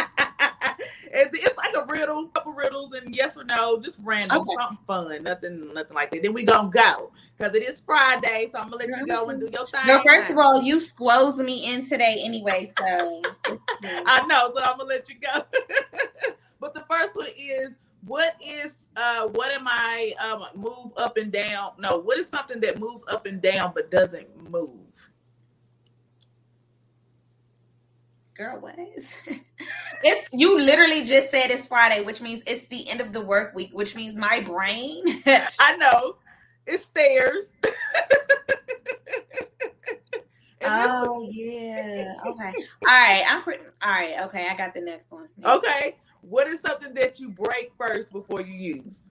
it's 1.11 1.57
like 1.57 1.75
a 1.75 1.85
riddle, 1.85 2.27
couple 2.27 2.53
riddles, 2.53 2.93
and 2.93 3.15
yes 3.15 3.37
or 3.37 3.43
no, 3.43 3.79
just 3.79 3.99
random, 4.03 4.37
okay. 4.37 4.55
something 4.57 4.77
fun, 4.87 5.23
nothing, 5.23 5.73
nothing 5.73 5.95
like 5.95 6.11
that. 6.11 6.23
Then 6.23 6.33
we 6.33 6.43
gonna 6.43 6.69
go 6.69 7.11
because 7.37 7.55
it 7.55 7.63
is 7.63 7.81
Friday, 7.85 8.49
so 8.51 8.59
I'm 8.59 8.69
gonna 8.69 8.85
let 8.85 8.99
you 8.99 9.05
go 9.05 9.29
and 9.29 9.39
do 9.39 9.49
your 9.51 9.67
thing. 9.67 9.81
No, 9.87 10.01
first 10.03 10.31
of 10.31 10.37
all, 10.37 10.61
you 10.61 10.79
squoze 10.79 11.37
me 11.37 11.73
in 11.73 11.87
today 11.87 12.21
anyway, 12.23 12.71
so 12.79 13.21
I 14.05 14.25
know, 14.27 14.51
so 14.55 14.61
I'm 14.63 14.77
gonna 14.77 14.85
let 14.85 15.09
you 15.09 15.15
go. 15.19 15.41
but 16.59 16.73
the 16.73 16.83
first 16.89 17.15
one 17.15 17.27
is 17.37 17.75
what 18.05 18.35
is 18.45 18.75
uh 18.95 19.27
what 19.27 19.51
am 19.51 19.67
I 19.67 20.13
um 20.23 20.43
move 20.55 20.93
up 20.97 21.17
and 21.17 21.31
down? 21.31 21.71
No, 21.79 21.97
what 21.97 22.17
is 22.17 22.27
something 22.27 22.59
that 22.61 22.79
moves 22.79 23.03
up 23.09 23.25
and 23.25 23.41
down 23.41 23.71
but 23.75 23.91
doesn't 23.91 24.49
move? 24.49 24.86
Girl, 28.37 28.59
what? 28.59 28.75
it's 30.03 30.29
you 30.31 30.59
literally 30.59 31.03
just 31.03 31.31
said 31.31 31.49
it's 31.49 31.67
Friday, 31.67 32.03
which 32.03 32.21
means 32.21 32.43
it's 32.45 32.67
the 32.67 32.87
end 32.89 33.01
of 33.01 33.11
the 33.11 33.21
work 33.21 33.55
week, 33.55 33.71
which 33.73 33.95
means 33.95 34.15
my 34.15 34.39
brain. 34.41 35.03
I 35.59 35.75
know. 35.77 36.17
It's 36.67 36.85
stairs. 36.85 37.45
oh 40.63 41.27
yeah. 41.31 42.13
Okay. 42.25 42.53
All 42.87 42.93
right. 42.93 43.23
I'm 43.27 43.41
pretty. 43.41 43.63
All 43.81 43.91
right. 43.91 44.19
Okay. 44.25 44.47
I 44.49 44.55
got 44.55 44.73
the 44.73 44.81
next 44.81 45.11
one. 45.11 45.27
Okay. 45.43 45.97
What 46.21 46.47
is 46.47 46.61
something 46.61 46.93
that 46.93 47.19
you 47.19 47.29
break 47.29 47.71
first 47.77 48.11
before 48.11 48.41
you 48.41 48.53
use? 48.53 49.03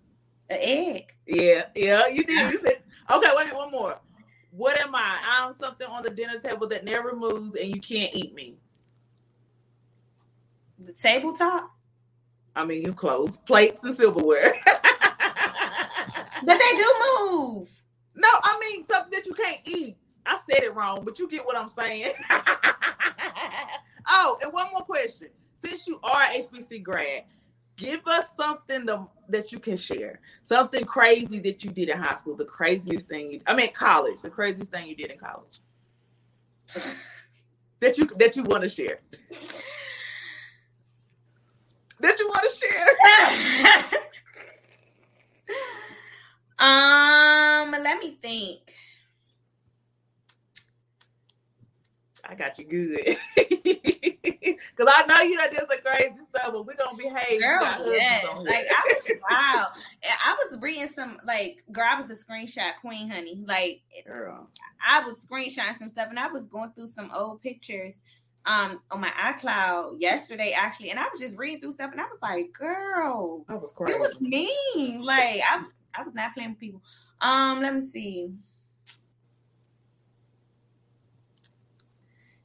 An 0.51 0.59
egg. 0.61 1.15
Yeah. 1.27 1.67
Yeah. 1.75 2.07
You 2.07 2.25
did. 2.25 2.53
You 2.53 2.59
said. 2.59 2.83
Okay. 3.11 3.31
Wait. 3.37 3.55
One 3.55 3.71
more. 3.71 3.99
What 4.51 4.79
am 4.81 4.95
I? 4.95 5.19
I'm 5.25 5.53
something 5.53 5.87
on 5.87 6.03
the 6.03 6.11
dinner 6.11 6.39
table 6.39 6.67
that 6.69 6.85
never 6.85 7.15
moves, 7.15 7.57
and 7.57 7.75
you 7.75 7.81
can't 7.81 8.15
eat 8.15 8.35
me. 8.35 8.57
The 10.79 10.93
tabletop. 10.93 11.71
I 12.55 12.65
mean, 12.65 12.83
you 12.83 12.93
close 12.93 13.37
plates 13.37 13.85
and 13.85 13.95
silverware. 13.95 14.55
but 14.65 16.59
they 16.59 16.77
do 16.77 16.95
move. 17.21 17.71
No, 18.15 18.29
I 18.43 18.59
mean 18.61 18.85
something 18.85 19.11
that 19.13 19.27
you 19.27 19.35
can't 19.35 19.61
eat. 19.67 19.97
I 20.25 20.41
said 20.49 20.65
it 20.65 20.75
wrong, 20.75 21.05
but 21.05 21.19
you 21.19 21.29
get 21.29 21.45
what 21.45 21.57
I'm 21.57 21.71
saying. 21.71 22.13
oh, 24.09 24.39
and 24.43 24.53
one 24.53 24.69
more 24.73 24.83
question. 24.83 25.29
Since 25.63 25.87
you 25.87 26.01
are 26.03 26.23
HBC 26.23 26.83
grad, 26.83 27.25
give 27.77 28.01
us 28.07 28.35
something 28.35 28.87
the, 28.87 29.07
that 29.29 29.53
you 29.53 29.59
can 29.59 29.77
share. 29.77 30.21
Something 30.43 30.85
crazy 30.85 31.39
that 31.41 31.63
you 31.63 31.71
did 31.71 31.91
in 31.91 31.99
high 31.99 32.17
school. 32.17 32.35
The 32.35 32.45
craziest 32.45 33.07
thing 33.07 33.33
you, 33.33 33.41
I 33.47 33.55
mean 33.55 33.73
college. 33.73 34.21
The 34.23 34.31
craziest 34.31 34.71
thing 34.71 34.89
you 34.89 34.97
did 34.97 35.11
in 35.11 35.19
college. 35.19 35.61
that 37.81 37.99
you 37.99 38.07
that 38.19 38.35
you 38.37 38.43
want 38.45 38.63
to 38.63 38.69
share. 38.69 38.99
that 42.01 42.19
you 42.19 42.29
want 42.29 42.45
to 42.45 42.53
share. 42.67 42.89
um, 46.67 47.71
let 47.83 47.99
me 47.99 48.19
think. 48.21 48.73
I 52.29 52.35
got 52.35 52.59
you 52.59 52.65
good. 52.65 53.17
Cause 54.77 54.87
I 54.91 55.07
know 55.07 55.21
you 55.23 55.39
done 55.39 55.51
did 55.51 55.61
some 55.61 55.79
crazy 55.85 56.15
stuff, 56.29 56.53
but 56.53 56.67
we're 56.67 56.75
gonna 56.75 56.97
behave. 56.97 57.41
Girl, 57.41 57.61
yes. 57.93 58.27
Like 58.39 58.67
I 58.71 58.83
was 58.85 59.05
wow. 59.31 59.67
I 60.05 60.37
was 60.45 60.59
reading 60.61 60.89
some 60.89 61.19
like 61.27 61.63
girl, 61.73 61.87
I 61.89 62.01
was 62.01 62.11
a 62.11 62.15
screenshot 62.15 62.77
queen, 62.81 63.09
honey. 63.09 63.43
Like 63.47 63.83
girl. 64.07 64.49
I 64.87 65.01
was 65.01 65.25
screenshot 65.25 65.79
some 65.79 65.91
stuff 65.91 66.09
and 66.11 66.19
I 66.19 66.29
was 66.29 66.47
going 66.47 66.73
through 66.73 66.89
some 66.89 67.11
old 67.15 67.43
pictures 67.43 68.01
um 68.47 68.81
on 68.91 69.01
my 69.01 69.11
iCloud 69.11 70.01
yesterday 70.01 70.55
actually, 70.57 70.91
and 70.91 70.99
I 71.01 71.09
was 71.11 71.21
just 71.21 71.37
reading 71.37 71.61
through 71.61 71.73
stuff 71.73 71.93
and 71.93 72.01
I 72.01 72.05
was 72.05 72.19
like, 72.23 72.53
girl, 72.53 73.45
I 73.49 73.55
was 73.55 73.73
crazy. 73.73 73.95
It 73.95 74.01
was 74.01 74.21
mean. 74.21 75.03
Like 75.03 75.41
I 75.45 75.65
I 75.95 76.03
was 76.03 76.15
not 76.15 76.35
playing 76.35 76.51
with 76.51 76.61
people. 76.61 76.83
Um, 77.21 77.61
let 77.61 77.75
me 77.75 77.87
see. 77.89 78.31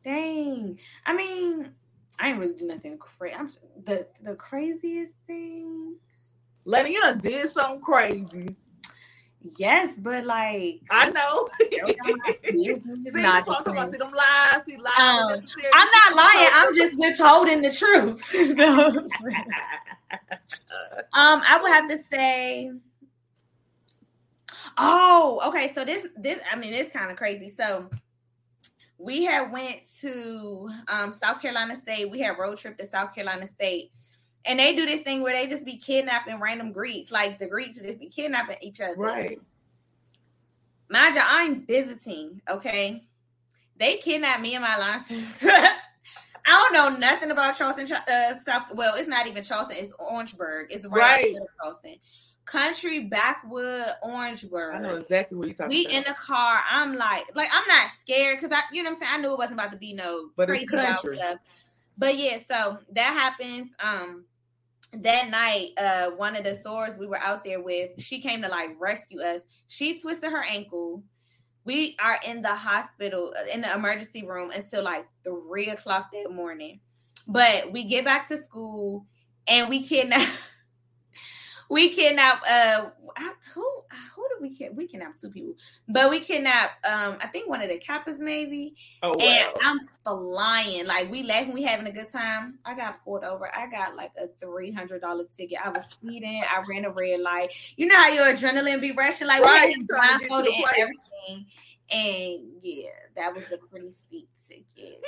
Dang. 0.03 0.79
I 1.05 1.13
mean, 1.13 1.71
I 2.19 2.29
ain't 2.29 2.39
really 2.39 2.55
do 2.55 2.65
nothing 2.65 2.97
crazy. 2.97 3.35
I'm 3.35 3.49
the 3.83 4.07
the 4.23 4.35
craziest 4.35 5.13
thing. 5.27 5.95
Lainey, 6.65 6.93
you 6.93 7.01
done 7.01 7.19
did 7.19 7.49
something 7.49 7.81
crazy. 7.81 8.55
Yes, 9.57 9.95
but 9.97 10.25
like 10.25 10.81
I 10.89 11.09
know. 11.09 11.49
see, 12.43 13.21
not 13.21 13.45
talk 13.45 13.67
about 13.67 13.91
see 13.91 13.97
them 13.97 14.11
lies, 14.11 14.65
see 14.65 14.77
lies. 14.77 14.99
Um, 14.99 15.41
I'm 15.73 15.87
not 15.89 16.15
lying. 16.15 16.49
I'm 16.53 16.75
just 16.75 16.97
withholding 16.97 17.61
the 17.61 17.71
truth. 17.71 18.23
um, 21.13 21.41
I 21.47 21.59
would 21.61 21.71
have 21.71 21.89
to 21.89 21.97
say. 21.97 22.71
Oh, 24.77 25.41
okay. 25.47 25.73
So 25.73 25.83
this, 25.83 26.05
this, 26.15 26.41
I 26.51 26.55
mean, 26.55 26.73
it's 26.73 26.93
kind 26.93 27.11
of 27.11 27.17
crazy. 27.17 27.49
So 27.49 27.89
we 28.97 29.25
had 29.25 29.51
went 29.51 29.81
to 30.01 30.69
um, 30.87 31.11
South 31.11 31.41
Carolina 31.41 31.75
State. 31.75 32.09
We 32.09 32.19
had 32.19 32.37
road 32.37 32.57
trip 32.57 32.77
to 32.77 32.87
South 32.87 33.13
Carolina 33.13 33.47
State. 33.47 33.91
And 34.45 34.59
they 34.59 34.75
do 34.75 34.85
this 34.85 35.01
thing 35.01 35.21
where 35.21 35.33
they 35.33 35.47
just 35.47 35.65
be 35.65 35.77
kidnapping 35.77 36.39
random 36.39 36.71
Greeks. 36.71 37.11
Like 37.11 37.39
the 37.39 37.47
Greeks 37.47 37.79
just 37.79 37.99
be 37.99 38.07
kidnapping 38.07 38.57
each 38.61 38.81
other. 38.81 38.95
Right. 38.97 39.39
Mind 40.89 41.15
you, 41.15 41.21
I'm 41.23 41.65
visiting, 41.65 42.41
okay? 42.49 43.05
They 43.77 43.97
kidnapped 43.97 44.41
me 44.41 44.55
and 44.55 44.63
my 44.63 44.77
line 44.77 44.99
sister. 44.99 45.49
I 45.51 45.69
don't 46.45 46.73
know 46.73 46.97
nothing 46.97 47.31
about 47.31 47.55
Charleston, 47.55 47.87
uh, 47.91 48.37
South. 48.39 48.73
Well, 48.73 48.95
it's 48.95 49.07
not 49.07 49.27
even 49.27 49.43
Charleston. 49.43 49.77
It's 49.79 49.93
Orangeburg. 49.99 50.67
It's 50.71 50.87
right, 50.87 51.23
right. 51.23 51.35
Charleston 51.61 51.95
country 52.45 53.03
backwood 53.03 53.85
Orangeburg. 54.01 54.75
I 54.75 54.79
know 54.79 54.95
exactly 54.95 55.37
what 55.37 55.47
you're 55.47 55.55
talking 55.55 55.69
we 55.69 55.85
about. 55.85 55.91
We 55.91 55.97
in 55.97 56.03
the 56.07 56.13
car. 56.13 56.59
I'm 56.69 56.95
like, 56.95 57.23
like 57.35 57.49
I'm 57.51 57.67
not 57.67 57.91
scared 57.91 58.37
because 58.37 58.51
I, 58.51 58.61
you 58.73 58.83
know, 58.83 58.89
what 58.89 58.95
I'm 58.95 58.99
saying. 58.99 59.11
I 59.13 59.17
knew 59.17 59.31
it 59.31 59.37
wasn't 59.37 59.59
about 59.59 59.71
to 59.71 59.77
be 59.77 59.93
no 59.93 60.29
but 60.35 60.47
crazy 60.47 60.67
stuff. 60.67 61.01
But 61.97 62.17
yeah, 62.17 62.37
so 62.47 62.79
that 62.93 63.13
happens. 63.13 63.71
Um, 63.79 64.25
that 64.93 65.29
night, 65.29 65.69
uh, 65.77 66.11
one 66.11 66.35
of 66.35 66.43
the 66.43 66.53
stores 66.53 66.97
we 66.97 67.07
were 67.07 67.19
out 67.19 67.43
there 67.43 67.61
with, 67.61 67.91
she 68.01 68.19
came 68.19 68.41
to 68.41 68.49
like 68.49 68.71
rescue 68.79 69.21
us. 69.21 69.41
She 69.67 69.99
twisted 69.99 70.31
her 70.31 70.43
ankle. 70.43 71.03
We 71.63 71.95
are 71.99 72.19
in 72.25 72.41
the 72.41 72.55
hospital 72.55 73.33
uh, 73.39 73.49
in 73.51 73.61
the 73.61 73.73
emergency 73.73 74.25
room 74.25 74.51
until 74.51 74.83
like 74.83 75.07
three 75.23 75.69
o'clock 75.69 76.11
that 76.11 76.31
morning. 76.31 76.81
But 77.27 77.71
we 77.71 77.85
get 77.85 78.03
back 78.03 78.27
to 78.29 78.37
school 78.37 79.05
and 79.47 79.69
we 79.69 79.81
kidnap 79.83 80.27
we 81.72 81.89
kidnapped 81.89 82.45
uh 82.47 82.89
who 83.53 83.65
who 84.15 84.28
did 84.30 84.41
we 84.41 84.55
kidnap? 84.55 84.78
We 84.78 84.88
kidnapped 84.88 85.22
two 85.22 85.30
people, 85.30 85.53
but 85.88 86.09
we 86.09 86.19
kidnapped 86.19 86.86
um 86.86 87.17
I 87.22 87.28
think 87.28 87.49
one 87.49 87.61
of 87.61 87.69
the 87.69 87.80
Kappas 87.80 88.19
maybe. 88.19 88.76
Oh, 89.01 89.09
wow. 89.09 89.26
And 89.26 89.49
I'm 89.63 89.80
flying 90.03 90.86
like 90.86 91.09
we 91.09 91.24
laughing, 91.24 91.53
we 91.53 91.63
having 91.63 91.88
a 91.88 91.91
good 91.91 92.11
time. 92.11 92.59
I 92.65 92.76
got 92.76 93.03
pulled 93.05 93.24
over. 93.24 93.49
I 93.55 93.69
got 93.69 93.95
like 93.95 94.11
a 94.22 94.28
three 94.39 94.72
hundred 94.72 95.01
dollar 95.01 95.24
ticket. 95.26 95.59
I 95.63 95.69
was 95.69 95.86
speeding. 95.86 96.43
I 96.49 96.61
ran 96.69 96.86
a 96.86 96.91
red 96.91 97.22
light. 97.22 97.53
You 97.78 97.88
know 97.88 97.95
how 97.95 98.09
your 98.09 98.34
adrenaline 98.34 98.82
be 98.82 98.91
rushing 98.91 99.28
like 99.28 99.43
right. 99.43 99.67
we 99.67 99.74
had 99.74 99.88
blindfolded 99.88 100.53
and 100.53 100.65
everything. 100.78 101.45
And 101.91 102.43
yeah, 102.61 102.89
that 103.15 103.33
was 103.33 103.51
a 103.51 103.57
pretty 103.57 103.91
steep 103.91 104.29
ticket. 104.47 105.03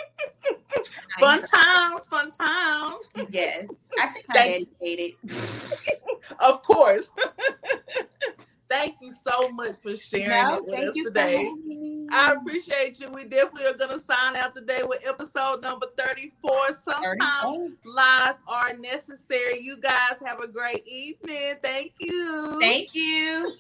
fun 1.20 1.42
times, 1.42 2.08
fun 2.08 2.32
times. 2.32 3.10
Yes, 3.30 3.70
I 4.00 4.08
think 4.08 4.26
I 4.30 4.66
dedicated. 4.82 5.16
of 6.40 6.62
course. 6.62 7.10
thank 8.70 8.96
you 9.02 9.12
so 9.12 9.50
much 9.50 9.76
for 9.82 9.96
sharing 9.96 10.28
no, 10.28 10.58
it 10.58 10.66
with 10.66 10.90
us 10.90 10.96
today. 11.06 11.50
I 12.12 12.34
appreciate 12.34 13.00
you. 13.00 13.10
We 13.10 13.24
definitely 13.24 13.68
are 13.68 13.78
going 13.78 13.98
to 13.98 14.06
sign 14.06 14.36
out 14.36 14.54
today 14.54 14.82
with 14.84 15.08
episode 15.08 15.62
number 15.62 15.88
34. 15.98 16.52
Sometimes 16.84 17.74
lies 17.86 18.36
are 18.48 18.74
necessary. 18.78 19.62
You 19.62 19.78
guys 19.78 20.18
have 20.26 20.42
a 20.42 20.48
great 20.48 20.86
evening. 20.86 21.56
Thank 21.64 21.94
you. 22.00 22.58
Thank 22.60 22.94
you. 22.94 23.54